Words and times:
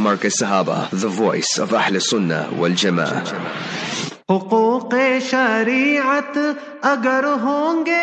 Markaz 0.00 0.40
Sahaba, 0.40 0.88
the 0.90 1.08
voice 1.08 1.58
of 1.58 1.74
Ahl 1.74 2.00
Sunnah 2.00 2.48
wal 2.56 2.70
Jama'ah. 2.70 3.24
حقوق 4.30 4.94
شریعت 5.28 6.36
اگر 6.90 7.24
ہوں 7.42 7.86
گے 7.86 8.02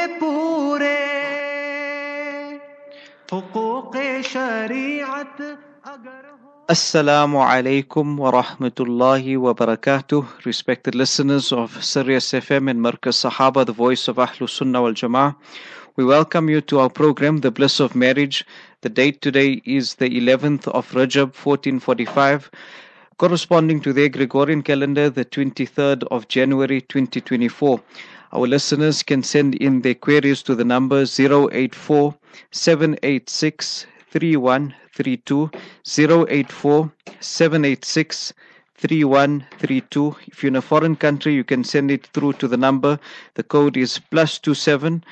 حقوق 3.32 3.96
شریعت 4.32 5.42
اگر 5.42 6.26
Assalamu 6.70 7.40
alaikum 7.40 8.18
wa 8.18 8.30
rahmatullahi 8.30 9.38
wa 9.38 9.54
barakatuh. 9.54 10.28
Respected 10.44 10.96
listeners 10.96 11.54
of 11.54 11.82
Sirius 11.82 12.34
FM 12.34 12.70
and 12.70 12.82
Markaz 12.82 13.26
Sahaba, 13.26 13.66
the 13.66 13.72
voice 13.72 14.10
of 14.10 14.18
Ahlus 14.18 14.50
Sunnah 14.50 14.82
wal 14.82 14.92
Jama'ah. 14.92 15.36
We 15.98 16.06
welcome 16.06 16.48
you 16.48 16.62
to 16.62 16.78
our 16.82 16.92
program, 16.92 17.40
The 17.40 17.50
Bliss 17.50 17.80
of 17.80 17.96
Marriage. 17.96 18.46
The 18.82 18.90
date 18.90 19.20
today 19.20 19.64
is 19.66 19.96
the 19.96 20.08
11th 20.08 20.68
of 20.68 20.92
Rajab 20.92 21.34
1445, 21.34 22.52
corresponding 23.18 23.82
to 23.82 23.92
the 23.92 24.08
Gregorian 24.08 24.62
calendar, 24.62 25.10
the 25.10 25.26
23rd 25.26 26.04
of 26.12 26.28
January 26.28 26.82
2024. 26.82 27.82
Our 28.32 28.46
listeners 28.46 29.02
can 29.02 29.24
send 29.24 29.56
in 29.56 29.82
their 29.82 29.96
queries 29.96 30.44
to 30.44 30.54
the 30.54 30.64
number 30.64 31.02
084 31.02 32.14
786 32.52 33.88
3132 34.12 35.50
084 35.84 36.92
786 37.20 38.34
3132. 38.76 40.16
If 40.28 40.44
you're 40.44 40.50
in 40.50 40.56
a 40.58 40.62
foreign 40.62 40.96
country, 40.96 41.34
you 41.34 41.44
can 41.44 41.64
send 41.64 41.90
it 41.90 42.06
through 42.14 42.34
to 42.34 42.48
the 42.48 42.56
number. 42.58 43.00
The 43.34 43.42
code 43.42 43.76
is 43.76 43.98
plus 43.98 44.38
27 44.38 45.04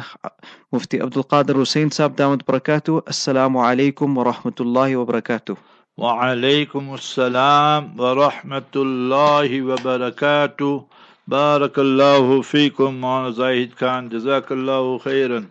Mufti 0.71 1.01
Abdul 1.01 1.25
Qadir 1.25 1.55
Hussein 1.55 1.89
Saab 1.89 2.17
Damat 2.17 2.45
Barakatuh. 2.45 3.03
Assalamu 3.05 3.63
alaikum 3.65 4.15
wa 4.15 4.25
rahmatullahi 4.25 4.99
wa 4.99 5.07
barakatuh. 5.11 5.57
Wa 5.97 6.27
alaikum 6.27 6.93
assalam 6.93 7.97
wa 7.97 8.15
rahmatullahi 8.15 9.65
wa 9.65 9.77
barakatuh. 9.77 10.85
Barakallahu 11.27 12.45
feekum, 12.45 13.01
Mawlana 13.01 13.33
Zahid 13.33 13.77
Khan. 13.77 14.11
Jazakallahu 14.11 15.01
khairan. 15.01 15.51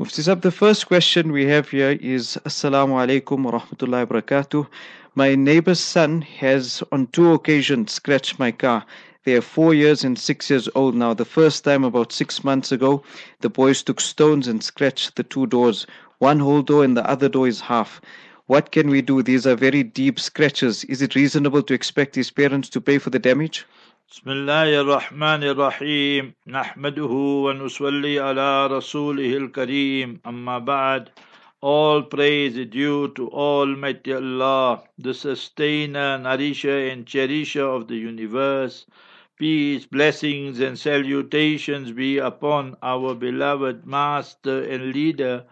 Mufti 0.00 0.22
Saab, 0.22 0.40
the 0.40 0.50
first 0.50 0.88
question 0.88 1.30
we 1.30 1.46
have 1.46 1.68
here 1.68 1.96
is 2.00 2.36
Assalamu 2.44 2.98
alaikum 2.98 3.44
wa 3.44 3.52
rahmatullahi 3.60 4.10
wa 4.10 4.20
barakatuh. 4.20 4.66
My 5.17 5.35
neighbor's 5.35 5.79
son 5.79 6.21
has 6.21 6.83
on 6.91 7.07
two 7.07 7.33
occasions 7.33 7.91
scratched 7.91 8.39
my 8.39 8.51
car. 8.51 8.85
They 9.25 9.35
are 9.35 9.41
four 9.41 9.73
years 9.73 10.03
and 10.03 10.19
six 10.19 10.49
years 10.49 10.67
old 10.75 10.95
now. 10.95 11.13
The 11.13 11.23
first 11.23 11.63
time, 11.63 11.83
about 11.83 12.11
six 12.11 12.43
months 12.43 12.71
ago, 12.71 13.03
the 13.41 13.49
boys 13.49 13.81
took 13.83 14.01
stones 14.01 14.47
and 14.47 14.63
scratched 14.63 15.15
the 15.15 15.23
two 15.23 15.47
doors. 15.47 15.87
One 16.19 16.39
whole 16.39 16.61
door 16.61 16.83
and 16.83 16.97
the 16.97 17.09
other 17.09 17.29
door 17.29 17.47
is 17.47 17.61
half. 17.61 18.01
What 18.47 18.71
can 18.71 18.89
we 18.89 19.01
do? 19.01 19.23
These 19.23 19.47
are 19.47 19.55
very 19.55 19.83
deep 19.83 20.19
scratches. 20.19 20.83
Is 20.85 21.01
it 21.01 21.15
reasonable 21.15 21.63
to 21.63 21.73
expect 21.73 22.15
his 22.15 22.31
parents 22.31 22.67
to 22.69 22.81
pay 22.81 22.97
for 22.97 23.09
the 23.09 23.19
damage? 23.19 23.65
بسم 24.11 24.29
الله 24.29 24.81
الرحمن 24.81 25.43
الرحيم 25.43 26.33
نحمده 26.47 27.13
ونصلي 27.45 28.19
على 28.19 28.67
رسوله 28.67 29.37
الكريم 29.37 30.19
أما 30.27 30.59
بعد 30.59 31.09
all 31.60 32.02
praise 32.02 32.56
is 32.56 32.66
due 32.66 33.08
to 33.14 33.28
Almighty 33.32 34.12
Allah, 34.12 34.84
the 34.96 35.12
sustainer, 35.12 36.16
nourisher 36.16 36.86
and 36.86 37.04
cherisher 37.04 37.66
of 37.66 37.88
the 37.88 37.96
universe. 37.96 38.86
Peace, 39.36 39.84
blessings 39.84 40.60
and 40.60 40.78
salutations 40.78 41.90
be 41.90 42.18
upon 42.18 42.76
our 42.80 43.12
beloved 43.16 43.84
master 43.84 44.62
and 44.62 44.94
leader, 44.94 45.46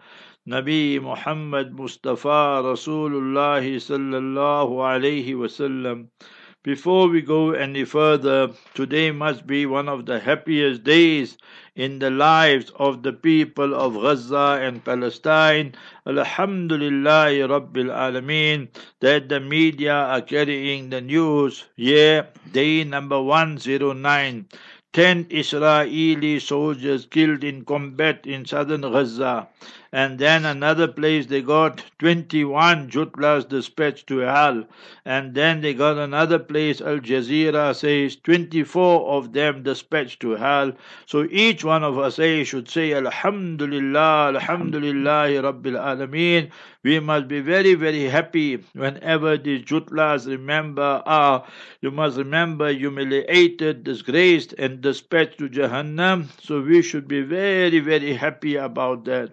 Nabi 0.47 0.97
Muhammad 1.01 1.73
Mustafa 1.73 2.63
Rasulullah 2.63 3.59
sallallahu 3.59 4.79
alayhi 4.79 5.35
wasallam. 5.35 6.07
Before 6.67 7.07
we 7.07 7.21
go 7.21 7.51
any 7.51 7.85
further, 7.85 8.51
today 8.73 9.11
must 9.11 9.47
be 9.47 9.65
one 9.65 9.87
of 9.87 10.05
the 10.05 10.19
happiest 10.19 10.83
days 10.83 11.37
in 11.77 11.99
the 11.99 12.09
lives 12.09 12.73
of 12.75 13.03
the 13.03 13.13
people 13.13 13.73
of 13.73 13.93
Gaza 13.93 14.59
and 14.61 14.83
Palestine. 14.83 15.75
Alhamdulillah 16.05 17.31
Rabbil 17.47 17.89
Alameen 17.89 18.67
that 18.99 19.29
the 19.29 19.39
media 19.39 19.93
are 19.93 20.19
carrying 20.21 20.89
the 20.89 20.99
news. 20.99 21.63
Yeah, 21.77 22.25
day 22.51 22.83
number 22.83 23.21
109. 23.21 24.47
10 24.91 25.27
Israeli 25.29 26.39
soldiers 26.39 27.05
killed 27.05 27.45
in 27.45 27.63
combat 27.63 28.25
in 28.25 28.43
southern 28.43 28.81
Gaza. 28.81 29.47
And 29.93 30.19
then 30.19 30.43
another 30.43 30.87
place 30.87 31.27
they 31.27 31.41
got 31.41 31.81
21 31.99 32.89
Jutlas 32.89 33.47
dispatched 33.47 34.07
to 34.07 34.17
hell. 34.17 34.65
And 35.05 35.33
then 35.33 35.61
they 35.61 35.73
got 35.73 35.97
another 35.97 36.39
place, 36.39 36.81
Al 36.81 36.99
Jazeera 36.99 37.73
says 37.73 38.17
24 38.17 39.09
of 39.09 39.31
them 39.31 39.63
dispatched 39.63 40.19
to 40.21 40.31
hell. 40.31 40.73
So 41.05 41.25
each 41.31 41.63
one 41.63 41.85
of 41.85 41.97
us 41.97 42.19
eh, 42.19 42.43
should 42.43 42.69
say 42.69 42.93
Alhamdulillah, 42.93 44.33
Alhamdulillah, 44.35 45.29
Rabbil 45.41 45.79
Alameen. 45.79 46.51
We 46.83 46.99
must 46.99 47.27
be 47.27 47.39
very, 47.39 47.73
very 47.73 48.03
happy 48.03 48.63
whenever 48.73 49.37
these 49.37 49.63
Jutlas 49.63 50.27
remember 50.27 51.01
are. 51.05 51.45
You 51.81 51.91
must 51.91 52.17
remember 52.17 52.71
humiliated, 52.73 53.83
disgraced, 53.83 54.53
and 54.57 54.81
dispatched 54.81 55.37
to 55.39 55.49
Jahannam. 55.49 56.27
So 56.41 56.61
we 56.61 56.81
should 56.81 57.07
be 57.07 57.21
very, 57.21 57.79
very 57.79 58.13
happy 58.13 58.57
about 58.57 59.05
that. 59.05 59.31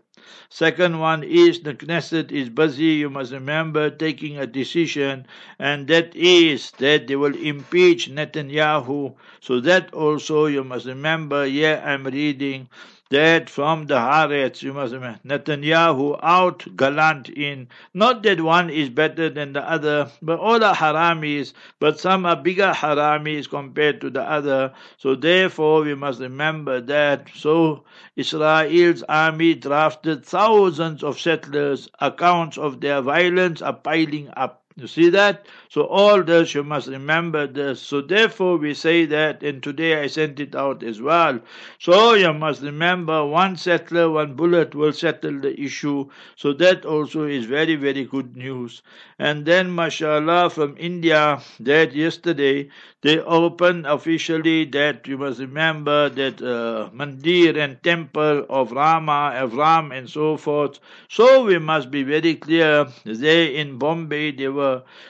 Second 0.48 0.98
one 1.00 1.22
is 1.22 1.60
the 1.60 1.74
Knesset 1.74 2.32
is 2.32 2.48
busy, 2.48 2.94
you 3.02 3.10
must 3.10 3.32
remember, 3.32 3.90
taking 3.90 4.38
a 4.38 4.46
decision, 4.46 5.26
and 5.58 5.86
that 5.88 6.14
is 6.16 6.70
that 6.78 7.06
they 7.06 7.16
will 7.16 7.36
impeach 7.36 8.10
Netanyahu. 8.10 9.14
So 9.40 9.60
that 9.60 9.92
also 9.92 10.46
you 10.46 10.64
must 10.64 10.86
remember, 10.86 11.46
yeah, 11.46 11.82
I'm 11.84 12.04
reading 12.04 12.68
that 13.14 13.48
from 13.48 13.86
the 13.86 13.94
Haaretz, 13.94 14.60
you 14.60 14.72
must 14.72 14.92
remember, 14.92 15.20
Netanyahu 15.24 16.18
out 16.20 16.66
Gallant 16.76 17.28
in, 17.28 17.68
not 17.94 18.24
that 18.24 18.40
one 18.40 18.70
is 18.70 18.90
better 18.90 19.30
than 19.30 19.52
the 19.52 19.62
other, 19.62 20.10
but 20.20 20.40
all 20.40 20.64
are 20.64 20.74
haramis, 20.74 21.52
but 21.78 22.00
some 22.00 22.26
are 22.26 22.34
bigger 22.34 22.72
haramis 22.72 23.48
compared 23.48 24.00
to 24.00 24.10
the 24.10 24.22
other. 24.22 24.72
So 24.96 25.14
therefore 25.14 25.82
we 25.82 25.94
must 25.94 26.20
remember 26.20 26.80
that. 26.80 27.28
So 27.36 27.84
Israel's 28.16 29.04
army 29.04 29.54
drafted 29.54 30.26
thousands 30.26 31.04
of 31.04 31.20
settlers, 31.20 31.88
accounts 32.00 32.58
of 32.58 32.80
their 32.80 33.00
violence 33.00 33.62
are 33.62 33.74
piling 33.74 34.28
up. 34.36 34.63
You 34.76 34.88
see 34.88 35.08
that? 35.10 35.46
So 35.68 35.82
all 35.86 36.24
this 36.24 36.52
you 36.54 36.64
must 36.64 36.88
remember 36.88 37.46
this. 37.46 37.80
So 37.80 38.00
therefore 38.00 38.56
we 38.56 38.74
say 38.74 39.04
that 39.06 39.40
and 39.44 39.62
today 39.62 40.02
I 40.02 40.08
sent 40.08 40.40
it 40.40 40.56
out 40.56 40.82
as 40.82 41.00
well. 41.00 41.38
So 41.78 42.14
you 42.14 42.32
must 42.32 42.60
remember 42.60 43.24
one 43.24 43.56
settler, 43.56 44.10
one 44.10 44.34
bullet 44.34 44.74
will 44.74 44.92
settle 44.92 45.38
the 45.40 45.60
issue. 45.60 46.10
So 46.34 46.52
that 46.54 46.84
also 46.84 47.22
is 47.22 47.44
very, 47.44 47.76
very 47.76 48.04
good 48.04 48.36
news. 48.36 48.82
And 49.16 49.46
then 49.46 49.72
mashallah 49.72 50.50
from 50.50 50.74
India 50.76 51.40
that 51.60 51.94
yesterday 51.94 52.68
they 53.02 53.20
opened 53.20 53.86
officially 53.86 54.64
that 54.64 55.06
you 55.06 55.18
must 55.18 55.38
remember 55.38 56.08
that 56.08 56.40
uh, 56.42 56.88
mandir 56.92 57.56
and 57.56 57.80
temple 57.84 58.44
of 58.48 58.72
Rama, 58.72 59.34
of 59.36 59.54
Ram 59.54 59.92
and 59.92 60.08
so 60.10 60.36
forth. 60.36 60.80
So 61.08 61.44
we 61.44 61.58
must 61.58 61.90
be 61.92 62.02
very 62.02 62.34
clear. 62.34 62.88
There 63.04 63.46
in 63.50 63.78
Bombay 63.78 64.32
they 64.32 64.48
were 64.48 64.63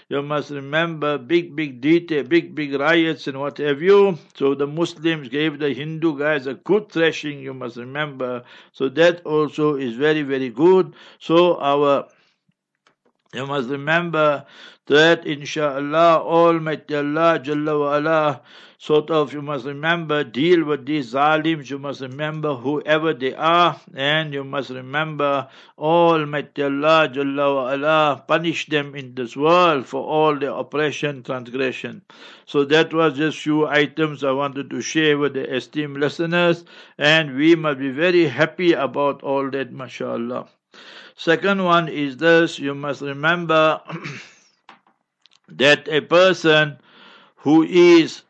you 0.09 0.23
must 0.23 0.51
remember 0.51 1.19
big, 1.19 1.55
big 1.57 1.81
detail, 1.81 2.23
big, 2.25 2.55
big 2.55 2.75
riots 2.75 3.27
and 3.29 3.39
what 3.41 3.59
have 3.59 3.81
you. 3.83 4.19
So 4.35 4.55
the 4.55 4.67
Muslims 4.67 5.29
gave 5.29 5.59
the 5.59 5.73
Hindu 5.73 6.19
guys 6.19 6.47
a 6.47 6.55
good 6.55 6.91
thrashing, 6.91 7.41
you 7.41 7.55
must 7.55 7.77
remember. 7.77 8.45
So 8.73 8.89
that 8.91 9.25
also 9.25 9.75
is 9.77 9.95
very, 9.95 10.23
very 10.23 10.51
good. 10.51 10.95
So 11.19 11.59
our 11.61 12.09
you 13.35 13.47
must 13.47 13.69
remember 13.69 14.47
that 14.87 15.27
inshallah 15.27 16.21
Almighty 16.23 16.95
Allah 16.95 17.41
Jalla 17.43 17.81
wa 17.81 17.97
ala 17.97 18.43
sort 18.79 19.11
of 19.11 19.33
you 19.33 19.41
must 19.41 19.65
remember 19.65 20.23
deal 20.23 20.63
with 20.65 20.85
these 20.85 21.15
zalims. 21.15 21.71
You 21.71 21.79
must 21.79 22.01
remember 22.03 22.55
whoever 22.55 23.15
they 23.15 23.35
are 23.35 23.81
and 23.95 24.35
you 24.35 24.45
must 24.45 24.71
remember 24.71 25.49
Almighty 25.79 26.63
Allah 26.63 27.09
Jalla 27.13 27.55
wa 27.55 27.73
ala 27.73 28.25
punish 28.29 28.67
them 28.67 28.95
in 28.95 29.15
this 29.15 29.37
world 29.37 29.87
for 29.87 30.03
all 30.03 30.37
their 30.39 30.51
oppression 30.53 31.23
transgression. 31.23 32.03
So 32.47 32.65
that 32.67 32.93
was 32.93 33.17
just 33.17 33.39
few 33.39 33.67
items 33.67 34.23
I 34.23 34.33
wanted 34.33 34.71
to 34.71 34.81
share 34.81 35.19
with 35.19 35.33
the 35.33 35.55
esteemed 35.55 35.99
listeners 35.99 36.65
and 36.99 37.35
we 37.37 37.55
must 37.57 37.79
be 37.79 37.91
very 37.91 38.27
happy 38.27 38.75
about 38.75 39.23
all 39.23 39.51
that 39.51 39.73
mashallah 39.73 40.47
second 41.17 41.65
one 41.65 41.89
is 41.89 42.17
this 42.17 42.59
you 42.59 42.75
must 42.75 43.01
remember 43.01 43.81
that 45.49 45.89
a 45.89 46.01
person 46.01 46.79
who 47.37 47.63
is 47.63 48.23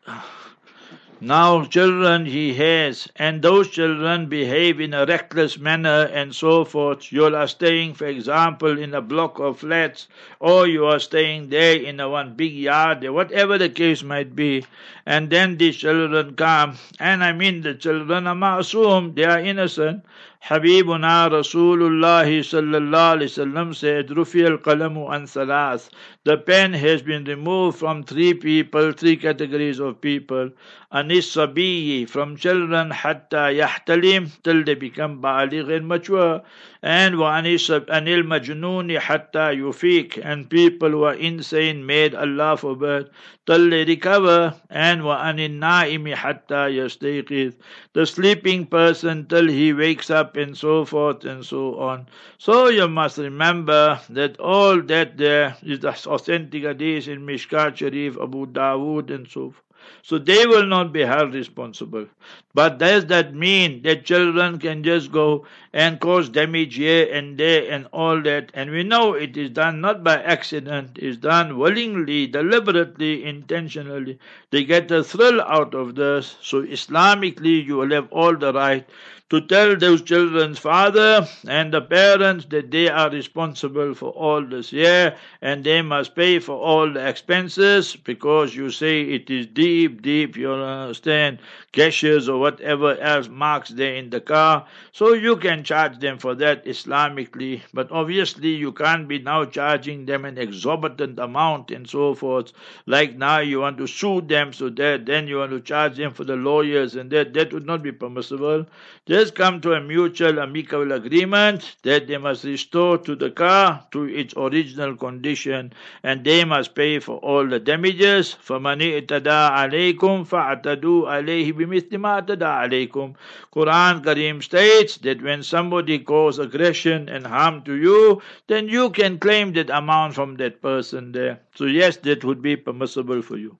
Now, 1.21 1.63
children 1.63 2.25
he 2.25 2.53
has, 2.55 3.07
and 3.15 3.41
those 3.41 3.69
children 3.69 4.27
behave 4.27 4.81
in 4.81 4.93
a 4.93 5.05
reckless 5.05 5.57
manner 5.57 6.09
and 6.13 6.35
so 6.35 6.65
forth. 6.65 7.11
You 7.11 7.33
are 7.33 7.47
staying, 7.47 7.93
for 7.93 8.05
example, 8.05 8.77
in 8.77 8.93
a 8.93 9.01
block 9.01 9.39
of 9.39 9.59
flats, 9.59 10.07
or 10.39 10.67
you 10.67 10.85
are 10.85 10.99
staying 10.99 11.49
there 11.49 11.77
in 11.77 12.01
a 12.01 12.09
one 12.09 12.35
big 12.35 12.53
yard, 12.53 13.09
whatever 13.09 13.57
the 13.57 13.69
case 13.69 14.03
might 14.03 14.35
be. 14.35 14.65
And 15.05 15.29
then 15.29 15.57
these 15.57 15.77
children 15.77 16.35
come, 16.35 16.77
and 16.99 17.23
I 17.23 17.31
mean 17.31 17.61
the 17.61 17.73
children 17.73 18.27
are 18.27 18.35
ma'asum, 18.35 19.15
they 19.15 19.23
are 19.23 19.39
innocent. 19.39 20.03
Habibuna 20.47 21.27
Rasulullah 21.31 22.23
sallallahu 22.23 23.17
alaihi 23.17 23.31
wasallam 23.33 23.73
said, 23.73 24.09
"Rufi 24.09 24.45
al-qalamu 24.45 25.11
an 25.11 25.23
thalath." 25.25 25.89
The 26.23 26.37
pen 26.37 26.73
has 26.73 27.01
been 27.01 27.23
removed 27.23 27.79
from 27.79 28.03
three 28.03 28.35
people, 28.35 28.91
three 28.91 29.17
categories 29.17 29.79
of 29.79 29.99
people. 30.01 30.51
Anis 30.95 31.35
sabiyi, 31.35 32.07
from 32.07 32.37
children, 32.37 32.89
hatta 32.89 33.51
yahtalim, 33.51 34.31
till 34.43 34.63
they 34.63 34.75
become 34.75 35.21
baligh 35.21 35.69
and 35.75 35.89
mature. 35.89 36.41
And 36.81 37.19
wa 37.19 37.33
anil 37.33 38.23
majnuni 38.23 38.97
hatta 38.97 39.51
yufik, 39.53 40.21
and 40.23 40.49
people 40.49 40.91
who 40.91 41.03
are 41.03 41.15
insane, 41.15 41.85
made 41.85 42.15
Allah 42.15 42.55
forbid, 42.55 43.09
till 43.45 43.69
they 43.69 43.83
recover. 43.83 44.55
And 44.69 45.03
wa 45.03 45.21
anin 45.21 45.59
naimi 45.59 46.15
hatta 46.15 46.71
yastayqith, 46.71 47.55
the 47.91 48.05
sleeping 48.05 48.65
person 48.65 49.25
till 49.25 49.49
he 49.49 49.73
wakes 49.73 50.09
up 50.09 50.37
and 50.37 50.55
so 50.55 50.85
forth 50.85 51.25
and 51.25 51.45
so 51.45 51.77
on. 51.77 52.07
So 52.37 52.69
you 52.69 52.87
must 52.87 53.17
remember 53.17 53.99
that 54.11 54.39
all 54.39 54.81
that 54.83 55.17
there 55.17 55.57
is 55.61 55.81
the 55.81 55.89
authentic 55.89 56.63
hadith 56.63 57.09
in 57.09 57.25
Mishkat 57.25 57.75
Sharif, 57.75 58.15
Abu 58.17 58.45
Dawood 58.45 59.13
and 59.13 59.27
so 59.27 59.51
forth. 59.51 59.64
So 60.01 60.17
they 60.17 60.45
will 60.45 60.65
not 60.65 60.93
be 60.93 61.01
held 61.01 61.33
responsible. 61.33 62.07
But 62.53 62.77
does 62.77 63.05
that 63.07 63.33
mean 63.33 63.81
that 63.83 64.05
children 64.05 64.59
can 64.59 64.83
just 64.83 65.11
go 65.11 65.45
and 65.73 65.99
cause 65.99 66.29
damage 66.29 66.75
here 66.75 67.07
and 67.11 67.37
there 67.37 67.69
and 67.69 67.87
all 67.91 68.21
that? 68.21 68.51
And 68.53 68.71
we 68.71 68.83
know 68.83 69.13
it 69.13 69.35
is 69.35 69.49
done 69.49 69.81
not 69.81 70.03
by 70.03 70.21
accident, 70.21 70.97
it's 71.01 71.17
done 71.17 71.57
willingly, 71.57 72.27
deliberately, 72.27 73.23
intentionally. 73.25 74.19
They 74.51 74.63
get 74.63 74.89
a 74.91 75.03
thrill 75.03 75.41
out 75.41 75.75
of 75.75 75.95
this. 75.95 76.37
So 76.41 76.63
Islamically, 76.63 77.65
you 77.65 77.77
will 77.77 77.91
have 77.91 78.11
all 78.11 78.35
the 78.37 78.53
right 78.53 78.87
to 79.27 79.41
tell 79.41 79.75
those 79.75 80.03
children's 80.03 80.59
father 80.59 81.27
and 81.47 81.73
the 81.73 81.81
parents 81.81 82.45
that 82.45 82.69
they 82.69 82.87
are 82.87 83.09
responsible 83.09 83.95
for 83.95 84.11
all 84.11 84.45
this 84.45 84.71
year 84.71 85.17
and 85.41 85.63
they 85.63 85.81
must 85.81 86.15
pay 86.15 86.37
for 86.37 86.55
all 86.55 86.93
the 86.93 87.07
expenses 87.07 87.95
because 87.95 88.55
you 88.55 88.69
say 88.69 89.01
it 89.01 89.27
is 89.31 89.47
deep, 89.47 90.03
deep, 90.03 90.37
you 90.37 90.51
understand, 90.51 91.39
caches 91.71 92.29
or 92.29 92.39
whatever 92.39 92.97
else 92.99 93.27
marks 93.27 93.69
there 93.69 93.95
in 93.95 94.11
the 94.11 94.21
car. 94.21 94.65
So 94.91 95.13
you 95.13 95.37
can 95.37 95.63
charge 95.63 95.97
them 95.97 96.19
for 96.19 96.35
that 96.35 96.63
Islamically, 96.65 97.61
but 97.73 97.91
obviously 97.91 98.49
you 98.49 98.71
can't 98.71 99.07
be 99.07 99.17
now 99.17 99.43
charging 99.45 100.05
them 100.05 100.25
an 100.25 100.37
exorbitant 100.37 101.17
amount 101.17 101.71
and 101.71 101.89
so 101.89 102.13
forth. 102.13 102.53
Like 102.85 103.17
now 103.17 103.39
you 103.39 103.61
want 103.61 103.79
to 103.79 103.87
sue 103.87 104.21
them 104.21 104.53
so 104.53 104.69
that 104.69 105.07
then 105.07 105.27
you 105.27 105.37
want 105.37 105.51
to 105.51 105.61
charge 105.61 105.97
them 105.97 106.13
for 106.13 106.23
the 106.23 106.35
lawyers 106.35 106.95
and 106.95 107.09
that 107.09 107.33
that 107.33 107.51
would 107.51 107.65
not 107.65 107.81
be 107.81 107.91
permissible. 107.91 108.67
Just 109.14 109.34
come 109.34 109.60
to 109.62 109.72
a 109.72 109.80
mutual 109.80 110.38
amicable 110.40 110.92
agreement 110.92 111.76
that 111.82 112.06
they 112.06 112.18
must 112.18 112.44
restore 112.44 112.98
to 112.98 113.16
the 113.16 113.30
car 113.30 113.86
to 113.92 114.04
its 114.04 114.34
original 114.36 114.96
condition 114.96 115.72
and 116.02 116.22
they 116.24 116.44
must 116.44 116.74
pay 116.74 116.98
for 116.98 117.18
all 117.18 117.46
the 117.46 117.58
damages. 117.58 118.36
فَمَنِ 118.46 118.80
اِتَدَى 119.02 119.50
عَلَيْكُمْ 119.50 120.26
فَاعْتَدُوا 120.26 121.08
عَلَيْهِ 121.08 121.52
بِمِثْلِ 121.52 121.98
مَا 121.98 122.22
اعْتَدَى 122.22 122.44
عَلَيْكُمْ 122.44 123.14
Quran 123.52 124.04
Kareem 124.04 124.42
states 124.42 124.98
that 124.98 125.22
when 125.22 125.42
somebody 125.42 125.98
causes 125.98 126.44
aggression 126.44 127.08
and 127.08 127.26
harm 127.26 127.62
to 127.62 127.74
you, 127.74 128.22
then 128.46 128.68
you 128.68 128.90
can 128.90 129.18
claim 129.18 129.52
that 129.54 129.70
amount 129.70 130.14
from 130.14 130.36
that 130.36 130.62
person 130.62 131.12
there. 131.12 131.40
So 131.54 131.64
yes, 131.64 131.96
that 131.98 132.24
would 132.24 132.42
be 132.42 132.56
permissible 132.56 133.22
for 133.22 133.36
you. 133.36 133.56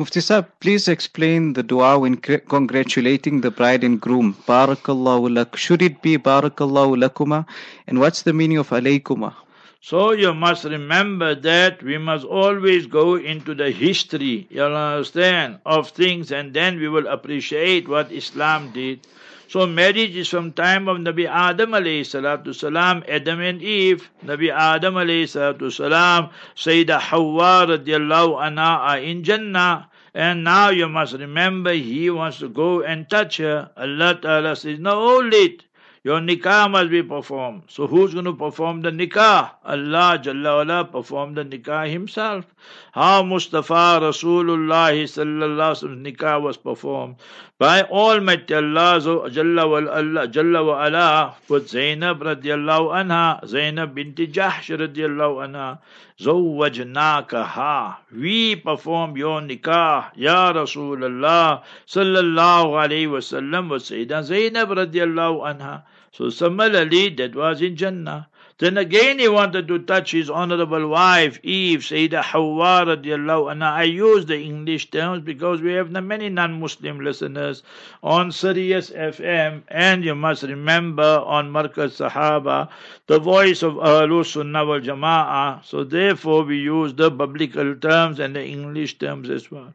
Mufti 0.00 0.22
Sahib, 0.22 0.46
please 0.60 0.88
explain 0.88 1.52
the 1.52 1.62
dua 1.62 1.98
when 1.98 2.16
congratulating 2.16 3.42
the 3.42 3.50
bride 3.50 3.84
and 3.84 4.00
groom. 4.00 4.34
Barakallahu 4.48 5.34
lak. 5.36 5.58
Should 5.58 5.82
it 5.82 6.00
be 6.00 6.16
Barakallahu 6.16 6.96
lakuma? 6.96 7.44
And 7.86 8.00
what's 8.00 8.22
the 8.22 8.32
meaning 8.32 8.56
of 8.56 8.70
alaykuma? 8.70 9.34
So 9.82 10.12
you 10.12 10.32
must 10.32 10.64
remember 10.64 11.34
that 11.34 11.82
we 11.82 11.98
must 11.98 12.24
always 12.24 12.86
go 12.86 13.16
into 13.16 13.54
the 13.54 13.70
history, 13.70 14.46
you 14.48 14.62
understand, 14.62 15.58
of 15.66 15.90
things 15.90 16.32
and 16.32 16.54
then 16.54 16.80
we 16.80 16.88
will 16.88 17.06
appreciate 17.06 17.86
what 17.86 18.10
Islam 18.10 18.72
did. 18.72 19.06
So 19.48 19.66
marriage 19.66 20.16
is 20.16 20.28
from 20.28 20.52
time 20.52 20.88
of 20.88 20.96
Nabi 20.96 21.28
Adam 21.28 21.72
alayhi 21.72 22.08
salatu 22.08 22.54
salam, 22.54 23.04
Adam 23.06 23.40
and 23.42 23.60
Eve, 23.60 24.08
Nabi 24.24 24.50
Adam 24.50 24.94
alayhi 24.94 25.24
salatu 25.24 25.70
salam, 25.70 26.30
Sayyidah 26.56 27.00
Hawa 27.00 27.66
radiallahu 27.68 28.40
anha 28.40 28.78
are 28.78 28.98
in 28.98 29.24
Jannah. 29.24 29.89
And 30.14 30.44
now 30.44 30.70
you 30.70 30.88
must 30.88 31.12
remember 31.14 31.72
he 31.72 32.10
wants 32.10 32.38
to 32.40 32.48
go 32.48 32.82
and 32.82 33.08
touch 33.08 33.36
her. 33.38 33.70
Allah 33.76 34.18
Ta'ala 34.20 34.56
says, 34.56 34.78
no, 34.78 34.90
hold 34.92 35.32
it. 35.32 35.64
Your 36.02 36.18
nikah 36.18 36.70
must 36.70 36.88
be 36.88 37.02
performed. 37.02 37.64
So 37.68 37.86
who's 37.86 38.14
going 38.14 38.24
to 38.24 38.32
perform 38.32 38.80
the 38.80 38.90
nikah? 38.90 39.50
Allah 39.62 40.18
Jalla 40.18 40.64
wala 40.64 40.84
perform 40.86 41.34
the 41.34 41.44
nikah 41.44 41.90
himself. 41.90 42.46
How 42.92 43.22
Mustafa 43.22 44.00
Rasulullah 44.00 44.96
sallallahu 44.96 46.00
nikah 46.00 46.40
was 46.40 46.56
performed 46.56 47.16
by 47.58 47.82
Almighty 47.82 48.54
Allah 48.54 48.98
Jalla 49.28 50.64
wa 50.64 50.86
ala 50.86 51.36
with 51.50 51.68
Zainab 51.68 52.20
radiallahu 52.20 52.94
anha, 52.96 53.46
Zainab 53.46 53.94
binti 53.94 54.26
Jahsh 54.26 54.74
radiallahu 54.74 55.44
anha. 55.46 55.80
زوجناكها 56.20 57.98
We 58.12 58.56
perform 58.56 59.16
your 59.16 59.40
nikah 59.40 60.12
يا 60.16 60.50
رسول 60.50 61.04
الله 61.04 61.62
صلى 61.86 62.20
الله 62.20 62.78
عليه 62.78 63.06
وسلم 63.06 63.72
وسيدنا 63.72 64.20
زينب 64.20 64.72
رضي 64.72 65.02
الله 65.02 65.46
عنها. 65.46 65.84
So 66.12 66.28
similarly 66.28 67.08
that 67.16 67.34
was 67.34 67.62
in 67.62 67.74
Jannah. 67.76 68.28
Then 68.60 68.76
again 68.76 69.18
he 69.18 69.26
wanted 69.26 69.66
to 69.68 69.78
touch 69.78 70.10
his 70.10 70.28
honorable 70.28 70.86
wife, 70.86 71.40
Eve, 71.42 71.80
Sayyidah 71.80 72.22
Hawa 72.22 72.84
radiallahu 72.84 73.54
anha. 73.54 73.72
I 73.72 73.84
use 73.84 74.26
the 74.26 74.38
English 74.38 74.90
terms 74.90 75.24
because 75.24 75.62
we 75.62 75.72
have 75.72 75.90
many 75.90 76.28
non-Muslim 76.28 77.00
listeners 77.00 77.62
on 78.02 78.30
Sirius 78.30 78.90
FM 78.90 79.62
and 79.68 80.04
you 80.04 80.14
must 80.14 80.42
remember 80.42 81.22
on 81.24 81.50
Markaz 81.50 81.96
Sahaba, 81.96 82.68
the 83.06 83.18
voice 83.18 83.62
of 83.62 83.76
Ahlul 83.76 84.26
Sunnah 84.26 84.66
wal 84.66 84.80
Jama'ah. 84.80 85.64
So 85.64 85.82
therefore 85.82 86.44
we 86.44 86.58
use 86.58 86.92
the 86.92 87.10
biblical 87.10 87.74
terms 87.76 88.20
and 88.20 88.36
the 88.36 88.44
English 88.44 88.98
terms 88.98 89.30
as 89.30 89.50
well. 89.50 89.72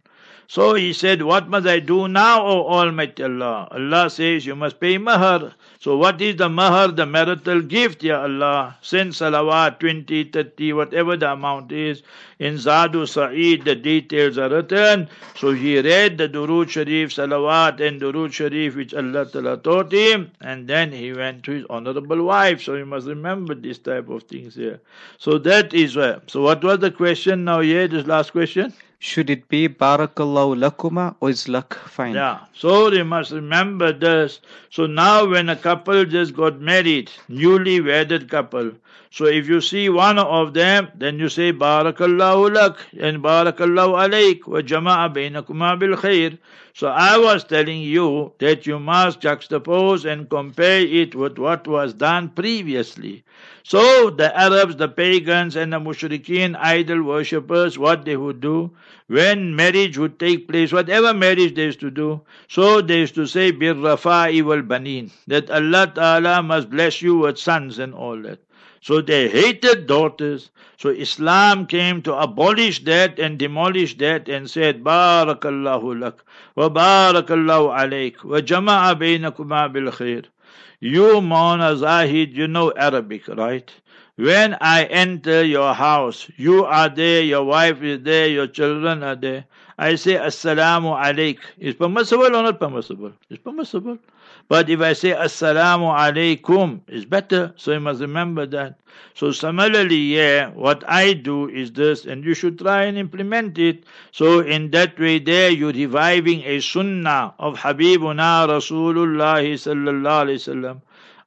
So 0.48 0.75
he 0.75 0.94
said, 0.94 1.24
What 1.24 1.50
must 1.50 1.65
I 1.65 1.80
do 1.80 2.08
now, 2.08 2.46
O 2.46 2.68
Almighty 2.68 3.24
Allah? 3.24 3.68
Allah 3.72 4.12
says, 4.12 4.46
You 4.46 4.56
must 4.56 4.80
pay 4.80 5.00
mahar. 5.00 5.56
So 5.86 5.96
what 5.98 6.20
is 6.20 6.38
the 6.38 6.50
mahar, 6.50 6.88
the 6.88 7.06
marital 7.06 7.62
gift, 7.62 8.01
Ya 8.01 8.24
Allah? 8.24 8.75
Send 8.82 9.12
salawat, 9.13 9.80
20, 9.80 10.24
30, 10.34 10.74
whatever 10.74 11.15
the 11.15 11.32
amount 11.32 11.72
is. 11.72 12.01
In 12.38 12.56
Zadu 12.56 13.08
Sa'id, 13.08 13.63
the 13.63 13.75
details 13.75 14.38
are 14.38 14.50
written. 14.50 15.08
So 15.38 15.54
he 15.54 15.80
read 15.80 16.18
the 16.18 16.27
Durud 16.27 16.70
Sharif, 16.70 17.12
salawat 17.12 17.80
and 17.80 18.01
Durud 18.01 18.34
Sharif, 18.34 18.75
which 18.75 18.94
Allah 18.94 19.25
Ta'ala 19.25 19.58
taught 19.58 19.92
him. 19.92 20.32
And 20.42 20.68
then 20.68 20.92
he 20.92 21.13
went 21.13 21.44
to 21.46 21.51
his 21.51 21.65
honorable 21.70 22.24
wife. 22.24 22.62
So 22.62 22.75
you 22.75 22.86
must 22.86 23.08
remember 23.08 23.56
this 23.56 23.77
type 23.77 24.10
of 24.10 24.24
things 24.24 24.56
here. 24.56 24.82
So 25.18 25.38
that 25.39 25.74
is 25.74 25.96
where. 25.96 26.22
So 26.27 26.42
what 26.42 26.63
was 26.63 26.80
the 26.80 26.92
question 26.92 27.46
now 27.46 27.62
here, 27.62 27.88
this 27.88 28.06
last 28.06 28.32
question? 28.32 28.74
Should 29.00 29.30
it 29.30 29.48
be 29.50 29.70
Barakallahu 29.70 30.58
lakuma 30.58 31.15
or 31.20 31.30
is 31.30 31.48
luck 31.48 31.75
fine? 31.75 32.15
Yeah. 32.15 32.39
So 32.54 32.89
they 32.89 33.04
must 33.04 33.32
remember 33.32 33.94
this. 33.94 34.42
So 34.72 34.88
now 34.88 35.30
when 35.30 35.48
a 35.50 35.56
couple 35.56 36.06
just 36.06 36.34
got 36.36 36.60
married, 36.60 37.12
newly 37.30 37.82
wedded 37.82 38.30
couple, 38.30 38.72
so 39.12 39.28
if 39.28 39.48
you 39.48 39.62
see 39.62 39.88
one 39.88 40.20
of 40.20 40.54
them, 40.54 40.90
then 40.94 41.20
you 41.20 41.30
say 41.30 41.54
Barakallahu 41.54 42.54
lak 42.54 42.78
and 43.00 43.24
Barakallahu 43.24 43.96
alayk 44.06 44.46
wa 44.46 44.60
jama'a 44.60 45.14
bainakuma 45.16 45.80
bil 45.80 45.96
khair. 45.96 46.38
So 46.74 46.88
I 46.88 47.18
was 47.18 47.46
telling 47.46 47.80
you 47.80 48.34
that 48.40 48.68
you 48.68 48.78
must 48.78 49.22
juxtapose 49.22 50.04
and 50.04 50.30
compare 50.30 50.82
it 50.82 51.16
with 51.16 51.38
what 51.38 51.66
was 51.66 51.94
done 51.94 52.28
previously. 52.28 53.24
So 53.64 54.10
the 54.10 54.38
Arabs, 54.38 54.75
the 54.75 54.90
pagans 54.90 55.56
and 55.56 55.72
the 55.72 55.80
mushrikeen 55.80 56.58
idol 56.60 57.04
worshippers, 57.04 57.80
what 57.80 58.04
they 58.04 58.18
would 58.18 58.42
do 58.42 58.72
when 59.08 59.56
marriage 59.56 59.98
would 59.98 60.20
take 60.20 60.50
place, 60.50 60.74
whatever 60.74 61.14
marriage 61.14 61.56
they 61.56 61.64
used 61.64 61.80
to 61.80 61.90
do, 61.90 62.20
so 62.50 62.82
they 62.82 63.00
used 63.00 63.16
to 63.16 63.28
say 63.28 63.52
bir 63.52 63.75
rafa'i 63.75 64.44
wal 64.44 64.62
banin, 64.62 65.10
that 65.28 65.50
Allah 65.50 65.90
Ta'ala 65.96 66.44
must 66.44 66.70
bless 66.70 67.02
you 67.02 67.20
with 67.20 67.38
sons 67.38 67.80
and 67.80 67.94
all 67.94 68.22
that. 68.24 68.40
So 68.86 69.01
they 69.01 69.27
hated 69.30 69.88
daughters. 69.88 70.51
So 70.77 70.89
Islam 70.89 71.65
came 71.65 72.04
to 72.04 72.13
abolish 72.13 72.84
that 72.84 73.18
and 73.18 73.39
demolish 73.39 73.98
that 73.98 74.30
and 74.30 74.48
said, 74.48 74.84
Barakallahu 74.84 76.01
lak, 76.01 76.20
wa 76.56 76.70
barakallahu 76.70 77.74
alayk, 77.74 78.24
wa 78.24 78.42
jama'a 78.42 78.94
baynakuma 78.94 79.74
bil 79.74 79.92
khair. 79.92 80.25
You, 80.82 81.20
Mona 81.20 81.75
Zahid, 81.75 82.38
you 82.38 82.48
know 82.48 82.72
Arabic, 82.77 83.27
right? 83.27 83.72
When 84.18 84.56
I 84.62 84.84
enter 84.84 85.44
your 85.44 85.74
house, 85.74 86.30
you 86.38 86.63
are 86.65 86.88
there, 86.88 87.24
your 87.24 87.44
wife 87.44 87.82
is 87.82 88.04
there, 88.04 88.27
your 88.27 88.46
children 88.46 89.01
are 89.01 89.15
there. 89.15 89.46
I 89.80 89.96
say 89.96 90.13
Assalamu 90.13 90.96
alaik. 90.96 91.39
Is 91.58 91.74
permissible 91.74 92.27
or 92.27 92.44
not 92.44 92.60
permissible? 92.60 93.13
It's 93.32 93.42
permissible. 93.42 93.98
But 94.48 94.70
if 94.70 94.80
I 94.80 94.94
say 94.94 95.12
Assalamu 95.12 95.90
alaikum, 95.92 96.82
it's 96.88 97.06
better. 97.06 97.54
So 97.58 97.74
you 97.74 97.80
must 97.80 98.00
remember 98.02 98.46
that. 98.48 98.80
So 99.16 99.32
similarly, 99.32 100.16
yeah, 100.16 100.50
what 100.50 100.84
I 100.88 101.14
do 101.14 101.50
is 101.50 101.72
this, 101.72 102.06
and 102.06 102.24
you 102.24 102.34
should 102.34 102.60
try 102.60 102.84
and 102.84 102.98
implement 102.98 103.58
it. 103.58 103.86
So 104.12 104.42
in 104.42 104.72
that 104.72 105.00
way, 105.00 105.20
there 105.20 105.50
you're 105.50 105.74
reviving 105.74 106.44
a 106.44 106.60
sunnah 106.60 107.34
of 107.40 107.58
Habibuna 107.58 108.48
Rasulullah 108.48 109.42
sallallahu 109.42 110.25
alaihi 110.25 110.42
wasallam. 110.44 110.82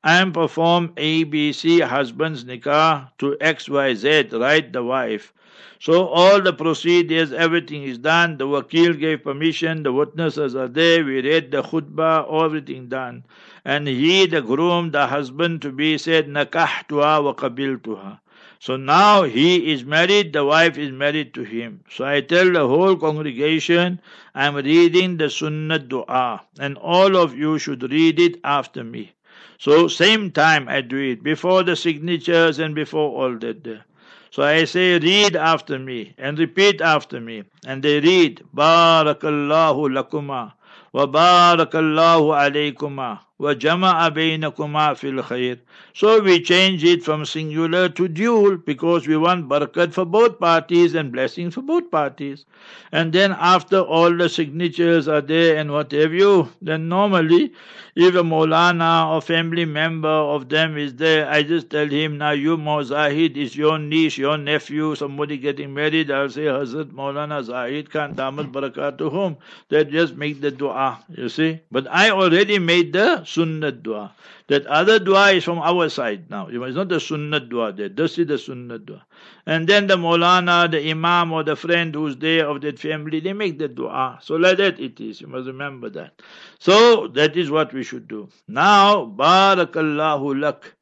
And 0.04 0.32
perform 0.32 0.90
ABC 0.90 1.82
husband's 1.82 2.44
nikah 2.44 3.10
to 3.18 3.36
XYZ, 3.40 4.38
right? 4.40 4.72
The 4.72 4.84
wife. 4.84 5.32
So 5.80 6.06
all 6.08 6.40
the 6.40 6.52
procedures, 6.52 7.32
everything 7.32 7.84
is 7.84 7.98
done. 7.98 8.36
The 8.36 8.46
wakil 8.46 8.98
gave 8.98 9.22
permission, 9.22 9.82
the 9.82 9.92
witnesses 9.92 10.56
are 10.56 10.68
there, 10.68 11.04
we 11.04 11.20
read 11.20 11.50
the 11.50 11.62
khutbah, 11.62 12.26
everything 12.44 12.88
done. 12.88 13.24
And 13.64 13.86
he, 13.86 14.26
the 14.26 14.42
groom, 14.42 14.90
the 14.90 15.06
husband 15.06 15.62
to 15.62 15.72
be 15.72 15.98
said, 15.98 16.26
nakahtuha 16.26 17.22
wa 17.22 17.32
qabiltuha. 17.34 18.20
So 18.60 18.76
now 18.76 19.22
he 19.22 19.72
is 19.72 19.84
married, 19.84 20.32
the 20.32 20.44
wife 20.44 20.76
is 20.76 20.90
married 20.90 21.32
to 21.34 21.44
him. 21.44 21.84
So 21.90 22.04
I 22.04 22.22
tell 22.22 22.52
the 22.52 22.66
whole 22.66 22.96
congregation, 22.96 24.00
I'm 24.34 24.56
reading 24.56 25.16
the 25.16 25.30
Sunnah 25.30 25.78
Dua, 25.78 26.42
and 26.58 26.76
all 26.76 27.16
of 27.16 27.36
you 27.36 27.58
should 27.60 27.88
read 27.88 28.18
it 28.18 28.40
after 28.42 28.82
me. 28.82 29.12
So 29.58 29.86
same 29.86 30.32
time 30.32 30.68
I 30.68 30.80
do 30.80 30.98
it, 30.98 31.22
before 31.22 31.62
the 31.62 31.76
signatures 31.76 32.58
and 32.58 32.74
before 32.74 33.10
all 33.10 33.38
that. 33.38 33.82
So 34.30 34.42
I 34.42 34.64
say, 34.64 34.98
read 34.98 35.36
after 35.36 35.78
me 35.78 36.14
and 36.18 36.38
repeat 36.38 36.80
after 36.80 37.20
me. 37.20 37.44
And 37.66 37.82
they 37.82 38.00
read, 38.00 38.42
Barakallahu 38.54 39.88
lakuma 39.88 40.52
wa 40.92 41.06
barakallahu 41.06 42.34
alaykuma 42.36 43.20
wa 43.38 43.54
jama'a 43.54 44.10
baynakuma 44.10 44.96
fil 44.96 45.22
khair. 45.22 45.58
So 45.94 46.22
we 46.22 46.40
change 46.40 46.84
it 46.84 47.02
from 47.02 47.24
singular 47.26 47.88
to 47.88 48.06
dual 48.06 48.56
because 48.56 49.08
we 49.08 49.16
want 49.16 49.48
barakat 49.48 49.92
for 49.92 50.04
both 50.04 50.38
parties 50.38 50.94
and 50.94 51.10
blessings 51.10 51.54
for 51.54 51.62
both 51.62 51.90
parties. 51.90 52.44
And 52.92 53.12
then 53.12 53.32
after 53.32 53.80
all 53.80 54.16
the 54.16 54.28
signatures 54.28 55.08
are 55.08 55.20
there 55.20 55.56
and 55.56 55.72
what 55.72 55.90
have 55.92 56.12
you, 56.12 56.52
then 56.62 56.88
normally 56.88 57.52
if 57.96 58.14
a 58.14 58.22
Maulana 58.22 59.12
or 59.12 59.20
family 59.20 59.64
member 59.64 60.08
of 60.08 60.48
them 60.48 60.78
is 60.78 60.94
there, 60.94 61.28
I 61.28 61.42
just 61.42 61.68
tell 61.68 61.88
him, 61.88 62.18
now 62.18 62.30
you 62.30 62.56
Zahid 62.84 63.36
is 63.36 63.56
your 63.56 63.76
niece, 63.76 64.16
your 64.16 64.38
nephew, 64.38 64.94
somebody 64.94 65.36
getting 65.36 65.74
married, 65.74 66.12
I'll 66.12 66.30
say 66.30 66.42
Hazrat 66.42 66.92
Maulana 66.92 67.42
Zahid 67.42 67.90
Khan 67.90 68.14
Damat 68.14 69.00
whom. 69.00 69.36
They 69.68 69.84
just 69.84 70.14
make 70.14 70.40
the 70.40 70.52
dua, 70.52 71.04
you 71.08 71.28
see. 71.28 71.58
But 71.72 71.88
I 71.90 72.10
already 72.10 72.60
made 72.60 72.92
the 72.92 73.24
Sunnah 73.24 73.72
dua. 73.72 74.12
That 74.48 74.66
other 74.66 74.98
dua 74.98 75.32
is 75.32 75.44
from 75.44 75.58
our 75.58 75.88
side 75.90 76.30
now. 76.30 76.48
It's 76.48 76.74
not 76.74 76.88
the 76.88 77.00
Sunnah 77.00 77.40
dua 77.40 77.72
there. 77.72 77.90
This 77.90 78.18
is 78.18 78.26
the 78.26 78.38
Sunnah 78.38 78.78
dua. 78.78 79.04
And 79.46 79.68
then 79.68 79.86
the 79.86 79.96
Maulana, 79.96 80.70
the 80.70 80.90
Imam 80.90 81.32
or 81.32 81.42
the 81.44 81.54
friend 81.54 81.94
who's 81.94 82.16
there 82.16 82.48
of 82.48 82.62
that 82.62 82.78
family, 82.78 83.20
they 83.20 83.34
make 83.34 83.58
the 83.58 83.68
dua. 83.68 84.18
So 84.22 84.36
like 84.36 84.56
that 84.56 84.80
it 84.80 85.00
is. 85.00 85.20
You 85.20 85.26
must 85.26 85.46
remember 85.46 85.90
that. 85.90 86.20
So 86.58 87.08
that 87.08 87.36
is 87.36 87.50
what 87.50 87.72
we 87.74 87.82
should 87.82 88.08
do. 88.08 88.28
Now, 88.48 89.04
Barakallahu 89.04 90.40
lak. 90.40 90.74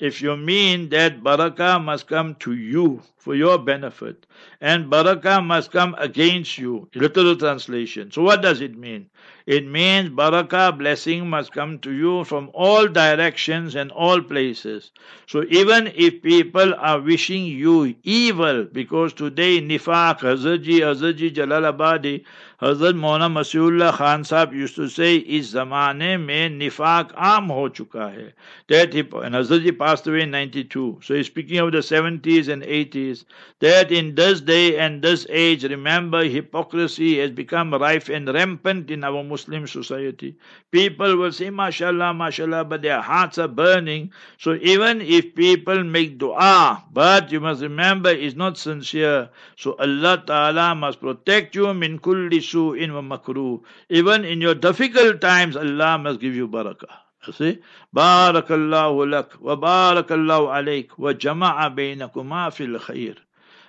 If 0.00 0.20
you 0.20 0.36
mean 0.36 0.88
that 0.90 1.22
barakah 1.22 1.82
must 1.82 2.08
come 2.08 2.34
to 2.40 2.52
you 2.52 3.00
for 3.16 3.34
your 3.34 3.58
benefit, 3.58 4.26
and 4.60 4.90
barakah 4.90 5.42
must 5.42 5.70
come 5.70 5.94
against 5.98 6.58
you, 6.58 6.88
literal 6.94 7.36
translation. 7.36 8.10
So 8.10 8.22
what 8.22 8.42
does 8.42 8.60
it 8.60 8.76
mean? 8.76 9.08
It 9.45 9.65
means 9.65 10.09
barakah, 10.09 10.77
blessing 10.77 11.27
must 11.27 11.51
come 11.51 11.79
to 11.79 11.91
you 11.91 12.23
from 12.23 12.51
all 12.53 12.87
directions 12.87 13.75
and 13.75 13.91
all 13.91 14.21
places. 14.21 14.91
So 15.25 15.43
even 15.49 15.91
if 15.95 16.21
people 16.21 16.75
are 16.75 16.99
wishing 16.99 17.45
you 17.45 17.95
evil, 18.03 18.65
because 18.65 19.13
today 19.13 19.59
nifaq, 19.59 20.19
Hazarji, 20.19 20.81
Hazarji 20.81 21.33
Jalalabadi, 21.33 22.25
Hazrat 22.61 22.93
Mona 22.93 23.29
Masiullah 23.29 23.93
Khan 23.93 24.23
Sahab 24.23 24.53
used 24.53 24.75
to 24.75 24.89
say, 24.89 25.15
इस 25.15 25.53
जमाने 25.53 26.17
में 26.17 26.59
निफाक 26.59 27.13
आम 27.15 27.47
हो 27.47 27.69
चुका 27.69 28.07
है. 28.13 28.33
That 28.67 28.93
he, 28.93 28.99
and 28.99 29.33
Hazrat 29.33 29.79
passed 29.79 30.05
away 30.07 30.23
in 30.23 30.31
92. 30.31 30.99
So 31.01 31.15
he's 31.15 31.27
speaking 31.27 31.59
of 31.59 31.71
the 31.71 31.77
70s 31.77 32.49
and 32.49 32.61
80s. 32.61 33.23
That 33.61 33.93
in 33.93 34.13
this 34.15 34.41
day 34.41 34.77
and 34.77 35.01
this 35.01 35.25
age, 35.29 35.63
remember, 35.63 36.25
hypocrisy 36.25 37.19
has 37.19 37.31
become 37.31 37.73
rife 37.73 38.09
and 38.09 38.27
rampant 38.27 38.91
in 38.91 39.05
our 39.05 39.23
Muslim 39.34 39.66
society. 39.66 40.36
People 40.70 41.16
will 41.16 41.32
say, 41.32 41.50
mashallah, 41.50 42.14
mashallah, 42.14 42.64
but 42.64 42.82
their 42.82 43.00
hearts 43.00 43.38
are 43.38 43.48
burning. 43.48 44.12
So 44.38 44.54
even 44.74 45.00
if 45.00 45.34
people 45.34 45.82
make 45.82 46.18
dua, 46.18 46.84
but 46.92 47.32
you 47.32 47.40
must 47.40 47.62
remember, 47.62 48.10
it's 48.10 48.36
not 48.36 48.58
sincere. 48.58 49.30
So 49.56 49.74
Allah 49.86 50.22
Ta'ala 50.26 50.74
must 50.74 51.00
protect 51.00 51.56
you 51.56 51.74
min 51.74 51.98
kulli 51.98 52.40
su'in 52.50 52.94
wa 52.94 53.02
makruh. 53.16 53.60
Even 53.88 54.24
in 54.24 54.40
your 54.40 54.54
difficult 54.54 55.20
times, 55.20 55.56
Allah 55.56 55.98
must 55.98 56.20
give 56.20 56.34
you 56.34 56.46
barakah. 56.46 56.94
You 57.26 57.32
see? 57.32 57.58
Barakallahu 57.96 59.10
lak 59.10 59.40
wa 59.40 59.56
barakallahu 59.56 60.52
alayk 60.58 60.98
wa 60.98 61.12
jama'a 61.12 61.74
baynakuma 61.74 62.52
fil 62.52 62.78
khair. 62.78 63.16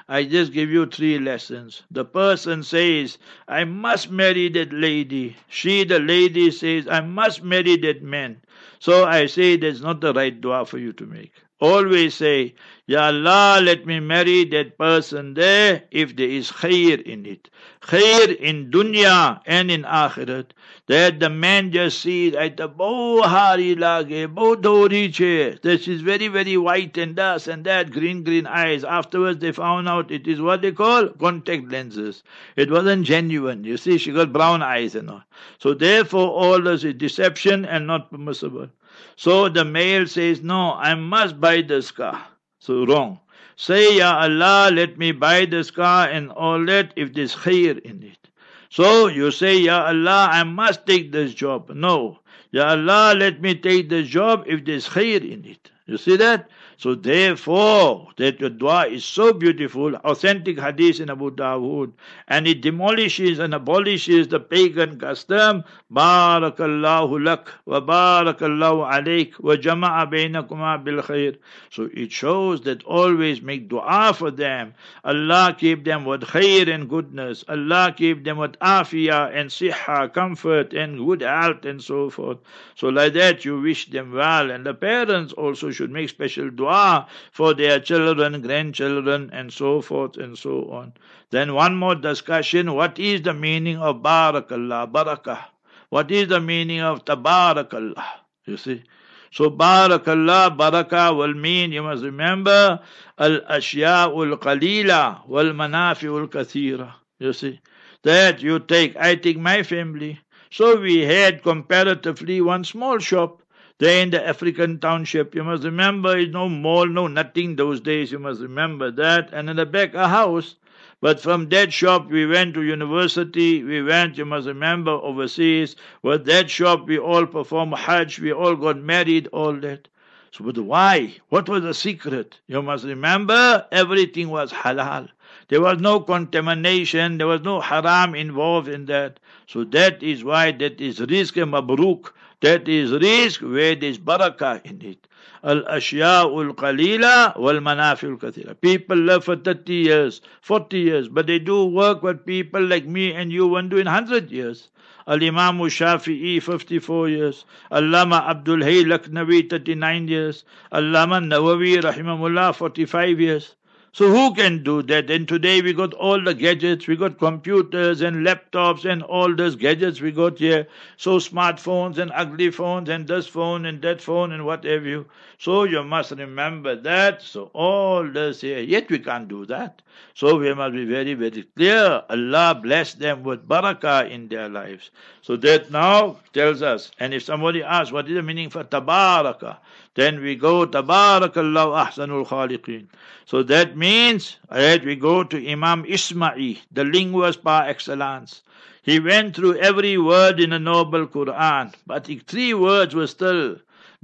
I 0.09 0.24
just 0.25 0.51
give 0.51 0.69
you 0.71 0.85
three 0.88 1.19
lessons. 1.19 1.83
The 1.91 2.05
person 2.05 2.63
says, 2.63 3.17
I 3.47 3.63
must 3.65 4.12
marry 4.12 4.50
that 4.50 4.74
lady. 4.74 5.35
She, 5.50 5.83
the 5.83 6.00
lady, 6.00 6.51
says, 6.51 6.88
I 6.88 7.01
must 7.01 7.43
marry 7.43 7.77
that 7.77 8.01
man. 8.03 8.41
So 8.79 9.05
I 9.05 9.27
say 9.27 9.57
that's 9.57 9.81
not 9.81 10.01
the 10.01 10.13
right 10.13 10.39
dua 10.41 10.65
for 10.65 10.77
you 10.79 10.93
to 10.93 11.05
make. 11.05 11.33
Always 11.62 12.15
say, 12.15 12.53
Ya 12.85 13.07
Allah, 13.07 13.62
let 13.63 13.85
me 13.85 14.01
marry 14.01 14.43
that 14.43 14.77
person 14.77 15.35
there 15.35 15.83
if 15.89 16.13
there 16.15 16.27
is 16.27 16.51
khair 16.51 17.01
in 17.01 17.25
it. 17.25 17.50
Khair 17.81 18.35
in 18.35 18.69
dunya 18.69 19.39
and 19.45 19.71
in 19.71 19.83
akhirat. 19.83 20.47
That 20.88 21.21
the 21.21 21.29
man 21.29 21.71
just 21.71 22.01
sees 22.01 22.33
the 22.33 22.67
bo 22.67 23.21
hari 23.21 23.74
lage, 23.74 24.27
bo 24.35 24.55
dori 24.55 25.09
che. 25.09 25.57
This 25.63 25.88
is 25.88 26.01
very, 26.01 26.27
very 26.27 26.57
white 26.57 26.97
and 26.97 27.15
this 27.15 27.47
and 27.47 27.63
that, 27.65 27.89
green, 27.89 28.24
green 28.24 28.47
eyes. 28.47 28.83
Afterwards 28.83 29.39
they 29.39 29.53
found 29.53 29.88
out 29.88 30.12
it 30.12 30.27
is 30.27 30.41
what 30.41 30.62
they 30.62 30.74
call 30.74 31.07
contact 31.07 31.71
lenses. 31.71 32.21
It 32.57 32.69
wasn't 32.69 33.05
genuine. 33.05 33.63
You 33.63 33.77
see, 33.77 33.97
she 33.97 34.12
got 34.12 34.33
brown 34.33 34.62
eyes 34.62 34.93
and 34.93 35.09
all. 35.09 35.24
So 35.59 35.74
therefore 35.74 36.29
all 36.29 36.62
this 36.62 36.83
is 36.83 36.95
deception 36.95 37.63
and 37.63 37.88
not 37.88 38.12
permissible. 38.12 38.69
So 39.15 39.50
the 39.50 39.63
male 39.65 40.07
says, 40.07 40.41
No, 40.41 40.74
I 40.74 40.95
must 40.95 41.39
buy 41.39 41.62
this 41.62 41.91
car. 41.91 42.27
So 42.60 42.86
wrong. 42.86 43.19
Say, 43.55 43.98
Ya 43.98 44.19
Allah, 44.19 44.69
let 44.74 44.98
me 44.98 45.12
buy 45.13 45.45
this 45.45 45.72
car 45.72 46.10
and 46.10 46.31
all 46.31 46.65
that 46.65 46.91
if 46.95 47.13
there's 47.13 47.36
khair 47.36 47.79
in 47.79 48.03
it. 48.03 48.29
So 48.69 49.07
you 49.07 49.31
say, 49.31 49.57
Ya 49.57 49.86
Allah, 49.86 50.27
I 50.31 50.43
must 50.43 50.86
take 50.86 51.12
this 51.12 51.34
job. 51.34 51.69
No. 51.69 52.19
Ya 52.51 52.69
Allah, 52.69 53.13
let 53.15 53.41
me 53.41 53.55
take 53.55 53.89
this 53.89 54.07
job 54.07 54.43
if 54.48 54.65
there's 54.65 54.89
khair 54.89 55.24
in 55.24 55.45
it. 55.45 55.72
You 55.88 55.98
see 55.98 56.17
that? 56.17 56.50
So 56.77 56.94
therefore, 56.94 58.10
that 58.17 58.39
your 58.39 58.50
dua 58.50 58.88
is 58.88 59.05
so 59.05 59.32
beautiful, 59.32 59.96
authentic 59.96 60.60
hadith 60.60 61.00
in 61.00 61.10
Abu 61.10 61.32
Dawood, 61.32 61.94
and 62.27 62.48
it 62.48 62.62
demolishes 62.62 63.39
and 63.39 63.53
abolishes 63.53 64.27
the 64.27 64.39
pagan 64.39 65.00
custom. 65.00 65.63
Barakallahu 65.91 67.24
lak 67.24 67.48
wa 67.65 67.79
barakallahu 67.79 68.91
alayk 68.91 69.39
wa 69.39 69.55
jama'a 69.55 70.05
bainakuma 70.12 70.84
bil 70.84 71.01
khair. 71.01 71.38
So 71.70 71.89
it 71.94 72.12
shows 72.12 72.62
that 72.62 72.84
always 72.84 73.41
make 73.41 73.70
dua 73.70 74.13
for 74.13 74.32
them. 74.32 74.74
Allah 75.05 75.55
keep 75.58 75.86
them 75.86 76.03
with 76.03 76.22
khair 76.24 76.67
and 76.67 76.89
goodness. 76.89 77.46
Allah 77.48 77.94
keep 77.96 78.25
them 78.25 78.38
with 78.38 78.60
afiyah 78.60 79.34
and 79.34 79.50
siha, 79.50 80.13
comfort 80.13 80.74
and 80.74 81.05
good 81.05 81.22
health 81.22 81.63
and 81.63 81.82
so 81.82 82.10
forth. 82.10 82.39
So 82.75 82.89
like 82.89 83.13
that 83.13 83.46
you 83.46 83.62
wish 83.62 83.89
them 83.89 84.12
well. 84.12 84.51
And 84.51 84.65
the 84.65 84.74
parents 84.74 85.32
also 85.34 85.72
should 85.72 85.91
make 85.91 86.10
special 86.10 86.50
dua 86.50 86.64
dua 86.65 87.07
for 87.31 87.53
their 87.53 87.79
children, 87.79 88.41
grandchildren, 88.41 89.29
and 89.34 89.53
so 89.53 89.81
forth 89.81 90.17
and 90.17 90.38
so 90.38 90.69
on. 90.72 90.93
Then 91.31 91.53
one 91.53 91.75
more 91.75 91.95
discussion 91.95 92.74
what 92.74 93.00
is 93.00 93.22
the 93.22 93.34
meaning 93.34 93.77
of 93.77 94.01
barakallah, 94.01 94.91
barakah? 94.91 95.45
What 95.89 96.12
is 96.12 96.27
the 96.27 96.41
meaning 96.41 96.81
of 96.81 97.05
tabarakallah? 97.05 98.05
You 98.45 98.57
see? 98.57 98.84
So 99.31 99.50
barakallah, 99.50 100.57
baraka 100.57 101.13
will 101.13 101.34
mean, 101.34 101.72
you 101.72 101.84
must 101.84 102.03
remember, 102.03 102.79
al-ashya'ul 103.17 104.39
qalila 104.39 105.27
wal 105.27 105.51
manafi'ul 105.51 106.27
kathira. 106.29 106.93
You 107.19 107.34
see, 107.34 107.60
that 108.03 108.41
you 108.41 108.60
take, 108.60 108.95
I 108.95 109.15
take 109.15 109.38
my 109.38 109.63
family. 109.63 110.19
So 110.51 110.79
we 110.79 111.01
had 111.01 111.43
comparatively 111.43 112.39
one 112.39 112.63
small 112.63 113.00
shop 113.00 113.41
there 113.77 114.01
in 114.01 114.10
the 114.10 114.25
African 114.25 114.79
township. 114.79 115.36
You 115.36 115.44
must 115.44 115.63
remember, 115.63 116.17
it's 116.17 116.32
no 116.32 116.48
mall, 116.48 116.88
no 116.88 117.08
nothing 117.08 117.55
those 117.55 117.82
days. 117.82 118.12
You 118.12 118.20
must 118.20 118.41
remember 118.41 118.91
that. 118.91 119.29
And 119.34 119.50
in 119.50 119.58
the 119.58 119.65
back, 119.65 119.94
a 119.94 120.08
house. 120.08 120.55
But 121.01 121.20
from 121.20 121.50
that 121.50 121.74
shop, 121.74 122.10
we 122.10 122.25
went 122.25 122.53
to 122.53 122.63
university. 122.63 123.63
We 123.63 123.84
went, 123.84 124.17
you 124.17 124.25
must 124.25 124.48
remember, 124.48 124.91
overseas. 124.91 125.75
With 126.01 126.25
that 126.25 126.50
shop, 126.50 126.88
we 126.88 126.98
all 126.98 127.25
performed 127.25 127.75
Hajj. 127.75 128.20
We 128.20 128.32
all 128.32 128.55
got 128.55 128.77
married, 128.77 129.27
all 129.27 129.53
that. 129.53 129.88
So, 130.32 130.44
but 130.44 130.58
why? 130.58 131.15
What 131.29 131.48
was 131.48 131.63
the 131.63 131.74
secret? 131.74 132.39
You 132.48 132.62
must 132.62 132.86
remember, 132.86 133.65
everything 133.72 134.29
was 134.29 134.51
halal. 134.51 135.10
There 135.48 135.62
was 135.62 135.79
no 135.79 136.00
contamination. 136.00 137.17
There 137.17 137.27
was 137.27 137.41
no 137.41 137.62
haram 137.62 138.15
involved 138.15 138.67
in 138.67 138.86
that. 138.88 139.20
So 139.48 139.63
that 139.65 140.01
is 140.01 140.24
why 140.24 140.51
that 140.53 140.82
is 140.82 141.00
rizq 141.00 141.36
mabruk. 141.50 142.12
That 142.45 142.67
is 142.67 142.91
risk 142.91 143.41
where 143.41 143.73
there 143.73 143.89
is 143.89 143.97
barakah 143.97 144.63
in 144.65 144.79
it. 144.83 145.07
Al-ashya'ul 145.43 146.53
qalila 146.55 147.35
wal 147.39 147.55
manafil 147.55 148.19
kathira. 148.19 148.53
People 148.61 148.97
live 148.97 149.23
for 149.23 149.35
30 149.35 149.73
years, 149.73 150.21
40 150.41 150.77
years, 150.77 151.07
but 151.07 151.25
they 151.25 151.39
do 151.39 151.65
work 151.65 152.03
what 152.03 152.27
people 152.27 152.61
like 152.61 152.85
me 152.85 153.13
and 153.13 153.31
you 153.31 153.47
won't 153.47 153.71
do 153.71 153.77
in 153.77 153.87
100 153.87 154.29
years. 154.29 154.69
Al-Imam 155.07 155.57
Shafi'i 155.57 156.39
54 156.39 157.09
years. 157.09 157.45
Allama 157.71 158.21
Abdul 158.27 158.63
Hay 158.63 158.83
Laknawi 158.83 159.49
39 159.49 160.07
years. 160.07 160.43
Allama 160.71 161.19
Nawawi 161.25 161.81
Rahimahullah 161.81 162.53
45 162.53 163.19
years. 163.19 163.55
So 163.95 164.11
who 164.11 164.33
can 164.33 164.61
do 164.61 164.81
that? 164.83 165.09
And 165.09 165.25
today 165.25 165.61
we 165.61 165.71
got 165.71 165.93
all 165.93 166.21
the 166.21 166.33
gadgets, 166.33 166.85
we 166.85 166.97
got 166.97 167.17
computers 167.17 168.01
and 168.01 168.27
laptops 168.27 168.83
and 168.83 169.01
all 169.01 169.33
those 169.33 169.55
gadgets 169.55 170.01
we 170.01 170.11
got 170.11 170.37
here. 170.37 170.67
So 170.97 171.17
smartphones 171.17 171.97
and 171.97 172.11
ugly 172.13 172.51
phones 172.51 172.89
and 172.89 173.07
this 173.07 173.25
phone 173.25 173.65
and 173.65 173.81
that 173.83 174.01
phone 174.01 174.33
and 174.33 174.45
whatever 174.45 174.85
you. 174.85 175.05
So 175.37 175.63
you 175.63 175.81
must 175.85 176.11
remember 176.11 176.75
that. 176.75 177.21
So 177.21 177.51
all 177.53 178.05
this 178.05 178.41
here, 178.41 178.59
yet 178.59 178.89
we 178.89 178.99
can't 178.99 179.29
do 179.29 179.45
that. 179.45 179.81
So 180.13 180.39
we 180.39 180.53
must 180.53 180.73
be 180.73 180.83
very, 180.83 181.13
very 181.13 181.43
clear. 181.55 182.03
Allah 182.09 182.59
bless 182.61 182.95
them 182.95 183.23
with 183.23 183.47
barakah 183.47 184.11
in 184.11 184.27
their 184.27 184.49
lives. 184.49 184.91
So 185.21 185.37
that 185.37 185.71
now 185.71 186.17
tells 186.33 186.61
us. 186.61 186.91
And 186.99 187.13
if 187.13 187.23
somebody 187.23 187.63
asks, 187.63 187.93
what 187.93 188.09
is 188.09 188.15
the 188.15 188.23
meaning 188.23 188.49
for 188.49 188.65
tabarakah? 188.65 189.55
Then 189.95 190.21
we 190.21 190.35
go, 190.35 190.67
tabarakallah 190.67 191.87
ahsanul 191.87 192.27
khaliqeen. 192.27 192.87
So 193.25 193.43
that 193.43 193.75
means 193.75 194.37
that 194.49 194.85
we 194.85 194.95
go 194.95 195.23
to 195.23 195.51
Imam 195.51 195.85
Ismail, 195.85 196.57
the 196.71 196.83
linguist 196.83 197.43
par 197.43 197.67
excellence. 197.67 198.41
He 198.83 198.99
went 198.99 199.35
through 199.35 199.57
every 199.57 199.97
word 199.97 200.39
in 200.39 200.51
the 200.51 200.59
noble 200.59 201.07
Quran, 201.07 201.73
but 201.87 202.05
three 202.27 202.53
words 202.53 202.93
were 202.93 203.07
still 203.07 203.57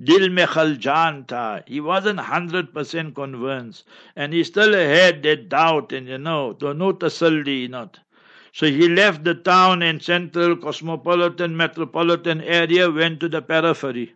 Dil 0.04 0.30
me 0.30 0.44
khaljan 0.44 1.28
tha. 1.28 1.64
He 1.68 1.80
wasn't 1.80 2.20
100% 2.20 3.14
convinced. 3.14 3.84
And 4.16 4.34
he 4.34 4.44
still 4.44 4.74
had 4.74 5.22
that 5.24 5.50
doubt 5.50 5.92
and, 5.92 6.08
you 6.08 6.18
know, 6.18 6.58
no 6.60 6.94
tasalli, 6.94 7.70
not. 7.70 8.00
So 8.54 8.66
he 8.66 8.90
left 8.90 9.24
the 9.24 9.36
town 9.36 9.84
and 9.84 10.02
central 10.02 10.56
cosmopolitan 10.56 11.56
metropolitan 11.56 12.42
area, 12.42 12.90
went 12.90 13.20
to 13.20 13.30
the 13.30 13.42
periphery. 13.42 14.16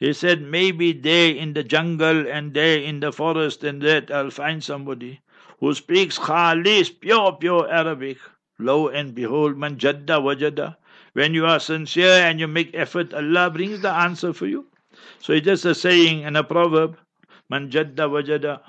He 0.00 0.14
said, 0.14 0.40
maybe 0.40 0.92
there 0.92 1.30
in 1.30 1.52
the 1.52 1.62
jungle 1.62 2.26
and 2.26 2.54
there 2.54 2.78
in 2.78 3.00
the 3.00 3.12
forest 3.12 3.62
and 3.64 3.82
that 3.82 4.10
I'll 4.10 4.30
find 4.30 4.64
somebody 4.64 5.20
who 5.58 5.74
speaks 5.74 6.18
khalis, 6.18 6.88
pure, 6.88 7.32
pure 7.32 7.70
Arabic. 7.70 8.16
Lo 8.58 8.88
and 8.88 9.14
behold, 9.14 9.58
man 9.58 9.76
jadda 9.76 10.18
wajada. 10.18 10.76
When 11.12 11.34
you 11.34 11.44
are 11.44 11.60
sincere 11.60 12.24
and 12.24 12.40
you 12.40 12.48
make 12.48 12.74
effort, 12.74 13.12
Allah 13.12 13.50
brings 13.50 13.82
the 13.82 13.90
answer 13.90 14.32
for 14.32 14.46
you. 14.46 14.66
So 15.18 15.34
it's 15.34 15.44
just 15.44 15.66
a 15.66 15.74
saying 15.74 16.24
and 16.24 16.36
a 16.36 16.44
proverb, 16.44 16.96
man 17.50 17.70
jadda 17.70 18.08
wajada. 18.08 18.60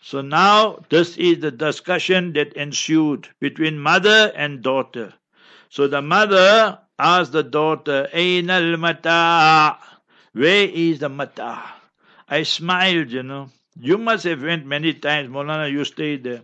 So 0.00 0.22
now 0.22 0.84
this 0.88 1.18
is 1.18 1.40
the 1.40 1.50
discussion 1.50 2.32
that 2.32 2.54
ensued 2.54 3.28
between 3.40 3.78
mother 3.78 4.32
and 4.34 4.62
daughter. 4.62 5.12
So 5.68 5.86
the 5.86 6.00
mother 6.00 6.78
asked 6.98 7.32
the 7.32 7.42
daughter, 7.42 8.08
Aina 8.12 8.54
al-mata' 8.54 9.78
Where 10.34 10.68
is 10.68 10.98
the 10.98 11.08
mata? 11.08 11.62
I 12.28 12.42
smiled, 12.42 13.10
you 13.12 13.22
know. 13.22 13.48
You 13.80 13.96
must 13.96 14.24
have 14.24 14.42
went 14.42 14.66
many 14.66 14.92
times, 14.92 15.30
Molana, 15.30 15.70
you 15.72 15.84
stayed 15.86 16.24
there. 16.24 16.42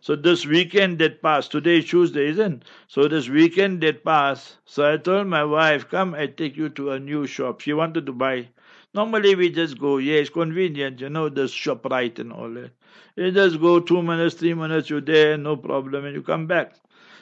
So 0.00 0.16
this 0.16 0.46
weekend 0.46 0.98
that 1.00 1.22
passed, 1.22 1.52
today 1.52 1.82
Tuesday, 1.82 2.28
isn't 2.28 2.64
So 2.88 3.08
this 3.08 3.28
weekend 3.28 3.82
that 3.82 4.04
passed, 4.04 4.58
so 4.64 4.92
I 4.92 4.98
told 4.98 5.26
my 5.28 5.44
wife, 5.44 5.88
come, 5.88 6.14
I 6.14 6.26
take 6.26 6.56
you 6.56 6.68
to 6.70 6.92
a 6.92 7.00
new 7.00 7.26
shop. 7.26 7.60
She 7.60 7.72
wanted 7.72 8.06
to 8.06 8.12
buy. 8.12 8.48
Normally 8.94 9.34
we 9.34 9.50
just 9.50 9.78
go, 9.78 9.98
yeah, 9.98 10.16
it's 10.20 10.30
convenient, 10.30 11.00
you 11.00 11.08
know, 11.10 11.28
the 11.28 11.48
shop 11.48 11.86
right 11.86 12.18
and 12.18 12.32
all 12.32 12.50
that. 12.54 12.72
You 13.16 13.30
just 13.32 13.60
go 13.60 13.80
two 13.80 14.02
minutes, 14.02 14.36
three 14.36 14.54
minutes, 14.54 14.90
you're 14.90 15.00
there, 15.02 15.36
no 15.38 15.56
problem, 15.56 16.04
and 16.04 16.14
you 16.14 16.22
come 16.22 16.46
back. 16.46 16.74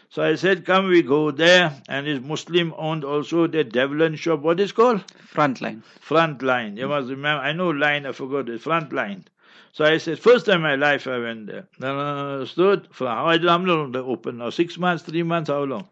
So 0.09 0.23
I 0.23 0.37
said, 0.37 0.65
come 0.65 0.89
we 0.89 1.03
go 1.03 1.31
there. 1.31 1.73
And 1.89 2.07
it's 2.07 2.25
Muslim 2.25 2.75
owned 2.77 3.05
also 3.05 3.47
the 3.47 3.65
Devlin 3.65 4.17
shop. 4.17 4.41
What 4.41 4.61
is 4.61 4.73
called? 4.73 5.05
Frontline. 5.33 5.83
Frontline. 6.07 6.77
You 6.77 6.89
must 6.89 7.11
remember. 7.11 7.43
I 7.43 7.53
know 7.53 7.71
line, 7.71 8.07
I 8.07 8.13
forgot 8.13 8.49
it. 8.49 8.63
Frontline. 8.63 9.25
So 9.73 9.85
I 9.85 9.99
said, 9.99 10.19
first 10.19 10.47
time 10.47 10.57
in 10.57 10.63
my 10.63 10.75
life 10.77 11.07
I 11.07 11.19
went 11.19 11.49
there. 11.49 11.69
Then 11.79 11.97
I 11.97 12.33
understood. 12.35 12.89
For 12.93 13.07
how 13.07 13.31
long 13.35 13.93
they 13.93 13.99
open 13.99 14.39
now? 14.39 14.51
Six 14.51 14.79
months, 14.79 15.03
three 15.03 15.23
months, 15.23 15.51
how 15.51 15.65
long? 15.65 15.89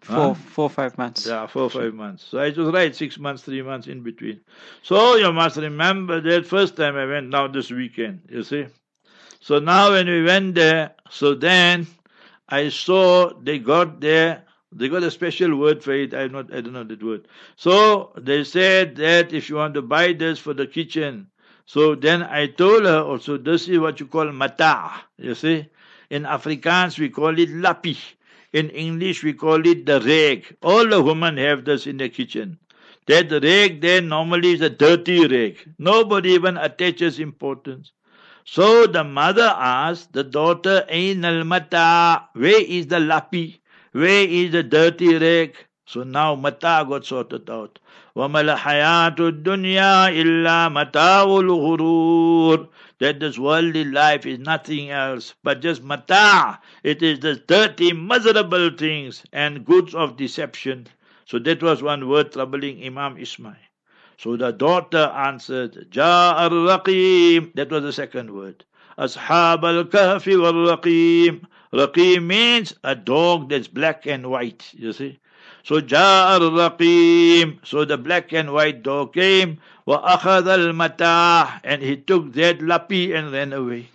Four, 0.00 0.14
huh? 0.16 0.34
four, 0.34 0.68
five 0.68 0.98
months. 0.98 1.26
Yeah, 1.26 1.46
four, 1.46 1.70
five 1.70 1.94
months. 1.94 2.24
So 2.24 2.38
I 2.38 2.50
was 2.50 2.72
right, 2.72 2.94
six 2.94 3.18
months, 3.18 3.42
three 3.42 3.62
months 3.62 3.86
in 3.86 4.02
between. 4.02 4.40
So 4.82 5.16
you 5.16 5.32
must 5.32 5.56
remember 5.56 6.20
that 6.20 6.46
first 6.46 6.76
time 6.76 6.96
I 6.96 7.06
went, 7.06 7.28
now 7.28 7.46
this 7.46 7.70
weekend, 7.70 8.22
you 8.28 8.42
see. 8.42 8.66
So 9.40 9.60
now 9.60 9.92
when 9.92 10.06
we 10.06 10.22
went 10.24 10.56
there, 10.56 10.94
so 11.08 11.34
then 11.34 11.86
I 12.48 12.68
saw 12.68 13.32
they 13.42 13.58
got 13.58 14.00
there, 14.00 14.44
they 14.72 14.88
got 14.88 15.02
a 15.02 15.10
special 15.10 15.56
word 15.56 15.82
for 15.82 15.92
it. 15.92 16.14
I 16.14 16.26
not 16.26 16.52
I 16.52 16.60
don't 16.60 16.72
know 16.72 16.84
that 16.84 17.02
word. 17.02 17.28
So 17.56 18.12
they 18.16 18.44
said 18.44 18.96
that 18.96 19.32
if 19.32 19.48
you 19.48 19.56
want 19.56 19.74
to 19.74 19.82
buy 19.82 20.12
this 20.12 20.38
for 20.38 20.52
the 20.52 20.66
kitchen, 20.66 21.28
so 21.66 21.94
then 21.94 22.22
I 22.22 22.46
told 22.48 22.84
her 22.84 23.00
also 23.00 23.38
this 23.38 23.68
is 23.68 23.78
what 23.78 24.00
you 24.00 24.06
call 24.06 24.30
mata. 24.32 24.90
You 25.16 25.34
see, 25.34 25.66
in 26.10 26.24
Afrikaans 26.24 26.98
we 26.98 27.08
call 27.08 27.38
it 27.38 27.48
lapi. 27.50 27.96
In 28.52 28.70
English 28.70 29.22
we 29.24 29.32
call 29.32 29.66
it 29.66 29.86
the 29.86 30.00
rag. 30.00 30.56
All 30.62 30.86
the 30.86 31.02
women 31.02 31.36
have 31.38 31.64
this 31.64 31.86
in 31.86 31.96
the 31.96 32.08
kitchen. 32.08 32.58
That 33.06 33.30
rag 33.30 33.80
there 33.80 34.02
normally 34.02 34.52
is 34.52 34.60
a 34.60 34.70
dirty 34.70 35.26
rag. 35.26 35.58
Nobody 35.78 36.30
even 36.30 36.56
attaches 36.56 37.18
importance. 37.20 37.92
So 38.45 38.87
the 38.87 39.03
mother 39.03 39.53
asked 39.55 40.13
the 40.13 40.23
daughter, 40.23 40.85
Ain 40.89 41.23
al 41.23 41.43
mata, 41.43 42.29
where 42.33 42.61
is 42.61 42.87
the 42.87 42.99
lapi? 42.99 43.59
Where 43.91 44.27
is 44.27 44.51
the 44.51 44.63
dirty 44.63 45.17
rag? 45.17 45.55
So 45.85 46.03
now 46.03 46.35
mata 46.35 46.85
got 46.87 47.05
sorted 47.05 47.49
out. 47.49 47.79
وَمَا 48.15 48.57
الْحَيَاةُ 48.57 49.15
الدُّنْيَا 49.15 50.09
إِلَّا 50.09 50.69
مَتَاعُ 50.69 51.25
الْغُرُورِ 51.25 52.67
That 52.99 53.19
this 53.19 53.37
worldly 53.39 53.85
life 53.85 54.25
is 54.25 54.39
nothing 54.39 54.89
else 54.89 55.35
but 55.43 55.61
just 55.61 55.83
mata. 55.83 56.59
It 56.83 57.01
is 57.01 57.19
the 57.19 57.35
dirty, 57.35 57.93
miserable 57.93 58.71
things 58.71 59.23
and 59.31 59.65
goods 59.65 59.95
of 59.95 60.17
deception. 60.17 60.87
So 61.25 61.39
that 61.39 61.61
was 61.63 61.81
one 61.81 62.07
word 62.09 62.31
troubling 62.33 62.83
Imam 62.83 63.17
Ismail. 63.17 63.55
So 64.18 64.36
the 64.36 64.52
daughter 64.52 65.12
answered, 65.14 65.88
Ja'ar 65.90 66.50
Raqim. 66.50 67.54
That 67.54 67.70
was 67.70 67.82
the 67.82 67.92
second 67.92 68.34
word. 68.34 68.64
Ashab 68.98 69.64
al 69.64 69.84
Kahfi 69.84 70.40
wal 70.40 70.76
Raqim. 70.76 71.44
Raqim 71.72 72.24
means 72.24 72.74
a 72.84 72.94
dog 72.94 73.50
that's 73.50 73.68
black 73.68 74.06
and 74.06 74.30
white, 74.30 74.70
you 74.74 74.92
see. 74.92 75.18
So 75.64 75.80
Ja'ar 75.80 76.40
Raqim. 76.40 77.58
So 77.64 77.84
the 77.84 77.98
black 77.98 78.32
and 78.32 78.52
white 78.52 78.82
dog 78.82 79.14
came. 79.14 79.58
Wa 79.86 80.16
akhad 80.16 80.46
al 80.46 80.72
Matah. 80.72 81.60
And 81.64 81.82
he 81.82 81.96
took 81.96 82.32
that 82.34 82.60
lappy 82.60 83.12
and 83.14 83.32
ran 83.32 83.52
away. 83.52 83.88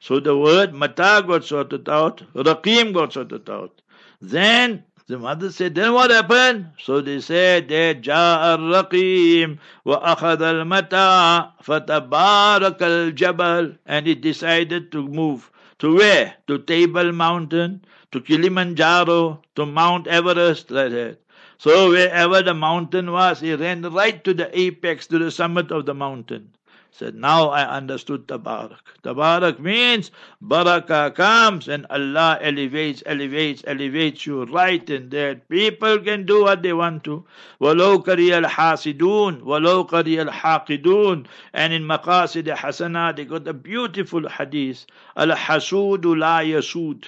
So 0.00 0.18
the 0.18 0.36
word 0.36 0.72
Matah 0.72 1.26
got 1.26 1.44
sorted 1.44 1.88
out. 1.88 2.22
Raqim 2.34 2.92
got 2.92 3.12
sorted 3.12 3.48
out. 3.48 3.80
Then 4.20 4.84
the 5.10 5.18
mother 5.18 5.50
said, 5.50 5.74
Then 5.74 5.92
what 5.92 6.12
happened? 6.12 6.66
So 6.78 7.00
they 7.00 7.18
said 7.18 7.68
that 7.70 8.02
Ja'a 8.02 8.56
al-Raqim 8.56 9.58
wa 9.82 10.14
akhad 10.14 10.40
al-Mata 10.40 11.52
fatabarak 11.64 12.80
al-Jabal 12.80 13.72
and 13.86 14.06
he 14.06 14.14
decided 14.14 14.92
to 14.92 15.02
move. 15.08 15.50
To 15.80 15.96
where? 15.96 16.34
To 16.46 16.58
Table 16.58 17.10
Mountain, 17.10 17.84
to 18.12 18.20
Kilimanjaro, 18.20 19.42
to 19.56 19.66
Mount 19.66 20.06
Everest, 20.06 20.70
like 20.70 20.92
that. 20.92 21.18
So 21.58 21.90
wherever 21.90 22.40
the 22.40 22.54
mountain 22.54 23.10
was, 23.10 23.40
he 23.40 23.52
ran 23.56 23.82
right 23.82 24.22
to 24.22 24.32
the 24.32 24.56
apex, 24.56 25.08
to 25.08 25.18
the 25.18 25.32
summit 25.32 25.72
of 25.72 25.86
the 25.86 25.94
mountain 25.94 26.54
Said, 26.97 27.13
now 27.13 27.49
I 27.49 27.63
understood 27.75 28.25
Tabarak. 28.25 28.79
Tabarak 29.03 29.59
means 29.59 30.11
Barakah 30.41 31.13
comes 31.13 31.67
and 31.67 31.85
Allah 31.89 32.39
elevates, 32.41 33.03
elevates, 33.05 33.63
elevates 33.67 34.25
you 34.25 34.45
right 34.45 34.89
in 34.89 35.09
there. 35.09 35.35
People 35.35 35.99
can 35.99 36.25
do 36.25 36.43
what 36.43 36.63
they 36.63 36.71
want 36.71 37.03
to. 37.03 37.25
وَلَوْ 37.59 38.05
كَرِيَ 38.05 38.45
الْحَاسِدُونَ 38.45 39.41
وَلَوْ 39.41 39.89
كَرِيَ 39.89 40.29
الْحَاقِدُونَ 40.29 41.25
And 41.53 41.73
in 41.73 41.83
Maqasid 41.83 42.47
Hasana, 42.55 43.13
they 43.13 43.25
got 43.25 43.45
a 43.45 43.53
beautiful 43.53 44.29
hadith. 44.29 44.85
Al-Hasud 45.17 46.05
la 46.17 46.39
yasud. 46.39 47.03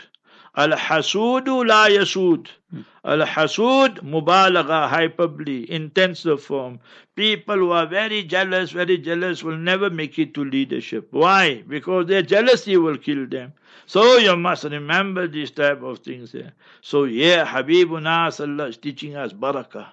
Al-Hasudu 0.55 1.67
la 1.67 1.89
yasud. 1.89 2.47
Hmm. 2.71 2.81
Al-Hasud, 3.05 4.01
mubalagha, 4.03 4.89
hyperbole, 4.89 5.71
intensive 5.71 6.43
form. 6.43 6.79
People 7.17 7.57
who 7.57 7.71
are 7.71 7.87
very 7.87 8.23
jealous, 8.23 8.71
very 8.71 8.99
jealous 8.99 9.43
will 9.43 9.57
never 9.57 9.89
make 9.89 10.19
it 10.19 10.35
to 10.35 10.45
leadership. 10.45 11.09
Why? 11.11 11.63
Because 11.67 12.07
their 12.07 12.23
jealousy 12.23 12.77
will 12.77 12.99
kill 12.99 13.27
them. 13.27 13.55
So 13.87 14.19
you 14.19 14.37
must 14.37 14.65
remember 14.65 15.27
these 15.27 15.51
type 15.51 15.83
of 15.83 16.01
things 16.01 16.33
here. 16.33 16.53
So 16.81 17.05
yeah, 17.05 17.47
Habibuna 17.47 18.69
is 18.69 18.77
teaching 18.77 19.17
us 19.17 19.33
barakah. 19.33 19.89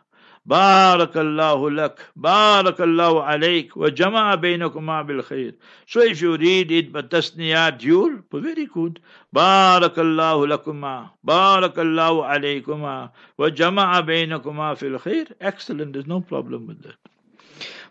بارك 0.50 1.18
الله 1.18 1.70
لك 1.70 2.00
بارك 2.16 2.82
الله 2.82 3.24
عليك 3.24 3.78
وجمع 3.78 4.36
بينكما 4.36 5.02
بالخير 5.02 5.54
so 5.86 6.00
if 6.00 6.22
you 6.22 6.38
read 6.38 6.72
it 6.72 6.92
but 6.92 7.10
tasniyat 7.12 7.84
yul 7.84 8.24
very 8.34 8.66
good 8.66 9.00
بارك 9.34 10.00
الله 10.00 10.48
لكما 10.48 11.10
بارك 11.24 11.80
الله 11.80 12.26
عليكما 12.26 13.10
وجمع 13.38 14.00
بينكما 14.00 14.74
في 14.74 14.88
الخير 14.88 15.28
excellent 15.42 15.94
there's 15.94 16.08
no 16.08 16.20
problem 16.20 16.68
with 16.68 16.82
that 16.84 17.00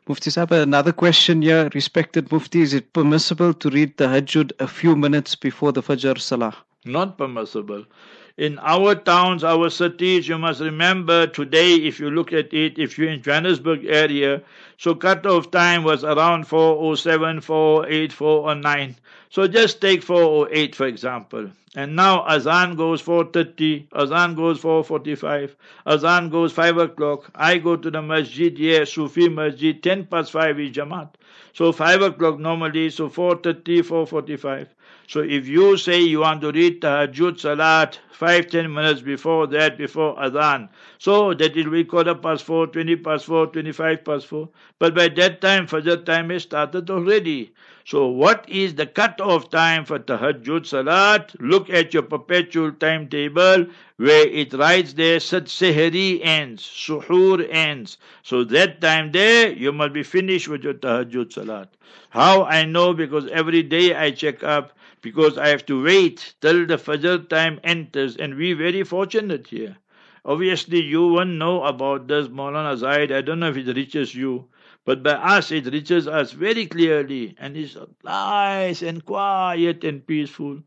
Mufti 0.09 0.31
Sahib, 0.31 0.53
another 0.53 0.93
question 0.93 1.43
here. 1.43 1.69
Respected 1.75 2.33
Mufti, 2.33 2.63
is 2.63 2.73
it 2.73 2.95
permissible 2.95 3.53
to 3.53 3.69
read 3.69 3.99
Tahajjud 3.99 4.53
a 4.59 4.67
few 4.67 4.97
minutes 4.97 5.35
before 5.35 5.71
the 5.71 5.83
Fajr 5.83 6.19
Salah? 6.19 6.57
Not 6.87 7.19
permissible 7.19 7.85
in 8.39 8.57
our 8.61 8.95
towns, 8.95 9.43
our 9.43 9.69
cities, 9.69 10.29
you 10.29 10.39
must 10.39 10.61
remember 10.61 11.27
today, 11.27 11.75
if 11.75 11.99
you 11.99 12.09
look 12.09 12.33
at 12.33 12.55
it, 12.55 12.79
if 12.79 12.97
you're 12.97 13.11
in 13.11 13.21
Johannesburg 13.21 13.85
area, 13.85 14.43
so 14.77 14.95
cut-off 14.95 15.51
time 15.51 15.83
was 15.83 16.05
around 16.05 16.47
407, 16.47 17.41
408, 17.41 18.13
409. 18.13 18.97
So 19.31 19.49
just 19.49 19.81
take 19.81 20.05
408 20.05 20.77
for 20.77 20.87
example. 20.87 21.51
And 21.75 21.97
now 21.97 22.25
Azan 22.27 22.77
goes 22.77 23.03
4.30, 23.03 23.89
Azan 23.93 24.37
goes 24.37 24.61
4.45, 24.61 25.57
Azan 25.87 26.31
goes 26.31 26.53
5 26.53 26.79
o'clock. 26.79 27.31
I 27.35 27.59
go 27.59 27.75
to 27.75 27.91
the 27.91 28.01
masjid, 28.01 28.57
yeah, 28.57 28.85
Sufi 28.85 29.29
masjid, 29.29 29.83
10 29.83 30.07
past 30.07 30.31
5 30.31 30.61
is 30.61 30.71
Jamaat. 30.71 31.11
So 31.55 31.73
5 31.73 32.03
o'clock 32.03 32.39
normally, 32.39 32.91
so 32.91 33.09
4.30, 33.09 33.83
4.45. 33.83 34.69
So 35.09 35.21
if 35.21 35.49
you 35.49 35.79
say 35.79 36.03
you 36.03 36.21
want 36.21 36.43
to 36.43 36.53
read 36.53 36.83
Tahajjud 36.83 37.41
Salat 37.41 37.99
five, 38.11 38.49
ten 38.49 38.71
minutes 38.73 39.01
before 39.01 39.47
that, 39.47 39.79
before 39.79 40.15
Adhan, 40.17 40.69
so 40.99 41.33
that 41.33 41.57
it 41.57 41.65
will 41.65 41.73
be 41.73 41.85
quarter 41.85 42.15
past 42.15 42.45
four, 42.45 42.67
twenty 42.67 42.95
past 42.95 43.25
four, 43.25 43.47
twenty-five 43.47 44.05
past 44.05 44.27
four. 44.27 44.51
But 44.79 44.95
by 44.95 45.09
that 45.09 45.41
time, 45.41 45.67
Fajr 45.67 46.05
time 46.05 46.29
has 46.29 46.43
started 46.43 46.91
already. 46.91 47.55
So 47.87 48.07
what 48.07 48.47
is 48.51 48.75
the 48.75 48.85
cut-off 48.85 49.49
time 49.49 49.87
for 49.87 49.99
Tahajjud 49.99 50.67
Salat? 50.67 51.35
Look 51.41 51.71
at 51.71 51.95
your 51.95 52.03
perpetual 52.03 52.73
timetable 52.73 53.65
where 53.97 54.29
it 54.29 54.53
writes 54.53 54.93
there, 54.93 55.21
Sat 55.21 55.45
Sehri 55.45 56.21
ends, 56.23 56.63
Suhoor 56.63 57.49
ends. 57.51 57.97
So 58.23 58.45
that 58.45 58.83
time 58.83 59.13
there, 59.13 59.51
you 59.51 59.73
must 59.73 59.95
be 59.95 60.03
finished 60.03 60.49
with 60.49 60.65
your 60.65 60.75
Tahajjud 60.75 61.33
Salat. 61.33 61.71
How 62.11 62.45
I 62.45 62.67
know? 62.67 62.93
Because 62.93 63.27
every 63.29 63.63
day 63.63 63.95
I 63.95 64.11
check 64.11 64.45
up 64.45 64.73
because 65.01 65.39
I 65.39 65.49
have 65.49 65.65
to 65.67 65.83
wait 65.83 66.35
till 66.41 66.67
the 66.67 66.77
Fajr 66.77 67.29
time 67.29 67.61
enters, 67.65 68.17
and 68.17 68.35
we're 68.37 68.57
very 68.57 68.83
fortunate 68.85 69.47
here. 69.49 69.77
Obviously, 70.25 70.83
you 70.83 71.07
won't 71.09 71.31
know 71.31 71.63
about 71.65 72.09
this, 72.09 72.29
Maulana 72.29 72.77
Zahid. 72.77 73.13
I 73.13 73.21
don't 73.23 73.41
know 73.41 73.49
if 73.51 73.57
it 73.57 73.75
reaches 73.77 74.15
you, 74.15 74.49
but 74.85 75.03
by 75.03 75.13
us, 75.13 75.51
it 75.53 75.67
reaches 75.67 76.07
us 76.09 76.33
very 76.33 76.67
clearly, 76.67 77.35
and 77.39 77.57
it's 77.57 77.77
nice 78.05 78.83
and 78.83 79.05
quiet 79.05 79.85
and 79.85 80.07
peaceful. 80.07 80.61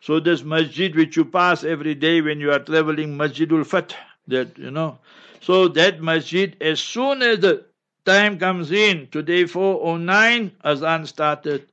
So, 0.00 0.20
this 0.20 0.42
masjid 0.42 0.94
which 0.94 1.16
you 1.16 1.24
pass 1.24 1.64
every 1.64 1.94
day 1.94 2.20
when 2.20 2.40
you 2.40 2.52
are 2.52 2.58
traveling, 2.60 3.16
Masjidul 3.16 3.66
Fath, 3.66 3.94
that 4.28 4.56
you 4.58 4.70
know. 4.70 4.98
So, 5.40 5.68
that 5.68 6.00
masjid, 6.02 6.56
as 6.60 6.80
soon 6.80 7.22
as 7.22 7.40
the 7.40 7.64
time 8.04 8.38
comes 8.38 8.70
in, 8.72 9.08
today 9.08 9.46
409, 9.46 10.52
Azan 10.64 11.06
started. 11.06 11.66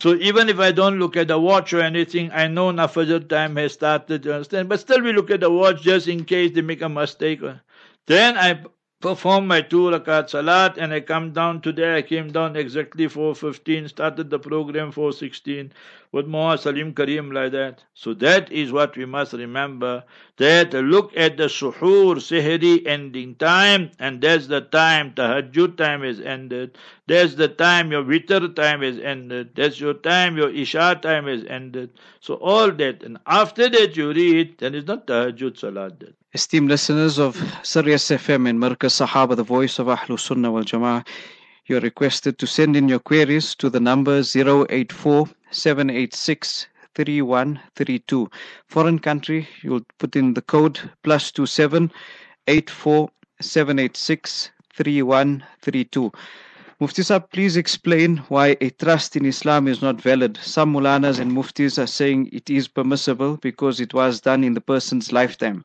So 0.00 0.14
even 0.14 0.48
if 0.48 0.58
I 0.58 0.72
don't 0.72 0.98
look 0.98 1.16
at 1.16 1.28
the 1.28 1.38
watch 1.38 1.72
or 1.72 1.80
anything, 1.80 2.30
I 2.32 2.48
know 2.48 2.70
Nafajr 2.72 3.28
time 3.28 3.56
has 3.56 3.74
started, 3.74 4.24
you 4.24 4.32
understand? 4.32 4.68
But 4.68 4.80
still 4.80 5.02
we 5.02 5.12
look 5.12 5.30
at 5.30 5.40
the 5.40 5.50
watch 5.50 5.82
just 5.82 6.08
in 6.08 6.24
case 6.24 6.52
they 6.54 6.62
make 6.62 6.82
a 6.82 6.88
mistake. 6.88 7.40
Then 8.06 8.36
I 8.36 8.62
perform 9.04 9.46
my 9.46 9.60
two 9.60 9.82
rakat 9.92 10.30
salat 10.30 10.78
and 10.78 10.94
I 10.94 11.00
come 11.00 11.32
down 11.34 11.60
today. 11.60 11.98
I 11.98 12.00
came 12.00 12.32
down 12.32 12.56
exactly 12.56 13.06
4.15, 13.06 13.90
started 13.90 14.30
the 14.30 14.38
program 14.38 14.92
4.16 14.92 15.72
with 16.10 16.26
Muhammad 16.26 16.60
Salim 16.60 16.94
Karim 16.94 17.30
like 17.30 17.52
that. 17.52 17.84
So 17.92 18.14
that 18.14 18.50
is 18.50 18.72
what 18.72 18.96
we 18.96 19.04
must 19.04 19.34
remember. 19.34 20.04
That 20.38 20.72
look 20.72 21.14
at 21.18 21.36
the 21.36 21.48
suhoor, 21.48 22.16
sehri 22.16 22.86
ending 22.86 23.34
time 23.34 23.90
and 23.98 24.22
that's 24.22 24.46
the 24.46 24.62
time, 24.62 25.12
tahajjud 25.12 25.76
time 25.76 26.02
is 26.02 26.18
ended. 26.22 26.78
That's 27.06 27.34
the 27.34 27.48
time 27.48 27.92
your 27.92 28.04
witr 28.04 28.56
time 28.56 28.82
is 28.82 28.98
ended. 28.98 29.54
That's 29.54 29.78
your 29.78 29.92
time, 29.92 30.38
your 30.38 30.48
isha 30.48 30.98
time 31.02 31.28
is 31.28 31.44
ended. 31.44 31.90
So 32.20 32.36
all 32.36 32.72
that. 32.72 33.02
And 33.02 33.18
after 33.26 33.68
that 33.68 33.98
you 33.98 34.14
read, 34.14 34.56
then 34.60 34.74
it's 34.74 34.86
not 34.86 35.06
tahajjud 35.06 35.58
salat. 35.58 36.00
That. 36.00 36.23
Esteemed 36.36 36.68
listeners 36.68 37.16
of 37.20 37.36
Sirius 37.62 38.10
FM 38.10 38.48
and 38.50 38.58
Markaz 38.58 38.98
Sahaba, 38.98 39.36
the 39.36 39.44
voice 39.44 39.78
of 39.78 39.86
Ahlus 39.86 40.18
Sunnah 40.18 40.50
wal 40.50 40.64
Jama'ah, 40.64 41.06
you're 41.66 41.78
requested 41.78 42.40
to 42.40 42.46
send 42.48 42.74
in 42.74 42.88
your 42.88 42.98
queries 42.98 43.54
to 43.54 43.70
the 43.70 43.78
number 43.78 44.18
084 44.18 45.28
786 45.52 46.66
3132. 46.96 48.28
Foreign 48.66 48.98
country, 48.98 49.46
you'll 49.62 49.86
put 50.00 50.16
in 50.16 50.34
the 50.34 50.42
code 50.42 50.80
plus 51.04 51.30
27 51.30 51.92
84 52.48 53.10
786 53.40 54.50
3132. 54.72 56.12
Mufti 56.80 57.02
Sahib, 57.04 57.30
please 57.30 57.56
explain 57.56 58.16
why 58.26 58.56
a 58.60 58.70
trust 58.70 59.14
in 59.14 59.24
Islam 59.24 59.68
is 59.68 59.80
not 59.80 60.02
valid. 60.02 60.36
Some 60.42 60.72
mulanas 60.74 61.20
and 61.20 61.30
muftis 61.30 61.80
are 61.80 61.86
saying 61.86 62.30
it 62.32 62.50
is 62.50 62.66
permissible 62.66 63.36
because 63.36 63.78
it 63.78 63.94
was 63.94 64.20
done 64.20 64.42
in 64.42 64.54
the 64.54 64.60
person's 64.60 65.12
lifetime. 65.12 65.64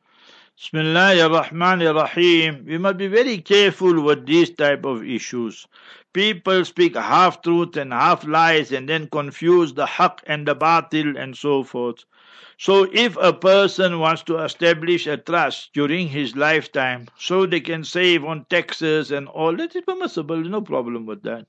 Bismillah 0.62 1.18
ar-Rahman 1.22 1.80
ar-Rahim. 1.86 2.66
We 2.66 2.76
must 2.76 2.98
be 2.98 3.06
very 3.06 3.38
careful 3.38 4.02
with 4.02 4.26
these 4.26 4.50
type 4.50 4.84
of 4.84 5.02
issues. 5.02 5.66
People 6.12 6.66
speak 6.66 6.96
half 6.96 7.40
truth 7.40 7.78
and 7.78 7.94
half 7.94 8.26
lies 8.26 8.70
and 8.70 8.86
then 8.86 9.08
confuse 9.08 9.72
the 9.72 9.86
haqq 9.86 10.18
and 10.26 10.46
the 10.46 10.54
batil 10.54 11.18
and 11.18 11.34
so 11.34 11.64
forth. 11.64 12.04
So 12.58 12.86
if 12.92 13.16
a 13.16 13.32
person 13.32 14.00
wants 14.00 14.22
to 14.24 14.36
establish 14.44 15.06
a 15.06 15.16
trust 15.16 15.70
during 15.72 16.08
his 16.08 16.36
lifetime 16.36 17.08
so 17.18 17.46
they 17.46 17.60
can 17.60 17.82
save 17.82 18.22
on 18.26 18.44
taxes 18.50 19.12
and 19.12 19.28
all 19.28 19.56
that 19.56 19.74
is 19.74 19.84
permissible, 19.86 20.36
no 20.36 20.60
problem 20.60 21.06
with 21.06 21.22
that. 21.22 21.46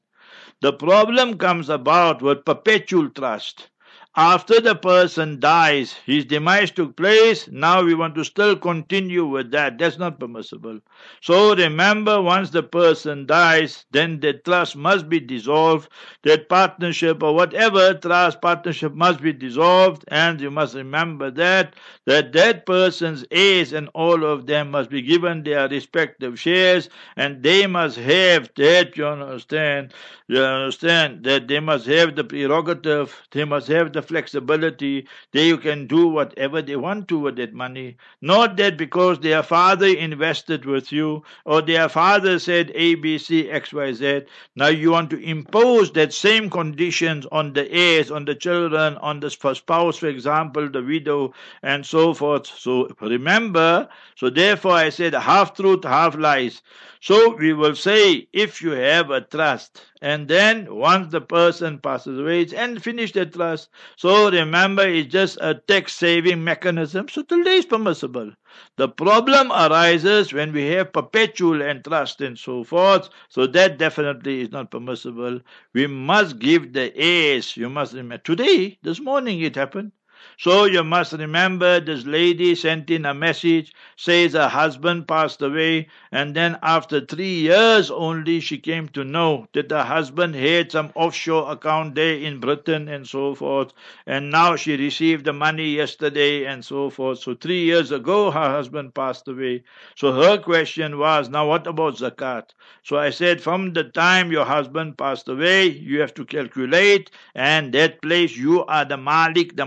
The 0.61 0.71
problem 0.71 1.37
comes 1.37 1.67
about 1.67 2.21
with 2.21 2.45
perpetual 2.45 3.09
trust 3.09 3.71
after 4.15 4.59
the 4.59 4.75
person 4.75 5.39
dies, 5.39 5.93
his 6.05 6.25
demise 6.25 6.71
took 6.71 6.95
place, 6.97 7.47
now 7.49 7.81
we 7.83 7.93
want 7.95 8.13
to 8.15 8.25
still 8.25 8.55
continue 8.57 9.25
with 9.25 9.51
that. 9.51 9.77
That's 9.77 9.97
not 9.97 10.19
permissible. 10.19 10.79
So 11.21 11.55
remember, 11.55 12.21
once 12.21 12.49
the 12.49 12.63
person 12.63 13.25
dies, 13.25 13.85
then 13.91 14.19
the 14.19 14.33
trust 14.33 14.75
must 14.75 15.07
be 15.09 15.19
dissolved. 15.19 15.89
That 16.23 16.49
partnership 16.49 17.23
or 17.23 17.33
whatever 17.33 17.93
trust 17.93 18.41
partnership 18.41 18.93
must 18.93 19.21
be 19.21 19.33
dissolved, 19.33 20.03
and 20.09 20.41
you 20.41 20.51
must 20.51 20.75
remember 20.75 21.31
that 21.31 21.75
that 22.05 22.33
that 22.33 22.65
person's 22.65 23.25
heirs 23.31 23.71
and 23.73 23.89
all 23.93 24.23
of 24.25 24.45
them 24.45 24.71
must 24.71 24.89
be 24.89 25.01
given 25.01 25.43
their 25.43 25.67
respective 25.69 26.39
shares, 26.39 26.89
and 27.15 27.43
they 27.43 27.65
must 27.67 27.97
have 27.97 28.49
that. 28.57 28.97
You 28.97 29.07
understand? 29.07 29.93
You 30.27 30.41
understand 30.43 31.23
that 31.25 31.47
they 31.47 31.59
must 31.59 31.85
have 31.87 32.15
the 32.15 32.23
prerogative. 32.23 33.21
They 33.31 33.45
must 33.45 33.67
have 33.67 33.93
the 33.93 34.00
the 34.01 34.07
flexibility, 34.07 35.07
they 35.31 35.55
can 35.57 35.87
do 35.87 36.07
whatever 36.07 36.61
they 36.61 36.75
want 36.75 37.07
to 37.07 37.19
with 37.19 37.35
that 37.37 37.53
money. 37.53 37.97
Not 38.21 38.57
that 38.57 38.77
because 38.77 39.19
their 39.19 39.43
father 39.43 39.87
invested 39.87 40.65
with 40.65 40.91
you 40.91 41.23
or 41.45 41.61
their 41.61 41.89
father 41.89 42.39
said 42.39 42.71
A, 42.73 42.95
B, 42.95 43.17
C, 43.17 43.49
X, 43.49 43.73
Y, 43.73 43.93
Z, 43.93 44.21
now 44.55 44.67
you 44.67 44.91
want 44.91 45.09
to 45.11 45.23
impose 45.23 45.91
that 45.93 46.13
same 46.13 46.49
conditions 46.49 47.25
on 47.31 47.53
the 47.53 47.71
heirs, 47.71 48.11
on 48.11 48.25
the 48.25 48.35
children, 48.35 48.97
on 48.97 49.19
the 49.19 49.29
spouse, 49.29 49.97
for 49.97 50.07
example, 50.07 50.69
the 50.69 50.81
widow, 50.81 51.33
and 51.63 51.85
so 51.85 52.13
forth. 52.13 52.47
So 52.47 52.89
remember, 53.01 53.87
so 54.15 54.29
therefore 54.29 54.73
I 54.73 54.89
said 54.89 55.13
half 55.13 55.55
truth, 55.55 55.83
half 55.83 56.15
lies. 56.15 56.61
So 57.01 57.35
we 57.35 57.53
will 57.53 57.75
say 57.75 58.27
if 58.31 58.61
you 58.61 58.71
have 58.71 59.09
a 59.09 59.21
trust, 59.21 59.81
and 60.01 60.27
then 60.27 60.73
once 60.75 61.11
the 61.11 61.21
person 61.21 61.79
passes 61.79 62.19
away, 62.19 62.41
it's 62.41 62.53
and 62.53 62.81
finish 62.83 63.11
the 63.13 63.25
trust. 63.25 63.69
So 63.97 64.29
remember, 64.31 64.87
it's 64.87 65.11
just 65.11 65.37
a 65.41 65.55
tax 65.55 65.93
saving 65.93 66.43
mechanism. 66.43 67.07
So 67.09 67.23
today 67.23 67.57
is 67.57 67.65
permissible. 67.65 68.31
The 68.77 68.89
problem 68.89 69.51
arises 69.51 70.33
when 70.33 70.51
we 70.51 70.65
have 70.67 70.91
perpetual 70.93 71.61
and 71.61 71.83
trust 71.83 72.19
and 72.21 72.37
so 72.37 72.63
forth. 72.63 73.09
So 73.29 73.47
that 73.47 73.77
definitely 73.77 74.41
is 74.41 74.51
not 74.51 74.71
permissible. 74.71 75.39
We 75.73 75.87
must 75.87 76.39
give 76.39 76.73
the 76.73 76.95
heirs. 76.97 77.55
You 77.55 77.69
must 77.69 77.93
remember. 77.93 78.17
Today, 78.17 78.77
this 78.83 78.99
morning, 78.99 79.39
it 79.41 79.55
happened. 79.55 79.93
So 80.37 80.65
you 80.65 80.83
must 80.83 81.13
remember 81.13 81.79
this 81.79 82.05
lady 82.05 82.55
sent 82.55 82.89
in 82.89 83.05
a 83.05 83.13
message, 83.13 83.73
says 83.95 84.33
her 84.33 84.47
husband 84.47 85.07
passed 85.07 85.41
away, 85.41 85.87
and 86.11 86.35
then 86.35 86.57
after 86.63 86.99
three 87.05 87.41
years 87.41 87.91
only 87.91 88.39
she 88.39 88.57
came 88.57 88.87
to 88.89 89.03
know 89.03 89.47
that 89.53 89.69
her 89.69 89.83
husband 89.83 90.33
had 90.33 90.71
some 90.71 90.91
offshore 90.95 91.51
account 91.51 91.93
there 91.93 92.15
in 92.15 92.39
Britain 92.39 92.87
and 92.87 93.07
so 93.07 93.35
forth, 93.35 93.73
and 94.07 94.31
now 94.31 94.55
she 94.55 94.75
received 94.77 95.25
the 95.25 95.33
money 95.33 95.75
yesterday 95.75 96.45
and 96.45 96.65
so 96.65 96.89
forth. 96.89 97.19
So 97.19 97.35
three 97.35 97.63
years 97.63 97.91
ago 97.91 98.31
her 98.31 98.49
husband 98.49 98.95
passed 98.95 99.27
away. 99.27 99.63
So 99.95 100.11
her 100.13 100.37
question 100.39 100.97
was, 100.97 101.29
now 101.29 101.47
what 101.47 101.67
about 101.67 101.97
zakat? 101.97 102.49
So 102.83 102.97
I 102.97 103.11
said, 103.11 103.41
from 103.41 103.73
the 103.73 103.83
time 103.83 104.31
your 104.31 104.45
husband 104.45 104.97
passed 104.97 105.29
away, 105.29 105.67
you 105.67 106.01
have 106.01 106.15
to 106.15 106.25
calculate, 106.25 107.11
and 107.35 107.73
that 107.73 108.01
place 108.01 108.35
you 108.35 108.65
are 108.65 108.85
the 108.85 108.97
malik, 108.97 109.55
the 109.55 109.65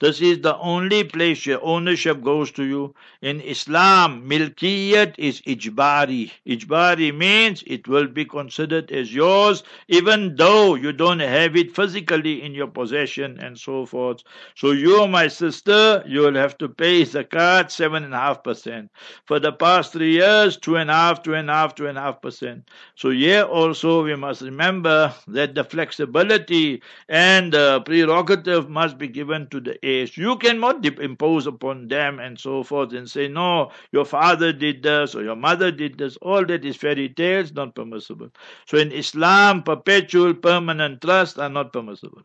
this 0.00 0.20
is 0.20 0.40
the 0.40 0.56
only 0.58 1.04
place 1.04 1.46
your 1.46 1.62
ownership 1.62 2.22
goes 2.22 2.50
to 2.52 2.64
you. 2.64 2.94
In 3.22 3.40
Islam, 3.40 4.28
milkiyat 4.28 5.14
is 5.18 5.40
ijbari. 5.42 6.30
Ijbari 6.46 7.14
means 7.16 7.62
it 7.66 7.88
will 7.88 8.06
be 8.06 8.24
considered 8.24 8.90
as 8.90 9.14
yours 9.14 9.62
even 9.88 10.36
though 10.36 10.74
you 10.74 10.92
don't 10.92 11.20
have 11.20 11.56
it 11.56 11.74
physically 11.74 12.42
in 12.42 12.54
your 12.54 12.66
possession 12.66 13.38
and 13.40 13.58
so 13.58 13.86
forth. 13.86 14.22
So 14.54 14.72
you, 14.72 15.06
my 15.06 15.28
sister, 15.28 16.02
you 16.06 16.20
will 16.20 16.34
have 16.34 16.58
to 16.58 16.68
pay 16.68 17.02
zakat 17.02 17.70
seven 17.70 18.04
and 18.04 18.14
a 18.14 18.18
half 18.18 18.42
percent. 18.42 18.90
For 19.26 19.38
the 19.38 19.52
past 19.52 19.92
three 19.92 20.12
years, 20.12 20.56
two 20.56 20.76
and 20.76 20.90
a 20.90 20.94
half, 20.94 21.22
two 21.22 21.34
and 21.34 21.48
a 21.50 21.52
half, 21.52 21.74
two 21.74 21.86
and 21.86 21.98
a 21.98 22.00
half 22.00 22.20
percent. 22.20 22.68
So 22.94 23.10
here 23.10 23.42
also 23.42 24.04
we 24.04 24.16
must 24.16 24.42
remember 24.42 25.14
that 25.28 25.54
the 25.54 25.64
flexibility 25.64 26.82
and 27.08 27.52
the 27.52 27.80
prerogative 27.84 28.68
must 28.68 28.98
be 28.98 29.08
given 29.08 29.35
to 29.50 29.60
the 29.60 29.76
heirs. 29.84 30.16
You 30.16 30.36
cannot 30.36 30.84
impose 30.86 31.46
upon 31.46 31.88
them 31.88 32.18
and 32.18 32.38
so 32.38 32.62
forth 32.62 32.92
and 32.92 33.08
say, 33.10 33.28
no, 33.28 33.70
your 33.92 34.04
father 34.06 34.52
did 34.52 34.82
this 34.82 35.14
or 35.14 35.22
your 35.22 35.36
mother 35.36 35.70
did 35.70 35.98
this. 35.98 36.16
All 36.22 36.44
that 36.46 36.64
is 36.64 36.76
fairy 36.76 37.08
tales, 37.10 37.52
not 37.52 37.74
permissible. 37.74 38.30
So 38.66 38.78
in 38.78 38.92
Islam, 38.92 39.62
perpetual, 39.62 40.32
permanent 40.34 41.02
trust 41.02 41.38
are 41.38 41.50
not 41.50 41.72
permissible. 41.72 42.22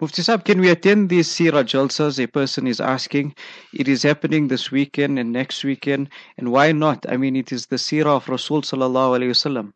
Mufti 0.00 0.22
Saab, 0.22 0.44
can 0.46 0.60
we 0.60 0.70
attend 0.70 1.10
these 1.10 1.30
Sira 1.30 1.62
Jalsas? 1.62 2.18
A 2.22 2.26
person 2.26 2.66
is 2.66 2.80
asking. 2.80 3.34
It 3.74 3.86
is 3.86 4.02
happening 4.02 4.48
this 4.48 4.70
weekend 4.70 5.18
and 5.18 5.30
next 5.30 5.62
weekend. 5.62 6.08
And 6.38 6.50
why 6.52 6.72
not? 6.72 7.04
I 7.06 7.18
mean, 7.18 7.36
it 7.36 7.52
is 7.52 7.66
the 7.66 7.76
Sira 7.76 8.16
of 8.16 8.28
Rasul 8.28 8.62
Sallallahu 8.62 9.18
Alaihi 9.18 9.34
Wasallam. 9.36 9.74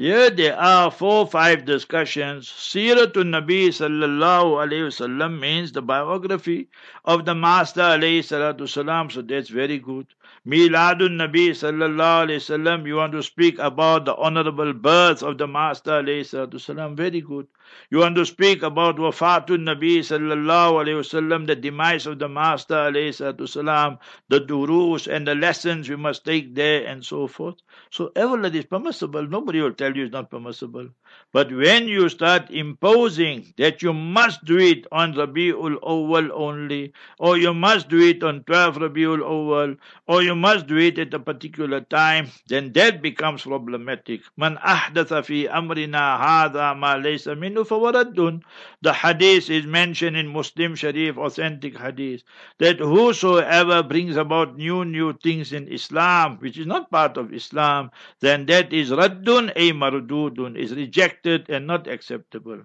Here 0.00 0.30
there 0.30 0.58
are 0.58 0.90
four 0.90 1.26
five 1.26 1.66
discussions. 1.66 2.48
Siratul 2.48 3.26
Nabi 3.32 3.66
sallallahu 3.78 4.54
alayhi 4.62 4.86
wasallam 4.88 5.38
means 5.38 5.72
the 5.72 5.82
biography 5.82 6.70
of 7.04 7.26
the 7.26 7.34
Master 7.34 7.82
alayhi 7.82 8.20
salatu 8.20 8.66
salam. 8.66 9.10
So 9.10 9.20
that's 9.20 9.50
very 9.50 9.78
good. 9.78 10.06
Miladun 10.48 11.18
Nabi 11.24 11.50
sallallahu 11.50 12.28
alayhi 12.28 12.40
wasallam. 12.40 12.86
You 12.86 12.96
want 12.96 13.12
to 13.12 13.22
speak 13.22 13.58
about 13.58 14.06
the 14.06 14.16
honorable 14.16 14.72
birth 14.72 15.22
of 15.22 15.36
the 15.36 15.46
Master 15.46 15.90
alayhi 16.02 16.24
salatu 16.30 16.58
salam. 16.58 16.96
Very 16.96 17.20
good. 17.20 17.46
You 17.90 17.98
want 17.98 18.16
to 18.16 18.26
speak 18.26 18.62
about 18.62 18.96
Wafatun 18.96 19.64
Nabi 19.64 19.98
sallallahu 19.98 20.84
alayhi 20.84 21.00
wasallam, 21.00 21.46
the 21.46 21.56
demise 21.56 22.06
of 22.06 22.18
the 22.18 22.28
Master 22.28 22.74
alayhi 22.74 23.98
the 24.28 24.40
durus 24.40 25.06
and 25.06 25.26
the 25.26 25.34
lessons 25.34 25.88
we 25.88 25.96
must 25.96 26.24
take 26.24 26.54
there 26.54 26.86
and 26.86 27.04
so 27.04 27.26
forth. 27.26 27.56
So 27.90 28.12
all 28.16 28.38
that 28.38 28.54
is 28.54 28.64
permissible. 28.66 29.26
Nobody 29.26 29.60
will 29.60 29.74
tell 29.74 29.96
you 29.96 30.04
it's 30.04 30.12
not 30.12 30.30
permissible. 30.30 30.88
But 31.32 31.52
when 31.52 31.88
you 31.88 32.08
start 32.08 32.50
imposing 32.50 33.54
that 33.58 33.82
you 33.82 33.92
must 33.92 34.44
do 34.44 34.58
it 34.58 34.86
on 34.92 35.14
Rabiul 35.14 35.80
Awwal 35.80 36.30
only, 36.32 36.92
or 37.18 37.36
you 37.36 37.54
must 37.54 37.88
do 37.88 38.00
it 38.00 38.22
on 38.22 38.44
12 38.44 38.76
Rabiul 38.76 39.18
Awwal, 39.18 39.76
or 40.06 40.22
you 40.22 40.34
must 40.34 40.66
do 40.66 40.76
it 40.76 40.98
at 40.98 41.14
a 41.14 41.18
particular 41.18 41.80
time, 41.80 42.28
then 42.48 42.72
that 42.72 43.02
becomes 43.02 43.42
problematic. 43.42 44.22
Man 44.36 44.56
ahdatha 44.56 45.24
fi 45.24 45.46
amrina 45.46 46.18
hadha 46.18 46.76
ma 46.78 46.94
laysa 46.94 47.36
minhu 47.38 47.59
fawaraddun. 47.64 48.42
The 48.82 48.92
hadith 48.92 49.50
is 49.50 49.66
mentioned 49.66 50.16
in 50.16 50.28
Muslim 50.28 50.74
Sharif, 50.74 51.18
authentic 51.18 51.76
hadith, 51.78 52.22
that 52.58 52.78
whosoever 52.78 53.82
brings 53.82 54.16
about 54.16 54.56
new, 54.56 54.84
new 54.84 55.12
things 55.12 55.52
in 55.52 55.68
Islam, 55.68 56.38
which 56.38 56.58
is 56.58 56.66
not 56.66 56.90
part 56.90 57.16
of 57.16 57.32
Islam, 57.32 57.90
then 58.20 58.46
that 58.46 58.72
is 58.72 58.90
raddun 58.90 59.52
a 59.56 59.72
mardudun, 59.72 60.56
is 60.56 60.74
rejected 60.74 61.48
and 61.50 61.66
not 61.66 61.86
acceptable. 61.86 62.62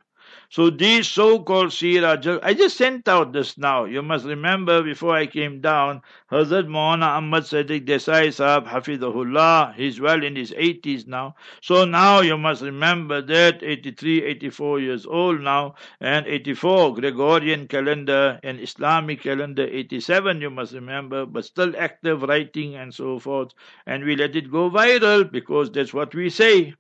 So 0.50 0.70
these 0.70 1.08
so-called 1.08 1.72
Sira, 1.72 2.20
I 2.42 2.54
just 2.54 2.78
sent 2.78 3.08
out 3.08 3.32
this 3.34 3.58
now. 3.58 3.86
You 3.86 4.02
must 4.02 4.26
remember 4.26 4.82
before 4.82 5.16
I 5.16 5.28
came 5.28 5.62
down, 5.62 6.02
Hazrat 6.32 6.68
Maulana 6.68 7.18
Ahmad 7.18 7.44
Sadiq 7.44 7.86
Desai 7.86 8.30
Sahab 8.30 8.68
Hafidahullah, 8.68 9.76
he's 9.76 10.02
well 10.02 10.24
in 10.24 10.36
his 10.36 10.52
80s 10.52 11.06
now. 11.08 11.36
So 11.62 11.86
now 11.86 12.22
you 12.22 12.38
must 12.38 12.62
remember 12.64 13.22
that 13.22 13.62
83, 13.62 14.24
84 14.24 14.80
years 14.80 15.06
old 15.06 15.42
now, 15.42 15.76
and 16.00 16.26
84 16.26 16.96
Gregorian 16.96 17.68
calendar 17.68 18.40
and 18.44 18.60
Islamic 18.60 19.22
calendar 19.22 19.68
87 19.68 20.42
you 20.42 20.50
must 20.50 20.74
remember, 20.74 21.26
but 21.26 21.46
still 21.46 21.74
active 21.78 22.24
writing 22.24 22.76
and 22.76 22.94
so 22.94 23.20
forth. 23.20 23.52
And 23.86 24.04
we 24.04 24.16
let 24.16 24.36
it 24.36 24.52
go 24.52 24.70
viral 24.70 25.32
because 25.32 25.72
that's 25.72 25.94
what 25.94 26.16
we 26.16 26.30
say. 26.30 26.74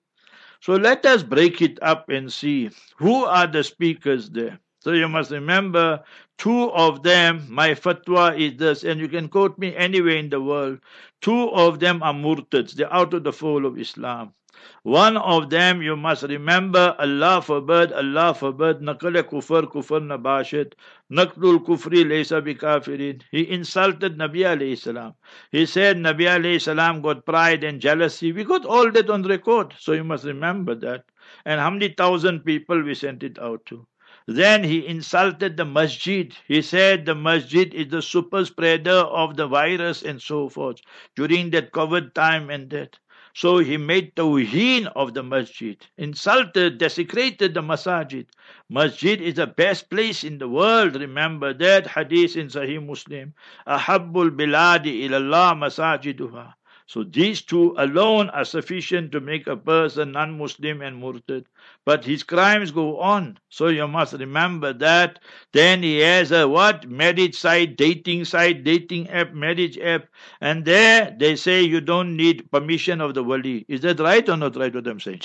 So 0.61 0.75
let 0.75 1.05
us 1.05 1.23
break 1.23 1.61
it 1.61 1.79
up 1.81 2.09
and 2.09 2.31
see 2.31 2.69
who 2.97 3.25
are 3.25 3.47
the 3.47 3.63
speakers 3.63 4.29
there. 4.29 4.59
So 4.79 4.91
you 4.91 5.07
must 5.07 5.31
remember 5.31 6.03
two 6.37 6.71
of 6.71 7.03
them, 7.03 7.47
my 7.49 7.71
fatwa 7.71 8.37
is 8.39 8.57
this, 8.57 8.83
and 8.83 8.99
you 8.99 9.07
can 9.07 9.29
quote 9.29 9.57
me 9.57 9.75
anywhere 9.75 10.17
in 10.17 10.29
the 10.29 10.41
world. 10.41 10.79
Two 11.21 11.49
of 11.51 11.79
them 11.79 12.03
are 12.03 12.13
murtads, 12.13 12.73
they're 12.73 12.93
out 12.93 13.13
of 13.13 13.23
the 13.23 13.33
fold 13.33 13.65
of 13.65 13.79
Islam. 13.79 14.33
One 14.83 15.17
of 15.17 15.49
them 15.49 15.81
you 15.81 15.95
must 15.95 16.23
remember, 16.23 16.95
Allah 16.99 17.41
forbid, 17.41 17.91
Allah 17.91 18.33
forbid, 18.33 18.81
naqal 18.81 19.21
kufr, 19.23 19.63
kufr 19.63 20.01
nabashid, 20.01 20.73
naqlul 21.11 21.65
kufri 21.65 22.03
laysa 22.03 22.41
bikafirin. 22.41 23.21
He 23.31 23.49
insulted 23.49 24.17
Nabi 24.17 24.39
alayhi 24.39 24.77
salam. 24.77 25.13
He 25.51 25.65
said 25.65 25.97
Nabi 25.97 26.25
alayhi 26.25 26.61
salam 26.61 27.01
got 27.01 27.25
pride 27.25 27.63
and 27.63 27.81
jealousy. 27.81 28.31
We 28.31 28.43
got 28.43 28.65
all 28.65 28.91
that 28.91 29.09
on 29.09 29.23
record, 29.23 29.73
so 29.79 29.93
you 29.93 30.03
must 30.03 30.23
remember 30.23 30.75
that. 30.75 31.05
And 31.45 31.59
how 31.59 31.69
many 31.69 31.89
thousand 31.89 32.41
people 32.45 32.81
we 32.81 32.93
sent 32.93 33.23
it 33.23 33.39
out 33.39 33.65
to. 33.65 33.87
Then 34.27 34.63
he 34.63 34.87
insulted 34.87 35.55
the 35.55 35.65
masjid. 35.65 36.35
He 36.47 36.63
said 36.63 37.05
the 37.05 37.13
masjid 37.13 37.71
is 37.73 37.89
the 37.89 38.01
super 38.01 38.43
spreader 38.43 38.89
of 38.91 39.35
the 39.35 39.45
virus 39.47 40.01
and 40.01 40.19
so 40.19 40.49
forth 40.49 40.81
during 41.15 41.51
that 41.51 41.71
COVID 41.71 42.15
time 42.15 42.49
and 42.49 42.69
that. 42.71 42.97
So 43.35 43.57
he 43.57 43.75
made 43.75 44.15
tawheen 44.15 44.87
of 44.95 45.13
the 45.13 45.21
masjid, 45.21 45.75
insulted, 45.97 46.77
desecrated 46.77 47.53
the 47.53 47.59
masajid. 47.59 48.27
Masjid 48.69 49.19
is 49.19 49.35
the 49.35 49.45
best 49.45 49.89
place 49.89 50.23
in 50.23 50.37
the 50.37 50.47
world. 50.47 50.95
Remember 50.95 51.53
that 51.53 51.85
hadith 51.85 52.37
in 52.37 52.47
Sahih 52.47 52.81
Muslim. 52.85 53.33
Ahabbul 53.67 54.29
biladi 54.31 55.03
ilallah 55.03 55.51
masajiduha. 55.53 56.53
So 56.87 57.03
these 57.03 57.41
two 57.41 57.73
alone 57.77 58.29
are 58.29 58.45
sufficient 58.45 59.11
to 59.13 59.19
make 59.19 59.47
a 59.47 59.57
person 59.57 60.11
non-Muslim 60.11 60.81
and 60.81 61.01
murtad. 61.01 61.45
But 61.83 62.05
his 62.05 62.21
crimes 62.23 62.69
go 62.71 62.99
on. 62.99 63.39
So 63.49 63.67
you 63.67 63.87
must 63.87 64.13
remember 64.13 64.71
that. 64.73 65.19
Then 65.51 65.81
he 65.81 65.99
has 65.99 66.31
a 66.31 66.47
what? 66.47 66.87
Marriage 66.87 67.35
site, 67.35 67.75
dating 67.75 68.25
site, 68.25 68.63
dating 68.63 69.09
app, 69.09 69.33
marriage 69.33 69.79
app. 69.79 70.05
And 70.41 70.63
there 70.65 71.15
they 71.17 71.35
say 71.35 71.63
you 71.63 71.81
don't 71.81 72.15
need 72.15 72.51
permission 72.51 73.01
of 73.01 73.15
the 73.15 73.23
wali. 73.23 73.65
Is 73.67 73.81
that 73.81 73.99
right 73.99 74.27
or 74.29 74.37
not 74.37 74.55
right 74.55 74.73
what 74.73 74.85
I'm 74.87 74.99
saying? 74.99 75.19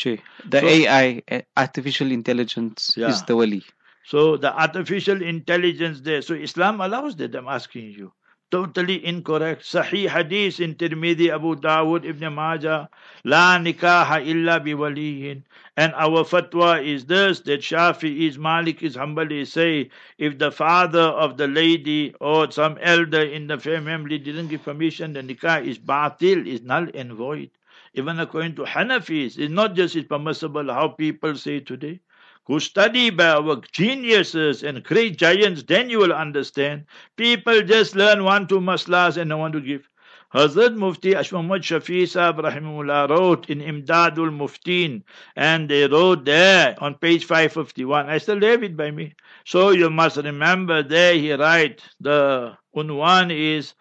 The 0.49 0.61
So- 0.61 0.67
AI, 0.67 1.23
uh, 1.31 1.41
artificial 1.57 2.11
intelligence, 2.11 2.95
Yeah. 2.97 3.09
is 3.09 3.23
the 3.25 3.37
wali. 3.37 3.63
So 4.05 4.37
the 4.39 4.53
artificial 4.59 5.23
intelligence 5.23 6.01
there. 6.01 6.23
So 6.23 6.35
Islam 6.35 6.81
allows 6.81 7.17
that. 7.17 7.35
I'm 7.35 7.49
asking 7.49 7.93
you. 7.93 8.13
Totally 8.51 9.05
incorrect. 9.07 9.63
Sahih 9.63 10.09
hadith 10.09 10.61
in 10.61 10.75
Tirmidhi, 10.75 11.31
Abu 11.35 11.57
Dawud, 11.57 12.05
Ibn 12.05 12.35
Majah. 12.35 12.89
La 13.25 13.59
nikaha 13.59 14.27
illa 14.27 14.61
biwaliyin. 14.61 15.43
And 15.77 15.93
our 15.95 16.25
fatwa 16.25 16.83
is 16.85 17.07
this 17.07 17.41
that 17.41 17.61
Shafi 17.61 18.27
is 18.29 18.39
Malik 18.39 18.83
is 18.83 18.97
Hanbali 18.97 19.47
say 19.47 19.91
if 20.19 20.39
the 20.39 20.51
father 20.51 21.01
of 21.01 21.37
the 21.37 21.47
lady 21.49 22.15
or 22.21 22.51
some 22.51 22.79
elder 22.81 23.23
in 23.23 23.47
the 23.47 23.59
family 23.59 24.19
didn't 24.19 24.49
give 24.49 24.65
permission, 24.65 25.13
the 25.13 25.23
nikah 25.23 25.65
is 25.65 25.79
batil, 25.79 26.47
is 26.47 26.63
null 26.63 26.89
and 26.95 27.13
void. 27.13 27.51
Even 27.95 28.19
according 28.21 28.57
to 28.57 28.63
Hanafis, 28.65 29.39
it's 29.39 29.53
not 29.53 29.75
just 29.75 29.97
it's 29.97 30.09
permissible 30.09 30.73
how 30.73 30.89
people 30.89 31.37
say 31.37 31.61
today 31.61 32.01
who 32.45 32.61
study 32.61 33.11
by 33.11 33.29
our 33.29 33.61
geniuses 33.73 34.63
and 34.63 34.83
great 34.83 35.17
giants, 35.19 35.63
then 35.63 35.91
you 35.91 35.99
will 35.99 36.13
understand. 36.13 36.85
People 37.17 37.63
just 37.63 37.95
learn 37.95 38.25
one, 38.25 38.47
two 38.47 38.61
maslas 38.61 39.17
and 39.17 39.29
no 39.29 39.39
one 39.39 39.53
to 39.53 39.61
give. 39.61 39.89
Hazrat 40.33 40.77
Mufti 40.77 41.15
Ashmamud 41.15 41.61
Shafi 41.61 42.09
Sahib 42.09 42.37
Rahimullah 42.37 43.11
wrote 43.11 43.51
in 43.51 43.59
Imdadul 43.59 44.31
Muftin, 44.31 45.03
and 45.35 45.69
they 45.69 45.89
wrote 45.89 46.25
there 46.25 46.77
on 46.79 46.95
page 46.95 47.25
551. 47.25 48.09
I 48.09 48.19
still 48.19 48.41
have 48.41 48.63
it 48.63 48.77
by 48.77 48.93
me. 48.93 49.15
So 49.45 49.71
you 49.71 49.91
must 49.91 50.19
remember 50.19 50.85
there 50.85 51.15
he 51.15 51.33
writes, 51.33 51.83
the 52.01 52.57
unwan 52.77 53.33
is 53.33 53.75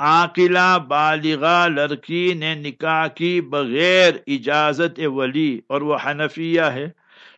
Akila 0.00 0.88
Baligha 0.88 1.70
Larki 1.70 2.36
ne 2.36 2.60
nikah 2.60 3.14
ki 3.14 3.40
baghair 3.42 4.24
ijazat 4.26 4.98
e 4.98 5.06
wali, 5.06 5.62
or 5.68 5.84
wo 5.84 5.96
Hanafiya 5.96 6.72
hai 6.72 6.92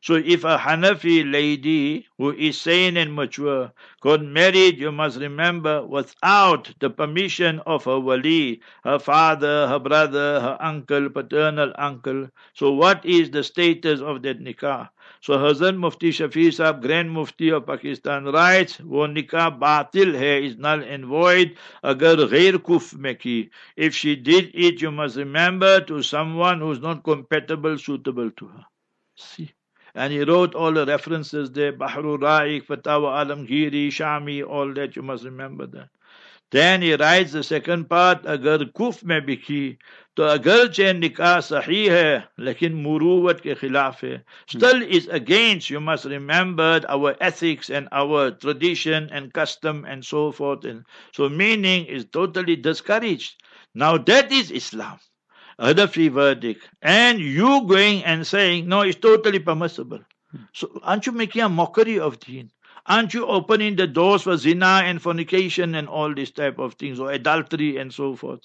so 0.05 0.17
if 0.17 0.45
a 0.45 0.59
Hanafi 0.59 1.33
lady 1.33 2.07
who 2.19 2.33
is 2.35 2.61
sane 2.61 2.99
and 2.99 3.15
mature 3.15 3.73
got 4.03 4.23
married, 4.23 4.79
you 4.79 4.93
must 4.93 5.19
remember, 5.19 5.87
without 5.87 6.71
the 6.79 6.91
permission 6.91 7.61
of 7.61 7.85
her 7.85 7.99
wali, 7.99 8.61
her 8.85 8.99
father, 8.99 9.67
her 9.67 9.79
brother, 9.79 10.41
her 10.41 10.59
uncle, 10.61 11.09
paternal 11.09 11.73
uncle. 11.79 12.29
So 12.53 12.73
what 12.73 13.07
is 13.07 13.31
the 13.31 13.43
status 13.43 14.03
of 14.03 14.21
that 14.25 14.41
nikah? 14.41 14.91
So 15.23 15.39
Hazrat 15.39 15.79
Mufti 15.79 16.11
Shafi 16.11 16.49
Sahab, 16.49 16.83
Grand 16.83 17.11
Mufti 17.11 17.49
of 17.49 17.67
Pakistan 17.67 18.27
writes, 18.27 18.77
वो 18.83 19.07
nikah 19.09 19.59
batil 19.59 20.15
hai, 20.19 20.45
is 20.49 20.59
null 20.59 20.83
and 20.83 21.07
void, 21.07 21.57
agar 21.83 22.17
ghair 22.17 22.59
kuf 22.59 22.93
ki. 23.21 23.49
If 23.75 23.95
she 23.95 24.17
did 24.17 24.51
it, 24.53 24.83
you 24.83 24.91
must 24.91 25.17
remember 25.17 25.81
to 25.81 26.03
someone 26.03 26.61
who 26.61 26.73
is 26.73 26.81
not 26.81 27.03
compatible, 27.03 27.79
suitable 27.79 28.31
to 28.33 28.49
her. 28.49 28.67
See 29.17 29.51
And 29.96 30.14
he 30.14 30.24
wrote 30.24 30.56
all 30.56 30.72
the 30.72 30.86
references 30.86 31.52
there, 31.52 31.74
Bahrul 31.74 32.20
Ra'iq, 32.20 32.66
Fatawa 32.66 33.26
Alamgiri, 33.26 33.88
Shami, 33.88 34.48
all 34.48 34.74
that, 34.74 34.96
you 34.96 35.02
must 35.02 35.24
remember 35.24 35.66
that. 35.68 35.90
Then 36.52 36.82
he 36.82 36.96
writes 36.96 37.32
the 37.34 37.44
second 37.44 37.90
part, 37.90 38.22
agar 38.26 38.58
kuf 38.60 39.04
mein 39.04 39.26
biki, 39.26 39.78
तो 40.20 40.26
अगर 40.28 40.68
चे 40.76 40.92
निकाह 40.94 41.40
सही 41.48 41.86
है 41.88 42.28
लेकिन 42.40 42.74
मुरूवत 42.84 43.40
के 43.42 43.54
खिलाफ 43.56 44.04
है 44.04 44.22
still 44.48 44.82
is 44.84 45.08
against 45.08 45.70
you 45.70 45.80
must 45.80 46.04
remember 46.06 46.82
our 46.90 47.16
ethics 47.22 47.70
and 47.70 47.88
our 47.94 48.32
tradition 48.32 49.08
and 49.14 49.32
custom 49.32 49.86
and 49.88 50.04
so 50.04 50.32
forth 50.32 50.66
and 50.66 50.84
so 51.14 51.30
meaning 51.30 51.86
is 51.86 52.06
totally 52.12 52.58
discouraged 52.58 53.42
now 53.74 53.98
that 53.98 54.30
is 54.32 54.52
islam 54.52 55.00
other 55.58 55.88
free 55.88 56.08
verdict, 56.08 56.70
and 56.82 57.20
you 57.20 57.68
going 57.68 58.04
and 58.04 58.26
saying, 58.26 58.68
no, 58.68 58.82
it's 58.82 59.00
totally 59.00 59.40
permissible. 59.40 60.00
So 60.54 60.80
aren't 60.84 61.06
you 61.06 61.12
making 61.12 61.42
a 61.42 61.50
mockery 61.50 62.00
of 62.00 62.20
deen? 62.20 62.52
Aren't 62.86 63.14
you 63.14 63.26
opening 63.28 63.76
the 63.76 63.86
doors 63.86 64.24
for 64.24 64.38
zina 64.38 64.82
and 64.86 65.02
fornication 65.02 65.76
and 65.76 65.88
all 65.88 66.14
these 66.14 66.32
type 66.32 66.60
of 66.60 66.76
things, 66.76 67.00
or 67.00 67.12
adultery 67.12 67.78
and 67.78 67.94
so 67.94 68.16
forth? 68.16 68.40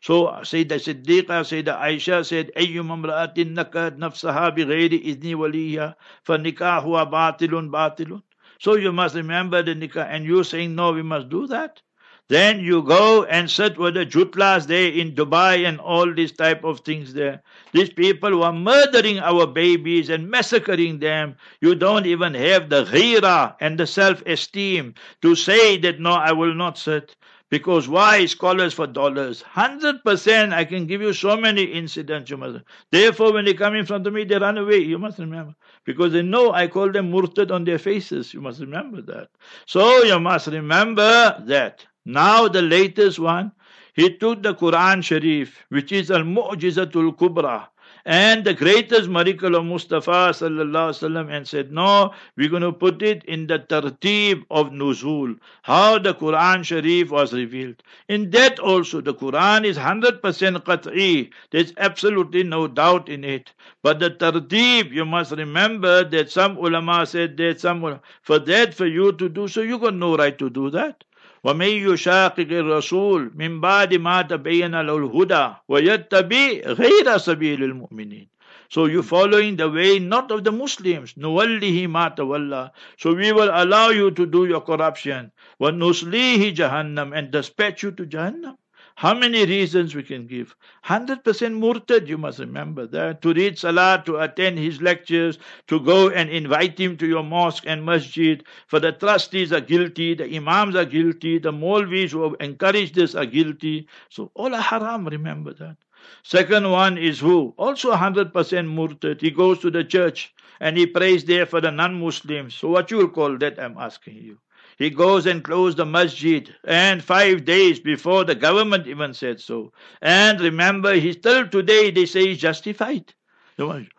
So 0.00 0.26
Sayyidah 0.26 0.80
Siddiqa, 0.80 1.42
Sayyidah 1.42 1.80
Aisha 1.80 2.24
said, 2.24 2.50
أيما 2.56 2.94
امرأة 2.94 3.34
نكت 3.36 3.98
نفسها 3.98 4.48
بغير 4.54 4.92
إذن 4.92 5.34
وليها 5.34 5.96
فنكاحها 6.24 7.04
باطل 7.10 7.68
باطل. 7.68 8.22
So 8.58 8.76
you 8.76 8.92
must 8.92 9.14
remember 9.16 9.62
the 9.62 9.74
nikah, 9.74 10.06
and 10.08 10.24
you 10.24 10.44
saying, 10.44 10.74
no, 10.74 10.92
we 10.92 11.02
must 11.02 11.28
do 11.28 11.46
that. 11.48 11.82
Then 12.27 12.59
you 12.59 12.81
go 12.81 13.23
and 13.25 13.49
sit 13.51 13.77
with 13.77 13.93
the 13.93 14.05
jutlas 14.05 14.65
there 14.65 14.91
in 14.91 15.13
Dubai 15.13 15.67
and 15.67 15.79
all 15.79 16.11
these 16.11 16.31
type 16.31 16.63
of 16.63 16.79
things 16.79 17.13
there. 17.13 17.43
These 17.71 17.91
people 17.91 18.31
who 18.31 18.41
are 18.41 18.51
murdering 18.51 19.19
our 19.19 19.45
babies 19.45 20.09
and 20.09 20.29
massacring 20.29 20.97
them. 20.99 21.35
You 21.61 21.75
don't 21.75 22.07
even 22.07 22.33
have 22.33 22.69
the 22.69 22.85
ghira 22.85 23.55
and 23.59 23.79
the 23.79 23.85
self-esteem 23.85 24.95
to 25.21 25.35
say 25.35 25.77
that 25.77 25.99
no, 25.99 26.13
I 26.13 26.31
will 26.31 26.55
not 26.55 26.79
sit. 26.79 27.15
Because 27.51 27.87
why 27.87 28.25
scholars 28.25 28.73
for 28.73 28.87
dollars? 28.87 29.43
Hundred 29.43 30.03
percent, 30.03 30.51
I 30.51 30.65
can 30.65 30.87
give 30.87 31.01
you 31.01 31.13
so 31.13 31.37
many 31.37 31.63
incidents. 31.63 32.31
You 32.31 32.37
must. 32.37 32.63
Therefore, 32.91 33.33
when 33.33 33.45
they 33.45 33.53
come 33.53 33.75
in 33.75 33.85
front 33.85 34.07
of 34.07 34.13
me, 34.13 34.23
they 34.23 34.39
run 34.39 34.57
away. 34.57 34.77
You 34.77 34.97
must 34.97 35.19
remember, 35.19 35.53
because 35.85 36.11
they 36.11 36.23
know 36.23 36.53
I 36.53 36.67
call 36.67 36.91
them 36.91 37.11
murtad 37.11 37.51
on 37.51 37.63
their 37.63 37.77
faces. 37.77 38.33
You 38.33 38.41
must 38.41 38.59
remember 38.59 39.01
that. 39.03 39.29
So 39.67 40.03
you 40.03 40.19
must 40.19 40.47
remember 40.47 41.39
that. 41.45 41.85
Now 42.07 42.47
the 42.47 42.61
latest 42.61 43.17
one, 43.17 43.51
he 43.95 44.15
took 44.15 44.43
the 44.43 44.53
Quran 44.53 45.03
Sharif, 45.03 45.65
which 45.69 45.91
is 45.91 46.11
Al 46.11 46.21
Mu'jizatul 46.21 47.17
Kubra, 47.17 47.69
and 48.05 48.45
the 48.45 48.53
greatest 48.53 49.09
miracle 49.09 49.55
of 49.55 49.65
Mustafa 49.65 50.29
wasallam, 50.29 51.31
and 51.31 51.47
said, 51.47 51.71
No, 51.71 52.13
we're 52.37 52.49
going 52.49 52.61
to 52.61 52.71
put 52.71 53.01
it 53.01 53.23
in 53.23 53.47
the 53.47 53.57
tartib 53.57 54.43
of 54.51 54.69
Nuzul, 54.69 55.39
how 55.63 55.97
the 55.97 56.13
Quran 56.13 56.63
Sharif 56.63 57.09
was 57.09 57.33
revealed. 57.33 57.81
In 58.07 58.29
that 58.29 58.59
also, 58.59 59.01
the 59.01 59.15
Quran 59.15 59.65
is 59.65 59.75
100% 59.79 60.21
qat'i, 60.21 61.31
there's 61.49 61.73
absolutely 61.77 62.43
no 62.43 62.67
doubt 62.67 63.09
in 63.09 63.23
it. 63.23 63.51
But 63.81 63.99
the 63.99 64.11
tartib, 64.11 64.91
you 64.91 65.05
must 65.05 65.31
remember 65.31 66.03
that 66.03 66.29
some 66.29 66.57
ulama 66.57 67.07
said 67.07 67.35
that 67.37 67.59
some 67.59 67.83
ulama, 67.83 68.01
for 68.21 68.37
that, 68.37 68.75
for 68.75 68.85
you 68.85 69.11
to 69.13 69.27
do 69.27 69.47
so, 69.47 69.61
you 69.61 69.79
got 69.79 69.95
no 69.95 70.15
right 70.15 70.37
to 70.37 70.51
do 70.51 70.69
that. 70.69 71.03
ومن 71.44 71.66
يشاقق 71.66 72.48
الرسول 72.50 73.32
من 73.34 73.60
بعد 73.60 73.94
ما 73.94 74.22
تبين 74.22 74.80
له 74.80 74.96
الهدى 74.96 75.54
ويتبع 75.68 76.46
غير 76.66 77.16
سبيل 77.18 77.64
المؤمنين 77.64 78.28
So 78.70 78.84
you 78.86 79.02
following 79.02 79.56
the 79.56 79.68
way 79.68 79.98
not 79.98 80.30
of 80.30 80.44
the 80.44 80.52
Muslims. 80.52 81.14
نُوَلِّهِ 81.18 81.88
مَا 81.88 82.14
تَوَلَّى 82.14 82.70
So 82.98 83.12
we 83.14 83.32
will 83.32 83.50
allow 83.52 83.88
you 83.88 84.12
to 84.12 84.26
do 84.26 84.46
your 84.46 84.60
corruption. 84.60 85.32
وَنُسْلِيهِ 85.60 86.54
جَهَنَّمْ 86.54 87.16
And 87.16 87.30
dispatch 87.32 87.82
you 87.82 87.90
to 87.90 88.06
Jahannam. 88.06 88.56
How 88.97 89.13
many 89.13 89.45
reasons 89.45 89.93
we 89.93 90.03
can 90.03 90.25
give? 90.25 90.55
100% 90.85 91.21
murtad, 91.23 92.07
you 92.07 92.17
must 92.17 92.39
remember 92.39 92.87
that. 92.87 93.21
To 93.23 93.33
read 93.33 93.59
salah, 93.59 94.01
to 94.05 94.19
attend 94.19 94.57
his 94.57 94.81
lectures, 94.81 95.37
to 95.67 95.81
go 95.81 96.09
and 96.09 96.29
invite 96.29 96.79
him 96.79 96.95
to 96.97 97.05
your 97.05 97.23
mosque 97.23 97.65
and 97.67 97.83
masjid. 97.83 98.41
For 98.67 98.79
the 98.79 98.93
trustees 98.93 99.51
are 99.51 99.59
guilty, 99.59 100.13
the 100.13 100.33
imams 100.33 100.77
are 100.77 100.85
guilty, 100.85 101.39
the 101.39 101.51
Molvis 101.51 102.11
who 102.11 102.35
encourage 102.39 102.93
this 102.93 103.15
are 103.15 103.25
guilty. 103.25 103.89
So 104.09 104.31
all 104.33 104.55
are 104.55 104.61
haram, 104.61 105.05
remember 105.05 105.53
that. 105.55 105.75
Second 106.23 106.71
one 106.71 106.97
is 106.97 107.19
who? 107.19 107.53
Also 107.57 107.91
100% 107.93 108.31
murtad. 108.31 109.19
He 109.19 109.29
goes 109.29 109.59
to 109.59 109.69
the 109.69 109.83
church 109.83 110.33
and 110.61 110.77
he 110.77 110.85
prays 110.85 111.25
there 111.25 111.45
for 111.45 111.59
the 111.59 111.71
non-Muslims. 111.71 112.55
So 112.55 112.69
what 112.69 112.91
you 112.91 112.97
will 112.97 113.09
call 113.09 113.37
that, 113.39 113.59
I'm 113.59 113.77
asking 113.77 114.15
you. 114.15 114.37
He 114.77 114.89
goes 114.89 115.25
and 115.25 115.43
closes 115.43 115.75
the 115.75 115.85
masjid, 115.85 116.53
and 116.65 117.01
five 117.03 117.45
days 117.45 117.79
before 117.79 118.25
the 118.25 118.35
government 118.35 118.87
even 118.87 119.13
said 119.13 119.39
so. 119.39 119.71
And 120.01 120.41
remember, 120.41 120.93
he 120.95 121.13
still 121.13 121.47
today 121.47 121.91
they 121.91 122.05
say 122.05 122.27
he's 122.27 122.39
justified. 122.39 123.13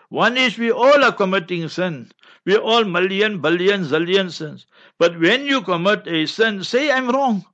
One 0.08 0.36
is 0.36 0.58
we 0.58 0.70
all 0.70 1.02
are 1.02 1.12
committing 1.12 1.68
sin. 1.68 2.10
We 2.44 2.56
all 2.56 2.84
million, 2.84 3.40
billion, 3.40 3.84
zillion 3.84 4.30
sins. 4.30 4.66
But 4.98 5.18
when 5.18 5.46
you 5.46 5.62
commit 5.62 6.06
a 6.06 6.26
sin, 6.26 6.62
say 6.62 6.90
I'm 6.90 7.10
wrong. 7.10 7.44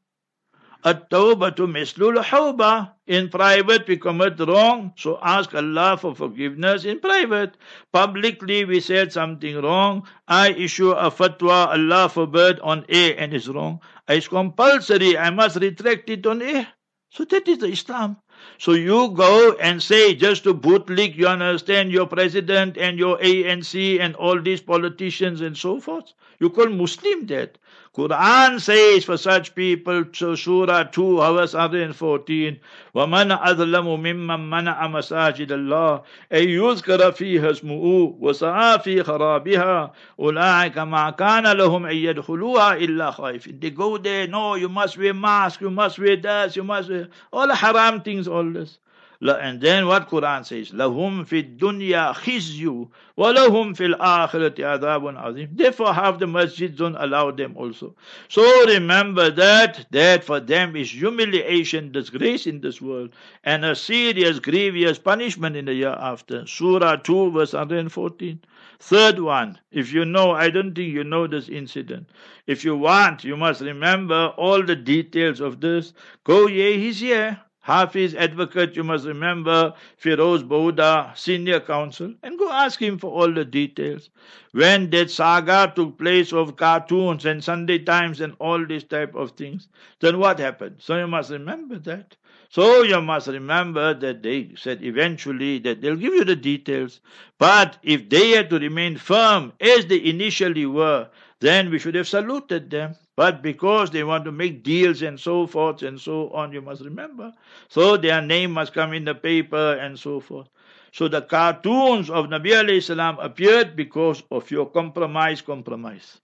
At-tawbatu 0.84 1.68
mislul 1.70 2.22
hawba. 2.22 2.92
In 3.06 3.28
private, 3.28 3.86
we 3.86 3.96
commit 3.96 4.40
wrong, 4.40 4.92
so 4.96 5.18
ask 5.22 5.54
Allah 5.54 5.96
for 5.96 6.14
forgiveness 6.14 6.84
in 6.84 6.98
private. 6.98 7.56
Publicly, 7.92 8.64
we 8.64 8.80
said 8.80 9.12
something 9.12 9.60
wrong. 9.60 10.08
I 10.26 10.50
issue 10.50 10.90
a 10.90 11.10
fatwa, 11.10 11.68
Allah 11.68 12.08
forbid, 12.08 12.58
on 12.60 12.84
A 12.88 13.16
and 13.16 13.32
it's 13.32 13.48
wrong. 13.48 13.80
It's 14.08 14.26
compulsory, 14.26 15.16
I 15.16 15.30
must 15.30 15.56
retract 15.56 16.10
it 16.10 16.26
on 16.26 16.42
A. 16.42 16.66
So 17.10 17.26
that 17.26 17.46
is 17.46 17.58
the 17.58 17.66
Islam. 17.68 18.16
So 18.58 18.72
you 18.72 19.10
go 19.10 19.52
and 19.60 19.82
say, 19.82 20.14
just 20.14 20.42
to 20.44 20.54
bootlick, 20.54 21.14
you 21.14 21.28
understand, 21.28 21.92
your 21.92 22.06
president 22.06 22.76
and 22.76 22.98
your 22.98 23.18
ANC 23.18 24.00
and 24.00 24.16
all 24.16 24.40
these 24.40 24.60
politicians 24.60 25.42
and 25.42 25.56
so 25.56 25.78
forth. 25.78 26.12
You 26.40 26.50
call 26.50 26.68
Muslim 26.70 27.26
that. 27.26 27.58
Quran 27.97 28.61
says 28.61 29.05
for 29.05 29.17
such 29.17 29.55
people, 29.55 30.03
so 30.13 30.35
Surah 30.35 30.83
2, 30.83 31.17
verse 31.17 31.53
114, 31.55 32.59
وَمَنْ 32.95 33.31
أَظْلَمُ 33.31 33.99
مِمَّنْ 33.99 34.49
مَنَعَ 34.49 34.87
مَسَاجِدَ 34.87 35.51
اللَّهِ 35.51 36.03
أَن 36.31 36.49
يُذْكَرَ 36.49 37.11
فِيهَا 37.11 37.51
اسْمُهُ 37.51 38.15
وَسَعَى 38.19 38.79
فِي 38.79 39.03
خَرَابِهَا 39.03 39.91
أُولَٰئِكَ 40.19 40.77
مَا 40.77 41.09
كَانَ 41.09 41.57
لَهُمْ 41.57 41.85
أَن 41.85 41.95
يَدْخُلُوهَا 41.95 42.77
إِلَّا 42.77 43.11
خَائِفِينَ 43.11 43.59
They 43.59 43.71
go 43.71 43.97
there, 43.97 44.27
no, 44.27 44.55
you 44.55 44.69
must 44.69 44.97
wear 44.97 45.13
mask, 45.13 45.61
you 45.61 45.71
must 45.71 45.97
wear 45.97 46.17
this, 46.17 46.55
you 46.55 46.63
must 46.63 46.89
wear 46.89 47.07
all 47.33 47.47
the 47.47 47.55
haram 47.55 48.01
things, 48.01 48.27
all 48.27 48.49
this. 48.49 48.77
And 49.21 49.59
then 49.59 49.87
what 49.87 50.09
Quran 50.09 50.45
says, 50.45 50.69
لَهُمْ 50.71 51.27
فِي 51.27 51.57
الدُّنْيَا 51.57 52.13
خِزْيُ 52.13 52.87
وَلَهُمْ 53.17 53.75
فِي 53.75 53.95
الْآخِرَةِ 53.95 54.55
عَذَابٌ 54.55 55.17
عَظِيمٌ 55.17 55.57
Therefore 55.57 55.91
have 55.91 56.19
the 56.19 56.27
masjids 56.27 56.77
don't 56.77 56.95
allow 56.95 57.31
them 57.31 57.57
also. 57.57 57.95
So 58.27 58.43
remember 58.67 59.31
that, 59.31 59.87
that 59.89 60.23
for 60.23 60.39
them 60.39 60.75
is 60.75 60.91
humiliation, 60.91 61.91
disgrace 61.91 62.45
in 62.45 62.61
this 62.61 62.79
world, 62.79 63.09
and 63.43 63.65
a 63.65 63.75
serious, 63.75 64.37
grievous 64.37 64.99
punishment 64.99 65.55
in 65.55 65.65
the 65.65 65.73
year 65.73 65.95
after. 65.97 66.45
Surah 66.45 66.97
2 66.97 67.31
verse 67.31 67.53
114. 67.53 68.39
Third 68.79 69.19
one, 69.19 69.57
if 69.71 69.91
you 69.91 70.05
know, 70.05 70.31
I 70.31 70.51
don't 70.51 70.75
think 70.75 70.93
you 70.93 71.03
know 71.03 71.25
this 71.25 71.49
incident. 71.49 72.07
If 72.45 72.63
you 72.63 72.77
want, 72.77 73.23
you 73.23 73.35
must 73.35 73.61
remember 73.61 74.27
all 74.37 74.61
the 74.63 74.75
details 74.75 75.39
of 75.39 75.59
this. 75.59 75.93
Go, 76.23 76.45
yeah, 76.45 76.77
he's 76.77 76.99
here. 76.99 77.41
Hafiz 77.62 78.14
advocate, 78.16 78.74
you 78.74 78.82
must 78.82 79.06
remember 79.06 79.72
Firoz 80.02 80.42
Bouda, 80.42 81.12
senior 81.14 81.60
counsel, 81.60 82.12
and 82.22 82.36
go 82.36 82.50
ask 82.50 82.82
him 82.82 82.98
for 82.98 83.12
all 83.12 83.32
the 83.32 83.44
details. 83.44 84.10
When 84.50 84.90
that 84.90 85.10
saga 85.10 85.72
took 85.74 85.96
place 85.96 86.32
of 86.32 86.56
cartoons 86.56 87.24
and 87.24 87.42
Sunday 87.42 87.78
Times 87.78 88.20
and 88.20 88.34
all 88.40 88.66
these 88.66 88.82
type 88.82 89.14
of 89.14 89.30
things, 89.32 89.68
then 90.00 90.18
what 90.18 90.40
happened? 90.40 90.76
So 90.80 90.98
you 90.98 91.06
must 91.06 91.30
remember 91.30 91.78
that. 91.78 92.16
So 92.48 92.82
you 92.82 93.00
must 93.00 93.28
remember 93.28 93.94
that 93.94 94.22
they 94.22 94.50
said 94.56 94.82
eventually 94.82 95.60
that 95.60 95.80
they'll 95.80 95.96
give 95.96 96.14
you 96.14 96.24
the 96.24 96.36
details. 96.36 97.00
But 97.38 97.78
if 97.82 98.10
they 98.10 98.30
had 98.30 98.50
to 98.50 98.58
remain 98.58 98.96
firm 98.96 99.52
as 99.60 99.86
they 99.86 100.04
initially 100.04 100.66
were, 100.66 101.08
then 101.38 101.70
we 101.70 101.78
should 101.78 101.94
have 101.94 102.08
saluted 102.08 102.70
them. 102.70 102.96
But 103.16 103.42
because 103.42 103.90
they 103.90 104.04
want 104.04 104.24
to 104.24 104.32
make 104.32 104.62
deals 104.62 105.02
and 105.02 105.20
so 105.20 105.46
forth 105.46 105.82
and 105.82 106.00
so 106.00 106.30
on, 106.30 106.52
you 106.52 106.62
must 106.62 106.82
remember. 106.82 107.32
So 107.68 107.96
their 107.96 108.22
name 108.22 108.52
must 108.52 108.72
come 108.72 108.94
in 108.94 109.04
the 109.04 109.14
paper 109.14 109.74
and 109.74 109.98
so 109.98 110.18
forth. 110.20 110.48
So 110.92 111.08
the 111.08 111.22
cartoons 111.22 112.08
of 112.08 112.26
Nabi 112.26 112.52
alayhi 112.52 112.82
salam 112.82 113.18
appeared 113.18 113.76
because 113.76 114.22
of 114.30 114.50
your 114.50 114.66
compromise, 114.66 115.42
compromise. 115.42 116.20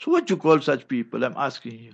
So 0.00 0.10
what 0.10 0.28
you 0.28 0.36
call 0.36 0.60
such 0.60 0.88
people? 0.88 1.24
I'm 1.24 1.36
asking 1.36 1.78
you. 1.78 1.92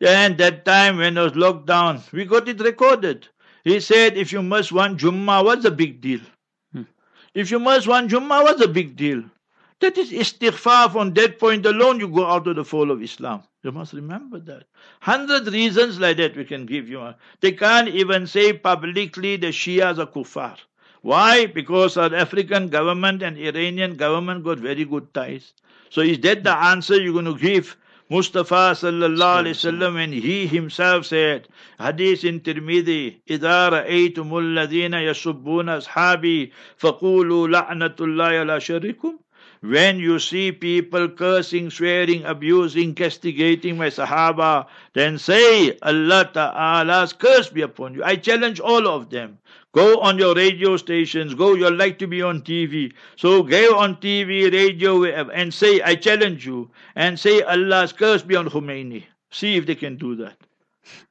And 0.00 0.36
that 0.38 0.64
time 0.64 0.98
when 0.98 1.16
it 1.16 1.20
was 1.20 1.36
locked 1.36 1.66
down, 1.66 2.02
we 2.12 2.24
got 2.24 2.48
it 2.48 2.60
recorded. 2.60 3.28
He 3.64 3.80
said, 3.80 4.16
if 4.16 4.32
you 4.32 4.42
must 4.42 4.72
one 4.72 4.98
Jummah, 4.98 5.44
what's 5.44 5.64
the 5.64 5.70
big 5.70 6.00
deal? 6.00 6.20
Hmm. 6.72 6.82
If 7.34 7.50
you 7.50 7.58
must 7.58 7.86
one 7.86 8.08
Jummah, 8.08 8.42
what's 8.42 8.60
the 8.60 8.68
big 8.68 8.96
deal? 8.96 9.22
That 9.80 9.98
is 9.98 10.12
istighfar. 10.12 10.92
From 10.92 11.12
that 11.14 11.38
point 11.38 11.66
alone, 11.66 12.00
you 12.00 12.08
go 12.08 12.26
out 12.26 12.46
of 12.46 12.56
the 12.56 12.64
fold 12.64 12.90
of 12.90 13.02
Islam. 13.02 13.42
You 13.65 13.71
must 13.71 13.93
remember 13.93 14.39
that. 14.39 14.63
Hundred 15.01 15.47
reasons 15.47 15.99
like 15.99 16.17
that 16.17 16.35
we 16.35 16.45
can 16.45 16.65
give 16.65 16.89
you. 16.89 17.13
They 17.39 17.51
can't 17.51 17.89
even 17.89 18.27
say 18.27 18.53
publicly 18.53 19.37
the 19.37 19.47
Shias 19.47 19.99
are 19.99 20.07
kuffar. 20.07 20.57
Why? 21.01 21.47
Because 21.47 21.93
South 21.93 22.13
African 22.13 22.67
government 22.67 23.23
and 23.23 23.37
Iranian 23.37 23.95
government 23.95 24.43
got 24.43 24.59
very 24.59 24.85
good 24.85 25.13
ties. 25.13 25.53
So 25.89 26.01
is 26.01 26.19
that 26.19 26.43
the 26.43 26.55
answer 26.55 27.01
you're 27.01 27.13
going 27.13 27.25
to 27.25 27.37
give? 27.37 27.75
Mustafa 28.11 28.75
sallallahu 28.75 29.39
alaihi 29.41 29.55
wasallam 29.55 29.93
when 29.93 30.11
he 30.11 30.45
himself 30.45 31.05
said, 31.05 31.47
Hadith 31.79 32.25
in 32.25 32.41
Tirmidhi, 32.41 33.21
إذا 33.29 33.69
رأيتم 33.69 34.37
الذين 34.37 34.93
يسبون 34.93 35.69
أصحابي 35.69 36.51
فقولوا 36.77 37.47
لعنة 37.47 37.95
الله 38.01 38.25
على 38.25 38.59
شركم 38.59 39.17
when 39.68 39.98
you 39.98 40.18
see 40.18 40.52
people 40.52 41.08
cursing, 41.08 41.70
swearing, 41.70 42.24
abusing, 42.24 42.94
castigating 42.94 43.76
my 43.76 43.88
Sahaba, 43.88 44.66
then 44.92 45.18
say, 45.18 45.76
Allah 45.82 46.30
Ta'ala's 46.32 47.12
curse 47.12 47.48
be 47.48 47.62
upon 47.62 47.94
you. 47.94 48.04
I 48.04 48.16
challenge 48.16 48.60
all 48.60 48.86
of 48.86 49.10
them. 49.10 49.38
Go 49.72 50.00
on 50.00 50.18
your 50.18 50.34
radio 50.34 50.76
stations, 50.76 51.34
go, 51.34 51.54
you 51.54 51.70
like 51.70 51.98
to 51.98 52.06
be 52.06 52.22
on 52.22 52.42
TV. 52.42 52.92
So 53.16 53.42
go 53.42 53.76
on 53.76 53.96
TV, 53.96 54.50
radio, 54.52 55.04
and 55.04 55.52
say, 55.52 55.82
I 55.82 55.96
challenge 55.96 56.46
you, 56.46 56.70
and 56.94 57.18
say, 57.18 57.42
Allah's 57.42 57.92
curse 57.92 58.22
be 58.22 58.36
on 58.36 58.48
Khomeini. 58.48 59.04
See 59.30 59.56
if 59.56 59.66
they 59.66 59.74
can 59.74 59.96
do 59.96 60.16
that. 60.16 60.38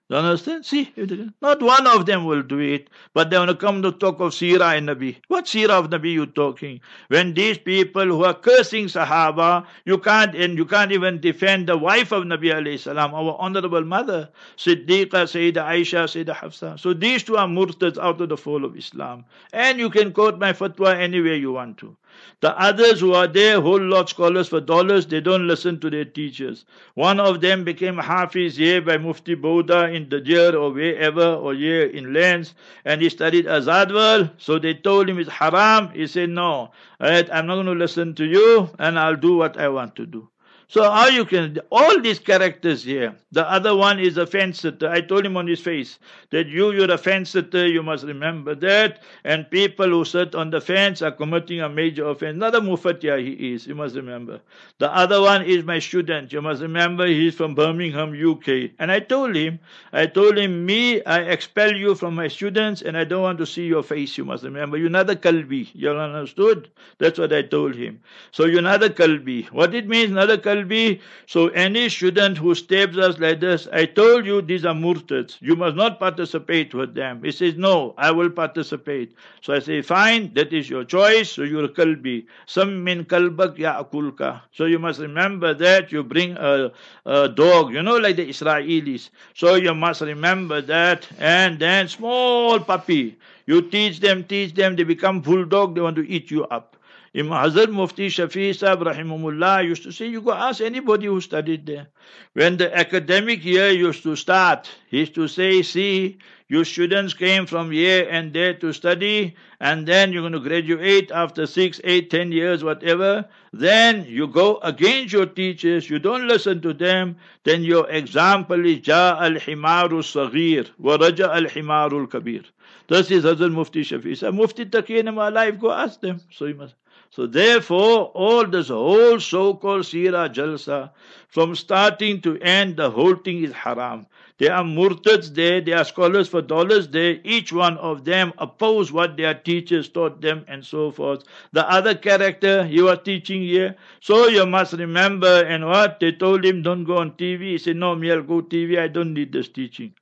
You 0.07 0.17
understand? 0.17 0.63
See, 0.67 0.93
not 1.41 1.63
one 1.63 1.87
of 1.87 2.05
them 2.05 2.25
will 2.25 2.43
do 2.43 2.59
it, 2.59 2.91
but 3.15 3.31
they 3.31 3.39
want 3.39 3.49
to 3.49 3.55
come 3.55 3.81
to 3.81 3.91
talk 3.91 4.19
of 4.19 4.33
Sirah 4.33 4.77
and 4.77 4.87
Nabi. 4.87 5.15
What 5.29 5.45
Sirah 5.45 5.79
of 5.79 5.89
Nabi 5.89 6.11
you 6.11 6.27
talking? 6.27 6.79
When 7.07 7.33
these 7.33 7.57
people 7.57 8.05
who 8.05 8.23
are 8.23 8.35
cursing 8.35 8.85
Sahaba, 8.85 9.65
you 9.83 9.97
can't 9.97 10.35
and 10.35 10.59
you 10.59 10.65
can't 10.65 10.91
even 10.91 11.19
defend 11.19 11.67
the 11.67 11.75
wife 11.75 12.11
of 12.11 12.23
Nabi 12.23 12.53
alayhi 12.53 12.77
salam, 12.77 13.15
our 13.15 13.35
honorable 13.39 13.83
mother, 13.83 14.29
Siddiqa, 14.57 15.25
Sayyidah 15.25 15.65
Aisha, 15.65 16.05
Sayyidah 16.05 16.35
Hafsa. 16.35 16.77
So 16.77 16.93
these 16.93 17.23
two 17.23 17.37
are 17.37 17.47
murtads 17.47 17.97
out 17.97 18.21
of 18.21 18.29
the 18.29 18.37
fold 18.37 18.63
of 18.63 18.77
Islam. 18.77 19.25
And 19.53 19.79
you 19.79 19.89
can 19.89 20.13
quote 20.13 20.37
my 20.37 20.53
fatwa 20.53 20.95
anywhere 20.95 21.33
you 21.33 21.53
want 21.53 21.79
to. 21.79 21.97
The 22.41 22.57
others 22.59 22.99
who 22.99 23.13
are 23.13 23.27
there, 23.27 23.61
whole 23.61 23.81
lot 23.81 24.09
scholars 24.09 24.47
for 24.49 24.61
dollars, 24.61 25.05
they 25.05 25.21
don't 25.21 25.47
listen 25.47 25.79
to 25.79 25.89
their 25.89 26.05
teachers. 26.05 26.65
One 26.93 27.19
of 27.19 27.41
them 27.41 27.63
became 27.63 27.97
Hafiz 27.97 28.55
here 28.55 28.81
by 28.81 28.97
Mufti 28.97 29.35
Bouda 29.35 29.89
in 29.93 30.09
year 30.25 30.55
or 30.55 30.71
wherever 30.71 31.33
or 31.35 31.53
here 31.53 31.85
in 31.85 32.13
lands, 32.13 32.53
and 32.83 33.01
he 33.01 33.09
studied 33.09 33.45
Azaadville. 33.45 34.31
So 34.37 34.59
they 34.59 34.73
told 34.73 35.09
him 35.09 35.19
it's 35.19 35.29
haram. 35.29 35.89
He 35.89 36.07
said, 36.07 36.29
No, 36.29 36.71
right, 36.99 37.27
I'm 37.31 37.47
not 37.47 37.55
going 37.55 37.65
to 37.67 37.71
listen 37.73 38.15
to 38.15 38.25
you, 38.25 38.69
and 38.79 38.99
I'll 38.99 39.15
do 39.15 39.37
what 39.37 39.57
I 39.57 39.69
want 39.69 39.95
to 39.95 40.05
do. 40.05 40.29
So 40.67 40.89
how 40.89 41.07
you 41.07 41.25
can 41.25 41.59
all 41.71 42.01
these 42.01 42.19
characters 42.19 42.83
here. 42.83 43.15
The 43.31 43.49
other 43.49 43.75
one 43.75 43.99
is 43.99 44.17
a 44.17 44.25
fence 44.25 44.61
sitter. 44.61 44.89
I 44.89 45.01
told 45.01 45.25
him 45.25 45.37
on 45.37 45.47
his 45.47 45.59
face 45.59 45.99
that 46.31 46.47
you 46.47 46.71
you're 46.71 46.91
a 46.91 46.97
fence 46.97 47.31
sitter. 47.31 47.67
You 47.67 47.83
must 47.83 48.03
remember 48.03 48.55
that. 48.55 49.03
And 49.23 49.49
people 49.49 49.87
who 49.87 50.03
sit 50.05 50.33
on 50.33 50.49
the 50.49 50.61
fence 50.61 51.01
are 51.01 51.11
committing 51.11 51.61
a 51.61 51.69
major 51.69 52.07
offense. 52.07 52.35
Another 52.35 52.57
a 52.57 52.61
mufatia 52.61 53.19
he 53.19 53.53
is. 53.53 53.67
You 53.67 53.75
must 53.75 53.95
remember. 53.95 54.41
The 54.79 54.93
other 54.93 55.21
one 55.21 55.43
is 55.43 55.63
my 55.63 55.79
student. 55.79 56.33
You 56.33 56.41
must 56.41 56.61
remember 56.61 57.05
he's 57.05 57.35
from 57.35 57.53
Birmingham, 57.53 58.13
UK. 58.13 58.71
And 58.79 58.91
I 58.91 58.99
told 58.99 59.35
him, 59.35 59.59
I 59.93 60.07
told 60.07 60.37
him, 60.37 60.65
me, 60.65 61.03
I 61.03 61.19
expel 61.21 61.75
you 61.75 61.93
from 61.95 62.15
my 62.15 62.27
students, 62.27 62.81
and 62.81 62.97
I 62.97 63.03
don't 63.03 63.21
want 63.21 63.37
to 63.39 63.45
see 63.45 63.65
your 63.65 63.83
face. 63.83 64.17
You 64.17 64.25
must 64.25 64.43
remember. 64.43 64.77
You're 64.77 64.89
not 64.89 65.09
a 65.09 65.15
kalbi. 65.15 65.69
You 65.73 65.91
understood? 65.91 66.69
That's 66.97 67.19
what 67.19 67.31
I 67.33 67.43
told 67.43 67.75
him. 67.75 68.01
So 68.31 68.45
you're 68.45 68.61
not 68.61 68.83
a 68.83 68.89
kalbi. 68.89 69.45
What 69.51 69.75
it 69.75 69.87
means, 69.87 70.11
not 70.11 70.31
a 70.31 70.37
kalbi 70.37 70.54
be. 70.63 71.01
So 71.25 71.49
any 71.49 71.89
student 71.89 72.37
who 72.37 72.55
stabs 72.55 72.97
us 72.97 73.19
like 73.19 73.39
this, 73.39 73.67
I 73.73 73.85
told 73.85 74.25
you 74.25 74.41
these 74.41 74.63
are 74.63 74.73
murtads. 74.73 75.37
You 75.41 75.55
must 75.55 75.75
not 75.75 75.99
participate 75.99 76.73
with 76.73 76.93
them. 76.95 77.23
He 77.23 77.31
says, 77.31 77.55
no, 77.55 77.93
I 77.97 78.11
will 78.11 78.29
participate. 78.29 79.15
So 79.41 79.53
I 79.53 79.59
say, 79.59 79.81
fine, 79.81 80.33
that 80.35 80.53
is 80.53 80.69
your 80.69 80.85
choice. 80.85 81.31
So 81.31 81.43
you're 81.43 81.67
kalbi. 81.67 82.25
Some 82.45 82.83
min 82.83 83.03
kalbak 83.05 83.57
ya 83.57 83.83
akulka. 83.83 84.41
So 84.53 84.65
you 84.65 84.79
must 84.79 84.99
remember 84.99 85.53
that 85.55 85.91
you 85.91 86.03
bring 86.03 86.37
a, 86.37 86.71
a 87.05 87.27
dog, 87.27 87.73
you 87.73 87.81
know, 87.83 87.97
like 87.97 88.15
the 88.15 88.29
Israelis. 88.29 89.09
So 89.33 89.55
you 89.55 89.73
must 89.73 90.01
remember 90.01 90.61
that. 90.61 91.07
And 91.19 91.59
then 91.59 91.87
small 91.87 92.59
puppy. 92.59 93.17
You 93.45 93.61
teach 93.61 93.99
them, 93.99 94.23
teach 94.23 94.53
them, 94.53 94.75
they 94.75 94.83
become 94.83 95.21
bulldog, 95.21 95.75
they 95.75 95.81
want 95.81 95.95
to 95.97 96.07
eat 96.07 96.31
you 96.31 96.45
up. 96.45 96.74
Imam 97.17 97.31
Hazrat 97.31 97.71
Mufti 97.71 98.09
Shafi 98.09 98.53
Sahib 98.53 98.79
Rahimullah 98.79 99.63
used 99.63 99.83
to 99.83 99.91
say, 99.93 100.07
you 100.07 100.19
go 100.19 100.33
ask 100.33 100.59
anybody 100.59 101.05
who 101.05 101.21
studied 101.21 101.65
there. 101.65 101.87
When 102.33 102.57
the 102.57 102.77
academic 102.77 103.45
year 103.45 103.69
used 103.69 104.03
to 104.03 104.17
start, 104.17 104.69
he 104.89 104.99
used 104.99 105.15
to 105.15 105.29
say, 105.29 105.61
see, 105.61 106.17
your 106.49 106.65
students 106.65 107.13
came 107.13 107.45
from 107.45 107.71
here 107.71 108.05
and 108.11 108.33
there 108.33 108.53
to 108.55 108.73
study, 108.73 109.33
and 109.61 109.87
then 109.87 110.11
you're 110.11 110.23
going 110.23 110.33
to 110.33 110.41
graduate 110.41 111.09
after 111.09 111.47
six, 111.47 111.79
eight, 111.85 112.09
ten 112.09 112.33
years, 112.33 112.65
whatever. 112.65 113.25
Then 113.53 114.03
you 114.09 114.27
go 114.27 114.57
against 114.57 115.13
your 115.13 115.25
teachers, 115.25 115.89
you 115.89 115.99
don't 115.99 116.27
listen 116.27 116.61
to 116.63 116.73
them, 116.73 117.15
then 117.45 117.63
your 117.63 117.89
example 117.89 118.65
is 118.65 118.85
Ja 118.85 119.17
al 119.21 119.35
Himaru 119.35 120.03
Saghir, 120.03 120.69
wa 120.77 120.97
Raja 120.97 121.31
al 121.33 121.45
Himaru 121.45 122.11
Kabir. 122.11 122.43
This 122.89 123.09
is 123.09 123.23
Hazrat 123.23 123.53
Mufti 123.53 123.83
Shafi. 123.83 124.17
So 124.17 124.33
Mufti 124.33 124.65
Taqiyya 124.65 125.07
alive, 125.07 125.61
go 125.61 125.71
ask 125.71 126.01
them. 126.01 126.19
So 126.29 126.43
you 126.43 126.55
must. 126.55 126.75
So 127.15 127.27
therefore, 127.27 128.07
all 128.13 128.45
this 128.45 128.67
whole 128.67 129.21
so-called 129.21 129.85
Sira 129.85 130.27
Jalsa, 130.27 130.89
from 131.29 131.55
starting 131.55 132.19
to 132.23 132.37
end, 132.39 132.75
the 132.75 132.91
whole 132.91 133.15
thing 133.15 133.41
is 133.41 133.53
haram. 133.53 134.05
There 134.37 134.53
are 134.53 134.65
murtads 134.65 135.33
there, 135.33 135.61
there 135.61 135.77
are 135.77 135.85
scholars 135.85 136.27
for 136.27 136.41
dollars 136.41 136.89
there. 136.89 137.21
Each 137.23 137.53
one 137.53 137.77
of 137.77 138.03
them 138.03 138.33
oppose 138.37 138.91
what 138.91 139.15
their 139.15 139.33
teachers 139.33 139.87
taught 139.87 140.19
them 140.19 140.43
and 140.49 140.65
so 140.65 140.91
forth. 140.91 141.23
The 141.53 141.65
other 141.71 141.95
character 141.95 142.67
you 142.69 142.89
are 142.89 142.97
teaching 142.97 143.43
here. 143.43 143.77
So 144.01 144.27
you 144.27 144.45
must 144.45 144.73
remember 144.73 145.45
and 145.45 145.65
what? 145.65 146.01
They 146.01 146.11
told 146.11 146.43
him 146.43 146.63
don't 146.63 146.83
go 146.83 146.97
on 146.97 147.11
TV. 147.11 147.51
He 147.51 147.57
said, 147.59 147.77
no, 147.77 147.95
me 147.95 148.11
I'll 148.11 148.23
go 148.23 148.41
TV. 148.41 148.77
I 148.77 148.89
don't 148.89 149.13
need 149.13 149.31
this 149.31 149.47
teaching. 149.47 149.93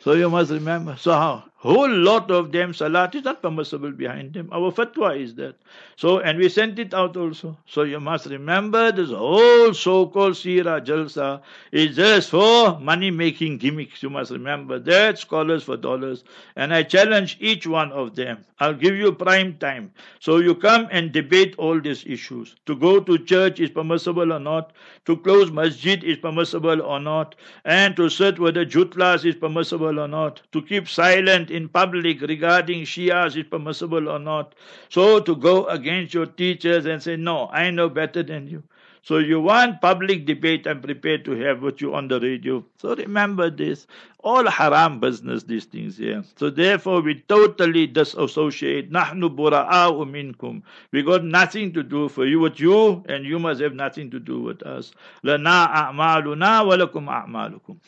So 0.00 0.14
you 0.14 0.30
must 0.30 0.50
remember. 0.50 0.96
So 0.96 1.12
how? 1.12 1.51
Whole 1.62 1.88
lot 1.88 2.28
of 2.32 2.50
them, 2.50 2.74
salat 2.74 3.14
is 3.14 3.22
not 3.22 3.40
permissible 3.40 3.92
behind 3.92 4.34
them. 4.34 4.48
Our 4.50 4.72
fatwa 4.72 5.16
is 5.16 5.36
that. 5.36 5.54
So, 5.94 6.18
and 6.18 6.36
we 6.36 6.48
sent 6.48 6.80
it 6.80 6.92
out 6.92 7.16
also. 7.16 7.56
So 7.66 7.84
you 7.84 8.00
must 8.00 8.26
remember 8.26 8.90
this 8.90 9.10
whole 9.10 9.72
so-called 9.72 10.36
Sira 10.36 10.80
Jalsa 10.80 11.40
is 11.70 11.94
just 11.94 12.30
for 12.30 12.80
money-making 12.80 13.58
gimmicks. 13.58 14.02
You 14.02 14.10
must 14.10 14.32
remember 14.32 14.80
that. 14.80 15.20
Scholars 15.20 15.62
for 15.62 15.76
dollars. 15.76 16.24
And 16.56 16.74
I 16.74 16.82
challenge 16.82 17.36
each 17.38 17.64
one 17.64 17.92
of 17.92 18.16
them. 18.16 18.44
I'll 18.58 18.74
give 18.74 18.96
you 18.96 19.12
prime 19.12 19.56
time. 19.58 19.92
So 20.18 20.38
you 20.38 20.56
come 20.56 20.88
and 20.90 21.12
debate 21.12 21.54
all 21.58 21.80
these 21.80 22.04
issues. 22.04 22.56
To 22.66 22.74
go 22.74 22.98
to 22.98 23.18
church 23.18 23.60
is 23.60 23.70
permissible 23.70 24.32
or 24.32 24.40
not. 24.40 24.72
To 25.06 25.16
close 25.16 25.52
masjid 25.52 26.02
is 26.02 26.16
permissible 26.16 26.82
or 26.82 26.98
not. 26.98 27.36
And 27.64 27.94
to 27.96 28.08
sit 28.08 28.36
the 28.36 28.66
jutlas 28.66 29.24
is 29.24 29.36
permissible 29.36 30.00
or 30.00 30.08
not. 30.08 30.42
To 30.50 30.60
keep 30.62 30.88
silent 30.88 31.51
in 31.52 31.68
public 31.68 32.22
regarding 32.22 32.82
Shias 32.82 33.36
is 33.36 33.44
permissible 33.48 34.08
or 34.08 34.18
not. 34.18 34.54
So 34.88 35.20
to 35.20 35.36
go 35.36 35.66
against 35.66 36.14
your 36.14 36.26
teachers 36.26 36.86
and 36.86 37.02
say, 37.02 37.16
no, 37.16 37.48
I 37.52 37.70
know 37.70 37.88
better 37.88 38.22
than 38.22 38.48
you. 38.48 38.62
So 39.04 39.18
you 39.18 39.40
want 39.40 39.80
public 39.80 40.26
debate, 40.26 40.64
I'm 40.64 40.80
prepared 40.80 41.24
to 41.24 41.32
have 41.32 41.60
with 41.60 41.80
you 41.80 41.92
on 41.92 42.06
the 42.06 42.20
radio. 42.20 42.64
So 42.78 42.94
remember 42.94 43.50
this. 43.50 43.88
All 44.20 44.48
haram 44.48 45.00
business, 45.00 45.42
these 45.42 45.64
things 45.64 45.96
here. 45.96 46.22
So 46.36 46.50
therefore 46.50 47.00
we 47.00 47.24
totally 47.28 47.88
disassociate. 47.88 48.92
Nahnu 48.92 49.34
bura'a'u 49.34 50.06
minkum. 50.06 50.62
We 50.92 51.02
got 51.02 51.24
nothing 51.24 51.72
to 51.72 51.82
do 51.82 52.08
for 52.08 52.24
you 52.26 52.38
with 52.38 52.60
you, 52.60 53.02
and 53.08 53.24
you 53.24 53.40
must 53.40 53.60
have 53.60 53.74
nothing 53.74 54.08
to 54.12 54.20
do 54.20 54.40
with 54.40 54.62
us. 54.62 54.92
Lana 55.24 55.68
a'maluna 55.74 56.64
wa 56.64 56.76
lakum 56.76 57.08
a'malukum. 57.08 57.78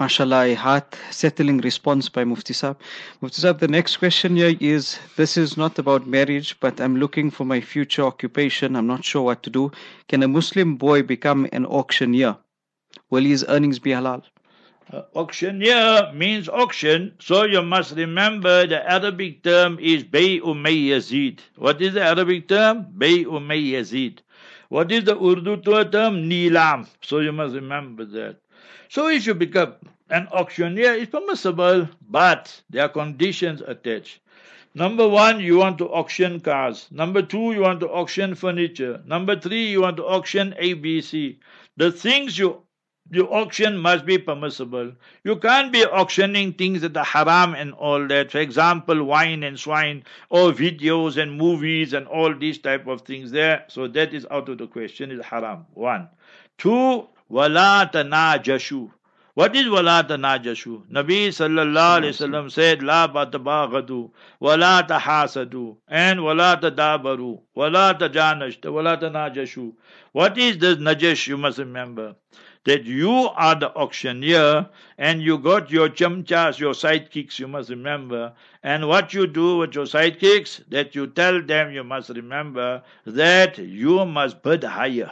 MashaAllah, 0.00 0.50
a 0.50 0.54
heart 0.54 0.96
settling 1.12 1.58
response 1.58 2.08
by 2.08 2.24
Mufti 2.24 2.52
Saab. 2.52 2.76
Mufti 3.20 3.40
Saab, 3.42 3.60
the 3.60 3.68
next 3.68 3.98
question 3.98 4.34
here 4.34 4.56
is 4.58 4.98
this 5.14 5.36
is 5.36 5.56
not 5.56 5.78
about 5.78 6.04
marriage, 6.04 6.58
but 6.58 6.80
I'm 6.80 6.96
looking 6.96 7.30
for 7.30 7.44
my 7.44 7.60
future 7.60 8.02
occupation. 8.02 8.74
I'm 8.74 8.88
not 8.88 9.04
sure 9.04 9.22
what 9.22 9.44
to 9.44 9.50
do. 9.50 9.70
Can 10.08 10.24
a 10.24 10.26
Muslim 10.26 10.74
boy 10.74 11.02
become 11.02 11.46
an 11.52 11.64
auctioneer? 11.64 12.36
Will 13.10 13.22
his 13.22 13.44
earnings 13.46 13.78
be 13.78 13.90
halal? 13.90 14.24
Uh, 14.92 15.02
auctioneer 15.14 16.10
means 16.12 16.48
auction, 16.48 17.14
so 17.20 17.44
you 17.44 17.62
must 17.62 17.94
remember 17.94 18.66
the 18.66 18.82
Arabic 18.90 19.44
term 19.44 19.78
is 19.78 20.02
Bay 20.02 20.40
Yazid. 20.40 21.38
What 21.54 21.80
is 21.80 21.94
the 21.94 22.02
Arabic 22.02 22.48
term? 22.48 22.86
Bay 22.98 23.24
Yazid. 23.24 24.18
What 24.70 24.90
is 24.90 25.04
the 25.04 25.16
Urdu 25.16 25.62
term? 25.62 26.28
Nilam. 26.28 26.88
So 27.00 27.20
you 27.20 27.30
must 27.30 27.54
remember 27.54 28.04
that. 28.06 28.38
So 28.94 29.08
if 29.08 29.26
you 29.26 29.34
become 29.34 29.74
an 30.08 30.28
auctioneer, 30.28 30.92
it's 30.92 31.10
permissible, 31.10 31.88
but 32.08 32.62
there 32.70 32.84
are 32.84 32.88
conditions 32.88 33.60
attached. 33.60 34.20
Number 34.72 35.08
one, 35.08 35.40
you 35.40 35.56
want 35.56 35.78
to 35.78 35.88
auction 35.88 36.38
cars. 36.38 36.86
Number 36.92 37.20
two, 37.20 37.50
you 37.50 37.62
want 37.62 37.80
to 37.80 37.88
auction 37.88 38.36
furniture. 38.36 39.02
Number 39.04 39.34
three, 39.34 39.66
you 39.66 39.80
want 39.80 39.96
to 39.96 40.04
auction 40.04 40.54
ABC. 40.62 41.38
The 41.76 41.90
things 41.90 42.38
you 42.38 42.62
you 43.10 43.26
auction 43.26 43.76
must 43.78 44.06
be 44.06 44.16
permissible. 44.16 44.92
You 45.24 45.36
can't 45.36 45.72
be 45.72 45.84
auctioning 45.84 46.52
things 46.52 46.80
that 46.82 46.96
are 46.96 47.04
haram 47.04 47.54
and 47.54 47.74
all 47.74 48.06
that. 48.06 48.30
For 48.30 48.38
example, 48.38 49.02
wine 49.02 49.42
and 49.42 49.58
swine, 49.58 50.04
or 50.30 50.52
videos 50.52 51.20
and 51.20 51.36
movies 51.36 51.94
and 51.94 52.06
all 52.06 52.32
these 52.32 52.58
type 52.58 52.86
of 52.86 53.02
things 53.02 53.32
there. 53.32 53.64
So 53.66 53.88
that 53.88 54.14
is 54.14 54.24
out 54.30 54.48
of 54.48 54.58
the 54.58 54.68
question. 54.68 55.10
Is 55.10 55.24
haram. 55.24 55.66
One. 55.74 56.10
Two, 56.58 57.08
wala 57.28 57.90
tanajashu. 57.92 58.90
What 59.34 59.56
is 59.56 59.68
wala 59.68 60.04
tanajashu? 60.08 60.86
Nabi 60.92 61.28
sallallahu 61.28 62.00
alayhi 62.00 62.14
wasallam 62.14 62.50
said, 62.52 62.82
La 62.82 63.08
batabaghadu, 63.08 64.10
wala 64.38 64.86
tahasadu, 64.88 65.76
and 65.88 66.22
wala 66.22 66.56
tadabaru, 66.62 67.40
wala 67.54 67.94
tajanashta, 67.98 68.72
wala 68.72 68.96
tanajashu. 68.96 69.72
What 70.12 70.38
is 70.38 70.58
this 70.58 70.76
najash? 70.76 71.26
You 71.26 71.36
must 71.36 71.58
remember 71.58 72.14
that 72.64 72.84
you 72.84 73.28
are 73.34 73.54
the 73.54 73.74
auctioneer 73.74 74.68
and 74.96 75.20
you 75.20 75.38
got 75.38 75.70
your 75.70 75.88
chamchas, 75.88 76.58
your 76.58 76.72
sidekicks, 76.72 77.38
you 77.38 77.48
must 77.48 77.70
remember. 77.70 78.32
And 78.62 78.88
what 78.88 79.12
you 79.12 79.26
do 79.26 79.58
with 79.58 79.74
your 79.74 79.84
sidekicks, 79.84 80.62
that 80.68 80.94
you 80.94 81.06
tell 81.08 81.42
them, 81.42 81.72
you 81.72 81.84
must 81.84 82.08
remember 82.08 82.82
that 83.04 83.58
you 83.58 84.04
must 84.06 84.42
bid 84.42 84.64
higher. 84.64 85.10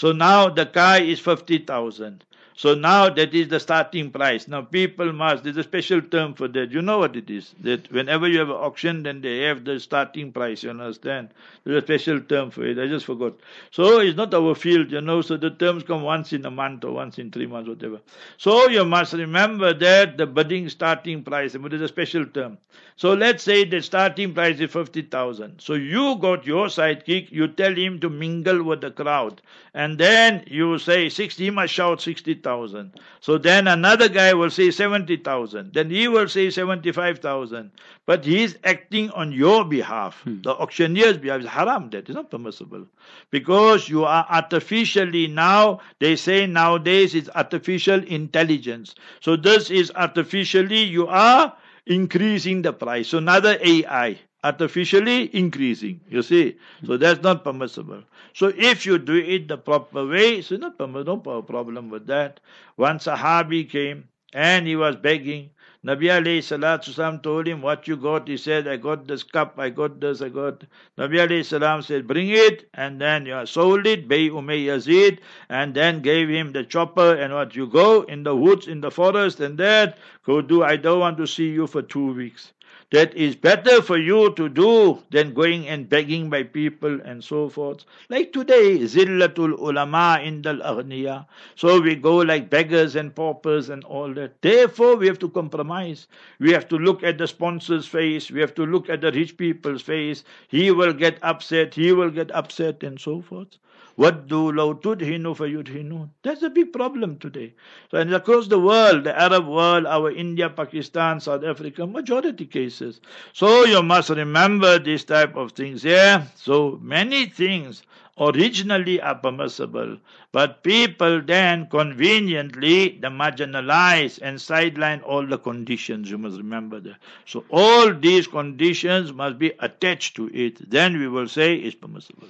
So 0.00 0.12
now 0.12 0.48
the 0.48 0.64
car 0.64 0.98
is 0.98 1.20
50,000. 1.20 2.24
So 2.60 2.74
now 2.74 3.08
that 3.08 3.34
is 3.34 3.48
the 3.48 3.58
starting 3.58 4.10
price. 4.10 4.46
Now 4.46 4.60
people 4.60 5.14
must, 5.14 5.44
there's 5.44 5.56
a 5.56 5.62
special 5.62 6.02
term 6.02 6.34
for 6.34 6.46
that. 6.48 6.70
You 6.70 6.82
know 6.82 6.98
what 6.98 7.16
it 7.16 7.30
is? 7.30 7.54
That 7.60 7.90
whenever 7.90 8.28
you 8.28 8.38
have 8.38 8.50
an 8.50 8.56
auction, 8.56 9.02
then 9.02 9.22
they 9.22 9.38
have 9.44 9.64
the 9.64 9.80
starting 9.80 10.30
price, 10.30 10.62
you 10.62 10.68
understand? 10.68 11.30
There's 11.64 11.82
a 11.82 11.86
special 11.86 12.20
term 12.20 12.50
for 12.50 12.66
it. 12.66 12.78
I 12.78 12.86
just 12.86 13.06
forgot. 13.06 13.32
So 13.70 14.00
it's 14.00 14.14
not 14.14 14.34
our 14.34 14.54
field, 14.54 14.92
you 14.92 15.00
know, 15.00 15.22
so 15.22 15.38
the 15.38 15.48
terms 15.48 15.84
come 15.84 16.02
once 16.02 16.34
in 16.34 16.44
a 16.44 16.50
month 16.50 16.84
or 16.84 16.92
once 16.92 17.18
in 17.18 17.30
three 17.30 17.46
months, 17.46 17.70
whatever. 17.70 17.98
So 18.36 18.68
you 18.68 18.84
must 18.84 19.14
remember 19.14 19.72
that 19.72 20.18
the 20.18 20.26
bidding 20.26 20.68
starting 20.68 21.22
price, 21.24 21.56
but 21.56 21.70
there's 21.70 21.80
a 21.80 21.88
special 21.88 22.26
term. 22.26 22.58
So 22.96 23.14
let's 23.14 23.42
say 23.42 23.64
the 23.64 23.80
starting 23.80 24.34
price 24.34 24.60
is 24.60 24.70
50,000. 24.70 25.62
So 25.62 25.72
you 25.72 26.16
got 26.16 26.44
your 26.44 26.66
sidekick, 26.66 27.30
you 27.30 27.48
tell 27.48 27.74
him 27.74 28.00
to 28.00 28.10
mingle 28.10 28.62
with 28.62 28.82
the 28.82 28.90
crowd. 28.90 29.40
And 29.72 29.96
then 29.96 30.44
you 30.46 30.78
say 30.78 31.08
60, 31.08 31.42
he 31.44 31.48
must 31.48 31.72
shout 31.72 32.02
60,000 32.02 32.49
60,000. 32.50 32.92
So 33.20 33.38
then 33.38 33.68
another 33.68 34.08
guy 34.08 34.32
will 34.34 34.50
say 34.50 34.70
70,000. 34.70 35.72
Then 35.72 35.90
he 35.90 36.08
will 36.08 36.28
say 36.28 36.50
75,000. 36.50 37.70
But 38.06 38.24
he 38.24 38.42
is 38.42 38.58
acting 38.64 39.10
on 39.10 39.32
your 39.32 39.64
behalf. 39.64 40.20
Hmm. 40.22 40.42
The 40.42 40.54
auctioneer's 40.54 41.18
behalf 41.18 41.40
is 41.40 41.46
haram. 41.46 41.90
That 41.90 42.08
is 42.08 42.14
not 42.14 42.30
permissible. 42.30 42.86
Because 43.30 43.88
you 43.88 44.04
are 44.04 44.26
artificially 44.28 45.26
now, 45.26 45.80
they 45.98 46.16
say 46.16 46.46
nowadays 46.46 47.14
it's 47.14 47.28
artificial 47.34 48.02
intelligence. 48.04 48.94
So 49.20 49.36
this 49.36 49.70
is 49.70 49.92
artificially, 49.94 50.82
you 50.82 51.06
are 51.06 51.54
increasing 51.86 52.62
the 52.62 52.72
price. 52.72 53.08
So 53.08 53.18
another 53.18 53.58
AI 53.60 54.18
artificially 54.42 55.34
increasing. 55.36 56.00
You 56.08 56.22
see? 56.22 56.56
So 56.84 56.96
that's 56.96 57.22
not 57.22 57.44
permissible. 57.44 58.02
So 58.32 58.52
if 58.56 58.86
you 58.86 58.98
do 58.98 59.16
it 59.16 59.48
the 59.48 59.58
proper 59.58 60.06
way, 60.06 60.42
so 60.42 60.56
not 60.56 60.78
no 60.78 61.16
problem 61.18 61.90
with 61.90 62.06
that. 62.06 62.40
One 62.76 62.98
Sahabi 62.98 63.68
came 63.68 64.08
and 64.32 64.66
he 64.66 64.76
was 64.76 64.96
begging. 64.96 65.50
Nabi 65.84 66.08
alayhi 66.10 66.40
salatu 66.40 67.22
told 67.22 67.46
him, 67.48 67.62
What 67.62 67.88
you 67.88 67.96
got? 67.96 68.28
He 68.28 68.36
said, 68.36 68.68
I 68.68 68.76
got 68.76 69.06
this 69.06 69.22
cup, 69.22 69.54
I 69.58 69.70
got 69.70 69.98
this, 69.98 70.20
I 70.20 70.28
got. 70.28 70.62
Nabi 70.98 71.26
alayhi 71.26 71.42
salam 71.42 71.80
said, 71.80 72.06
Bring 72.06 72.28
it, 72.28 72.68
and 72.74 73.00
then 73.00 73.24
you 73.24 73.46
sold 73.46 73.86
it, 73.86 74.06
Bay 74.06 74.28
Umay 74.28 74.66
Yazid, 74.66 75.20
and 75.48 75.74
then 75.74 76.02
gave 76.02 76.28
him 76.28 76.52
the 76.52 76.64
chopper, 76.64 77.14
and 77.14 77.32
what 77.32 77.56
you 77.56 77.66
go 77.66 78.02
in 78.02 78.24
the 78.24 78.36
woods, 78.36 78.68
in 78.68 78.82
the 78.82 78.90
forest, 78.90 79.40
and 79.40 79.56
that, 79.56 79.96
go 80.22 80.42
do, 80.42 80.62
I 80.62 80.76
don't 80.76 81.00
want 81.00 81.16
to 81.16 81.26
see 81.26 81.48
you 81.48 81.66
for 81.66 81.80
two 81.80 82.12
weeks 82.12 82.52
that 82.90 83.14
is 83.14 83.36
better 83.36 83.80
for 83.82 83.96
you 83.96 84.32
to 84.34 84.48
do 84.48 85.02
than 85.10 85.32
going 85.34 85.66
and 85.68 85.88
begging 85.88 86.28
by 86.28 86.42
people 86.42 87.00
and 87.02 87.22
so 87.22 87.48
forth. 87.48 87.84
Like 88.08 88.32
today, 88.32 88.78
zillatul 88.80 89.58
ulama 89.58 90.18
indal 90.20 90.60
aghniya. 90.62 91.26
So 91.54 91.80
we 91.80 91.94
go 91.94 92.16
like 92.16 92.50
beggars 92.50 92.96
and 92.96 93.14
paupers 93.14 93.68
and 93.68 93.84
all 93.84 94.12
that. 94.14 94.40
Therefore, 94.42 94.96
we 94.96 95.06
have 95.06 95.18
to 95.20 95.28
compromise. 95.28 96.08
We 96.38 96.52
have 96.52 96.68
to 96.68 96.76
look 96.78 97.02
at 97.02 97.18
the 97.18 97.26
sponsor's 97.28 97.86
face. 97.86 98.30
We 98.30 98.40
have 98.40 98.54
to 98.56 98.66
look 98.66 98.88
at 98.88 99.00
the 99.00 99.12
rich 99.12 99.36
people's 99.36 99.82
face. 99.82 100.24
He 100.48 100.70
will 100.70 100.92
get 100.92 101.18
upset. 101.22 101.74
He 101.74 101.92
will 101.92 102.10
get 102.10 102.30
upset 102.32 102.82
and 102.82 103.00
so 103.00 103.22
forth. 103.22 103.58
وَدُّوا 103.99 104.51
لَوْ 104.51 104.73
تُدْهِنُوا 104.81 105.35
فَيُدْهِنُونَ 105.35 106.09
That's 106.21 106.43
a 106.43 106.49
big 106.49 106.73
problem 106.73 107.17
today. 107.17 107.53
So 107.91 107.97
and 107.97 108.13
across 108.13 108.47
the 108.47 108.59
world, 108.59 109.05
the 109.05 109.17
Arab 109.17 109.47
world, 109.47 109.85
our 109.85 110.11
India, 110.11 110.49
Pakistan, 110.49 111.21
South 111.21 111.45
Africa, 111.45 111.87
majority 111.87 112.45
cases, 112.45 112.75
basis. 112.75 113.01
So 113.33 113.65
you 113.65 113.83
must 113.83 114.09
remember 114.09 114.79
this 114.79 115.03
type 115.03 115.35
of 115.35 115.51
things 115.51 115.83
here. 115.83 116.25
So 116.35 116.79
many 116.81 117.27
things 117.27 117.83
originally 118.17 119.01
are 119.01 119.15
permissible, 119.15 119.97
but 120.31 120.63
people 120.63 121.21
then 121.21 121.67
conveniently 121.69 122.97
they 123.01 123.07
marginalize 123.09 124.19
and 124.21 124.39
sideline 124.39 125.01
all 125.01 125.25
the 125.25 125.37
conditions. 125.37 126.09
You 126.09 126.17
must 126.17 126.37
remember 126.37 126.79
that. 126.79 126.95
So 127.25 127.43
all 127.49 127.93
these 127.93 128.27
conditions 128.27 129.11
must 129.11 129.37
be 129.37 129.51
attached 129.59 130.15
to 130.15 130.29
it. 130.33 130.69
Then 130.69 130.97
we 130.97 131.07
will 131.07 131.27
say 131.27 131.55
it's 131.55 131.75
permissible. 131.75 132.27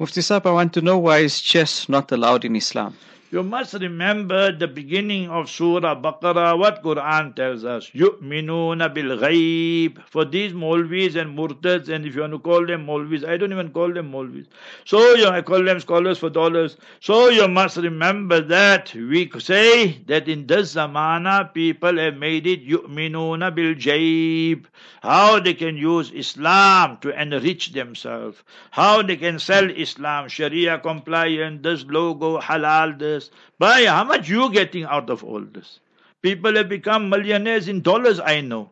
Mufti 0.00 0.22
Saab, 0.22 0.46
I 0.46 0.50
want 0.50 0.72
to 0.74 0.80
know 0.80 0.98
why 0.98 1.18
is 1.18 1.40
chess 1.40 1.88
not 1.88 2.10
allowed 2.10 2.44
in 2.44 2.56
Islam? 2.56 2.96
You 3.33 3.43
must 3.43 3.75
remember 3.75 4.51
the 4.51 4.67
beginning 4.67 5.29
of 5.29 5.51
Surah 5.51 6.01
Baqarah, 6.01 6.57
what 6.57 6.81
Quran 6.81 7.35
tells 7.35 7.63
us. 7.63 7.91
يُؤْمِنُونَ 7.91 8.81
بِالْغَيْبِ 8.91 9.99
For 10.09 10.25
these 10.25 10.51
Maulvis 10.51 11.15
and 11.15 11.37
Murtads, 11.37 11.89
and 11.89 12.07
if 12.07 12.15
you 12.15 12.21
want 12.21 12.33
to 12.33 12.39
call 12.39 12.65
them 12.65 12.87
Maulvis, 12.87 13.23
I 13.23 13.37
don't 13.37 13.51
even 13.51 13.69
call 13.69 13.93
them 13.93 14.11
Maulvis. 14.11 14.47
So 14.85 15.13
you, 15.13 15.27
I 15.27 15.43
call 15.43 15.63
them 15.63 15.79
scholars 15.79 16.17
for 16.17 16.31
dollars. 16.31 16.77
So 17.01 17.29
you 17.29 17.47
must 17.47 17.77
remember 17.77 18.41
that 18.41 18.95
we 18.95 19.29
say 19.37 19.99
that 20.07 20.27
in 20.27 20.47
this 20.47 20.73
zamana, 20.73 21.53
people 21.53 21.99
have 21.99 22.17
made 22.17 22.47
it 22.47 22.67
يُؤْمِنُونَ 22.67 23.55
بِالْجَيْبِ 23.55 24.65
How 25.03 25.39
they 25.39 25.53
can 25.53 25.77
use 25.77 26.09
Islam 26.09 26.97
to 27.01 27.21
enrich 27.21 27.73
themselves. 27.73 28.41
How 28.71 29.03
they 29.03 29.17
can 29.17 29.37
sell 29.37 29.69
Islam, 29.69 30.29
Sharia 30.29 30.79
compliant, 30.79 31.61
this 31.61 31.85
logo, 31.85 32.39
halal, 32.41 32.97
this. 32.97 33.19
By 33.58 33.84
how 33.86 34.04
much 34.04 34.28
you 34.28 34.50
getting 34.52 34.84
out 34.84 35.10
of 35.10 35.24
all 35.24 35.40
this? 35.40 35.80
People 36.22 36.54
have 36.56 36.68
become 36.68 37.08
millionaires 37.10 37.68
in 37.68 37.82
dollars, 37.82 38.20
I 38.20 38.40
know. 38.40 38.70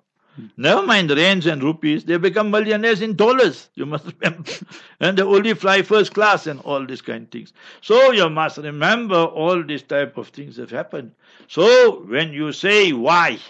Never 0.56 0.82
mind 0.82 1.10
rands 1.10 1.44
and 1.46 1.62
rupees, 1.62 2.04
they 2.04 2.16
become 2.16 2.50
millionaires 2.50 3.02
in 3.02 3.16
dollars. 3.16 3.68
You 3.74 3.84
must 3.84 4.06
remember. 4.20 4.50
and 5.00 5.18
they 5.18 5.22
only 5.22 5.52
fly 5.54 5.82
first 5.82 6.14
class 6.14 6.46
and 6.46 6.60
all 6.60 6.86
these 6.86 7.02
kind 7.02 7.24
of 7.24 7.30
things. 7.30 7.52
So 7.82 8.12
you 8.12 8.28
must 8.30 8.56
remember 8.56 9.16
all 9.16 9.62
these 9.62 9.82
type 9.82 10.16
of 10.16 10.28
things 10.28 10.56
have 10.56 10.70
happened. 10.70 11.12
So 11.48 12.02
when 12.06 12.32
you 12.32 12.52
say 12.52 12.92
why, 12.92 13.40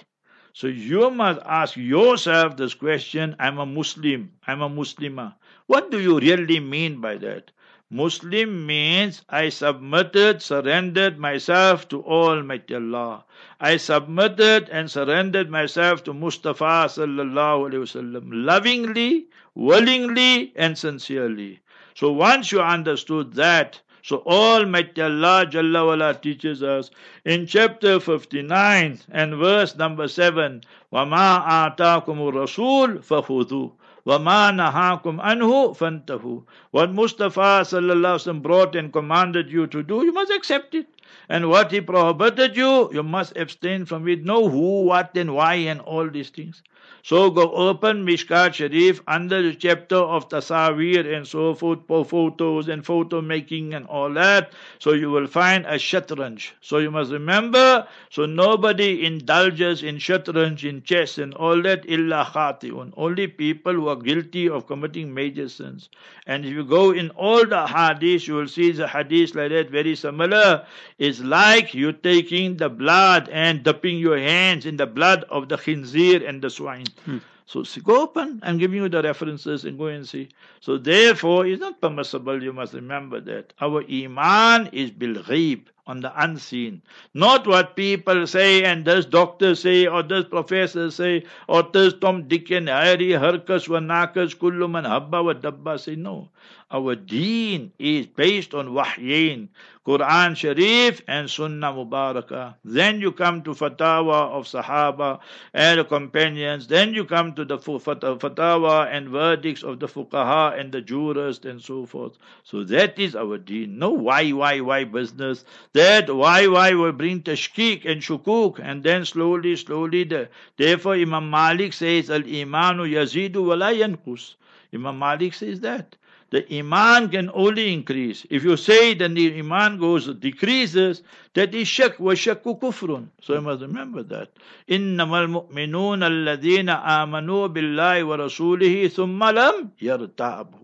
so 0.53 0.67
you 0.67 1.11
must 1.11 1.41
ask 1.47 1.77
yourself 1.77 2.57
this 2.57 2.75
question, 2.75 3.37
I'm 3.39 3.59
a 3.59 3.67
Muslim, 3.67 4.33
I'm 4.47 4.61
a 4.61 4.69
Muslimah. 4.69 5.35
What 5.67 5.91
do 5.91 6.01
you 6.01 6.19
really 6.19 6.61
mean 6.61 7.01
by 7.01 7.17
that? 7.19 7.53
Muslim 7.91 8.66
means 8.66 9.24
I 9.30 9.48
submitted, 9.48 10.41
surrendered 10.41 11.18
myself 11.18 11.88
to 11.88 12.04
Almighty 12.04 12.76
Allah. 12.76 13.24
I 13.62 13.78
submitted 13.78 14.68
and 14.70 14.91
surrendered 14.91 15.50
myself 15.50 16.04
to 16.04 16.14
Mustafa 16.14 16.89
sallallahu 16.89 17.72
alaihi 17.72 17.84
wasallam 17.88 18.24
lovingly, 18.30 19.28
willingly, 19.56 20.52
and 20.58 20.78
sincerely. 20.78 21.62
So 21.95 22.12
once 22.12 22.52
you 22.52 22.62
understood 22.62 23.34
that, 23.36 23.80
so 24.04 24.18
Almighty 24.26 25.02
Allah 25.02 25.45
Jalla 25.50 25.86
wala 25.86 26.14
teaches 26.14 26.62
us 26.62 26.91
in 27.24 27.48
chapter 27.48 28.02
59 28.02 29.00
and 29.10 29.36
verse 29.36 29.78
number 29.78 30.10
7, 30.10 30.62
وَمَا 30.91 31.76
آتَاكُمُ 31.76 32.06
الرَّسُولُ 32.06 33.00
فَخُذُوهُ 33.00 33.72
وَمَا 34.08 34.52
نَهَاكُمْ 34.56 35.20
أَنْهُ 35.22 35.74
فَانْتَهُ 35.76 36.43
What 36.72 36.91
Mustafa 36.91 37.62
sallallahu 37.62 38.41
brought 38.41 38.76
and 38.76 38.91
commanded 38.91 39.52
you 39.52 39.68
to 39.68 39.84
do, 39.84 40.04
you 40.04 40.14
must 40.14 40.32
accept 40.32 40.74
it. 40.74 40.88
And 41.30 41.50
what 41.50 41.72
he 41.72 41.82
prohibited 41.82 42.56
you, 42.58 42.89
you 42.93 43.04
must 43.04 43.38
abstain 43.38 43.86
from 43.86 44.08
it. 44.08 44.24
Know 44.24 44.50
who, 44.50 44.84
what, 44.84 45.16
and 45.16 45.36
why, 45.36 45.56
and 45.56 45.82
all 45.82 46.10
these 46.10 46.30
things. 46.30 46.64
So 47.05 47.30
go 47.30 47.51
open 47.53 48.07
Mishkat 48.07 48.55
Sharif 48.55 49.01
under 49.09 49.43
the 49.43 49.55
chapter 49.55 49.97
of 49.97 50.28
Tasawir 50.28 51.16
and 51.16 51.26
so 51.26 51.53
forth, 51.53 51.80
photos 51.88 52.68
and 52.68 52.86
photo 52.86 53.20
making 53.20 53.74
and 53.74 53.86
all 53.86 54.12
that. 54.14 54.53
So 54.78 54.93
you 54.93 55.11
will 55.11 55.26
find 55.26 55.66
a 55.66 55.74
shatranj. 55.74 56.53
So 56.61 56.78
you 56.78 56.93
must 56.93 57.11
remember, 57.11 57.88
so 58.11 58.26
nobody 58.26 59.05
indulges 59.05 59.82
in 59.82 59.97
shatranj, 59.97 60.68
in 60.68 60.82
chess 60.82 61.18
and 61.18 61.34
all 61.34 61.61
that, 61.62 61.84
illa 61.88 62.24
khati'un. 62.32 62.93
Only 62.97 63.26
people 63.26 63.72
who 63.72 63.88
are 63.88 63.97
guilty 63.97 64.49
of 64.49 64.68
committing 64.68 65.12
major 65.12 65.49
sins. 65.49 65.88
And 66.26 66.45
if 66.45 66.53
you 66.53 66.64
go 66.64 66.93
in 66.93 67.11
all 67.11 67.45
the 67.45 67.66
hadiths, 67.66 68.28
you 68.28 68.34
will 68.34 68.47
see 68.47 68.70
the 68.70 68.86
hadith 68.86 69.34
like 69.34 69.51
that, 69.51 69.70
very 69.70 69.97
similar. 69.97 70.66
It's 70.99 71.18
like 71.18 71.74
you 71.74 71.93
taking 71.93 72.59
the 72.59 72.68
blood 72.68 73.28
and 73.28 73.64
dipping 73.64 73.99
your 73.99 74.18
hands 74.18 74.66
in 74.66 74.76
the 74.76 74.86
blood 74.86 75.24
of 75.28 75.49
the 75.49 75.57
khinzir 75.57 76.28
and 76.28 76.40
the 76.40 76.51
swine. 76.51 76.82
Hmm. 77.05 77.18
So 77.47 77.64
see, 77.64 77.80
go 77.80 78.03
open. 78.03 78.41
I'm 78.43 78.59
giving 78.59 78.83
you 78.83 78.89
the 78.89 79.03
references 79.03 79.64
and 79.64 79.76
go 79.78 79.87
and 79.87 80.09
see. 80.09 80.28
So 80.61 80.78
therefore, 80.78 81.47
it's 81.47 81.61
not 81.61 81.80
permissible. 81.80 82.43
You 82.43 82.53
must 82.53 82.72
remember 82.72 83.20
that 83.20 83.53
our 83.61 83.83
iman 83.91 84.68
is 84.72 84.91
bil 84.91 85.14
ghaib 85.16 85.64
on 85.87 86.01
the 86.01 86.12
unseen, 86.22 86.80
not 87.14 87.47
what 87.47 87.74
people 87.76 88.26
say 88.26 88.64
and 88.64 88.85
this 88.85 89.05
doctor 89.05 89.55
say 89.55 89.87
or 89.87 90.03
this 90.03 90.24
professor 90.24 90.91
say 90.91 91.24
or 91.49 91.62
this 91.72 91.95
Tom, 91.95 92.28
Dick 92.28 92.51
and 92.51 92.68
Harry, 92.68 93.11
Harkas, 93.11 93.68
Wanakas, 93.68 94.37
Kullum 94.37 94.78
and 94.78 94.87
Habba, 94.87 95.24
wa 95.24 95.35
Dabba 95.35 95.78
say 95.80 95.97
no. 95.97 96.30
Our 96.70 96.95
deen 96.97 97.72
is 97.78 98.07
based 98.07 98.55
on 98.55 98.68
wahyain, 98.68 99.49
Quran 99.87 100.35
Sharif 100.37 101.03
and 101.07 101.28
Sunnah 101.28 101.72
Mubarakah. 101.72 102.55
Then 102.64 103.01
you 103.01 103.12
come 103.12 103.43
to 103.43 103.51
fatwa 103.51 104.30
of 104.30 104.47
Sahaba 104.47 105.20
and 105.53 105.87
companions. 105.89 106.68
Then 106.68 106.95
you 106.95 107.05
come 107.05 107.35
to 107.35 107.45
the 107.45 107.59
fatwa 107.59 108.89
and 108.91 109.09
verdicts 109.11 109.62
of 109.62 109.80
the 109.80 109.87
fuqaha 109.87 110.59
and 110.59 110.72
the 110.72 110.80
jurists 110.80 111.45
and 111.45 111.61
so 111.61 111.85
forth. 111.85 112.16
So 112.45 112.64
that 112.64 112.99
is 112.99 113.14
our 113.16 113.37
deen. 113.37 113.78
No 113.78 113.91
why, 113.91 114.30
why, 114.30 114.61
why 114.61 114.85
business. 114.85 115.45
That 115.75 116.14
why, 116.14 116.47
why 116.49 116.75
will 116.75 116.93
bring 116.93 117.23
tashkik 117.23 117.87
and 117.87 118.03
shukuk 118.03 118.61
and 118.62 118.83
then 118.83 119.05
slowly, 119.07 119.57
slowly. 119.57 120.05
The, 120.05 120.29
therefore 120.57 120.95
Imam 120.95 121.31
Malik 121.31 121.73
says, 121.73 122.11
Al-imanu 122.11 122.91
yazidu 122.91 123.47
wa 123.47 123.55
la 123.55 123.70
yankus. 123.70 124.35
Imam 124.75 124.99
Malik 124.99 125.33
says 125.33 125.61
that 125.61 125.97
the 126.33 126.47
iman 126.59 127.11
can 127.11 127.31
only 127.35 127.73
increase. 127.73 128.27
If 128.31 128.43
you 128.43 128.57
say 128.57 128.95
that 128.95 129.14
the 129.14 129.39
iman 129.39 129.79
goes 129.79 130.09
decreases, 130.14 131.03
that 131.35 131.55
is 131.55 131.68
shak 131.68 132.01
wa 132.01 132.12
shakku 132.12 132.59
kufrun. 132.59 133.09
So 133.20 133.35
you 133.35 133.43
must 133.43 133.61
remember 133.61 134.03
that. 134.05 134.29
إنما 134.68 135.25
المؤمنون 135.25 136.03
الذين 136.03 136.68
آمنوا 136.70 137.47
بالله 137.47 138.05
ورسوله 138.05 138.89
ثم 138.89 139.25
لم 139.25 139.70
يرتابوا. 139.83 140.62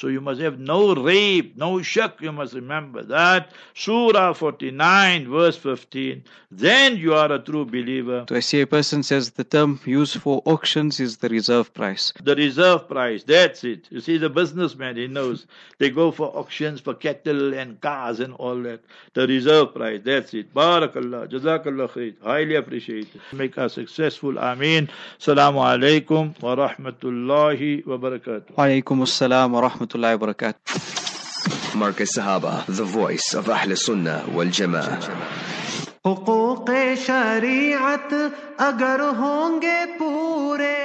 So 0.00 0.08
you 0.08 0.22
must 0.22 0.40
have 0.40 0.58
no 0.58 0.94
rape, 0.94 1.58
no 1.58 1.82
shak. 1.82 2.22
You 2.22 2.32
must 2.32 2.54
remember 2.54 3.02
that. 3.02 3.50
Surah 3.74 4.32
49, 4.32 5.28
verse 5.28 5.58
15. 5.58 6.24
Then 6.50 6.96
you 6.96 7.12
are 7.12 7.30
a 7.30 7.38
true 7.38 7.66
believer. 7.66 8.24
So 8.26 8.34
I 8.34 8.40
see 8.40 8.62
a 8.62 8.66
person 8.66 9.02
says 9.02 9.32
the 9.32 9.44
term 9.44 9.78
used 9.84 10.16
for 10.16 10.40
auctions 10.46 11.00
is 11.00 11.18
the 11.18 11.28
reserve 11.28 11.74
price. 11.74 12.14
The 12.22 12.34
reserve 12.34 12.88
price, 12.88 13.24
that's 13.24 13.62
it. 13.62 13.88
You 13.90 14.00
see, 14.00 14.16
the 14.16 14.30
businessman, 14.30 14.96
he 14.96 15.06
knows. 15.06 15.46
They 15.76 15.90
go 15.90 16.10
for 16.12 16.34
auctions 16.34 16.80
for 16.80 16.94
cattle 16.94 17.52
and 17.52 17.78
cars 17.82 18.20
and 18.20 18.32
all 18.34 18.56
that. 18.62 18.80
The 19.12 19.26
reserve 19.26 19.74
price, 19.74 20.00
that's 20.02 20.32
it. 20.32 20.54
Barakallah, 20.54 21.28
Jazakallah 21.28 21.90
khair. 21.90 22.14
Highly 22.22 22.54
appreciated. 22.54 23.20
Make 23.34 23.58
us 23.58 23.74
successful. 23.74 24.38
Ameen. 24.38 24.88
Salamu 25.18 25.60
alaikum 25.60 26.40
wa 26.42 26.56
rahmatullahi 26.56 27.86
wa 27.86 27.98
barakatuh. 27.98 28.56
Wa 28.56 28.64
alaikum 28.64 29.02
assalam 29.02 29.52
wa 29.52 29.68
rahmatullahi 29.68 29.89
warahmatullahi 29.90 30.18
wabarakatuh. 30.18 31.74
Markaz 31.74 32.14
Sahaba, 32.14 32.66
the 32.66 32.84
voice 32.84 33.34
of 33.34 33.48
Ahl 33.48 33.74
Sunnah 33.76 34.24
wal 34.32 34.46
Jamaa. 34.46 35.00
حقوق 36.04 36.70
شریعت 36.96 38.12
اگر 38.58 39.00
ہوں 39.18 39.60
گے 39.62 39.78
پورے 39.98 40.76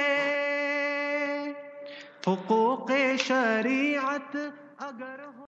حقوق 2.26 2.90
شریعت 3.24 4.36
اگر 4.78 5.20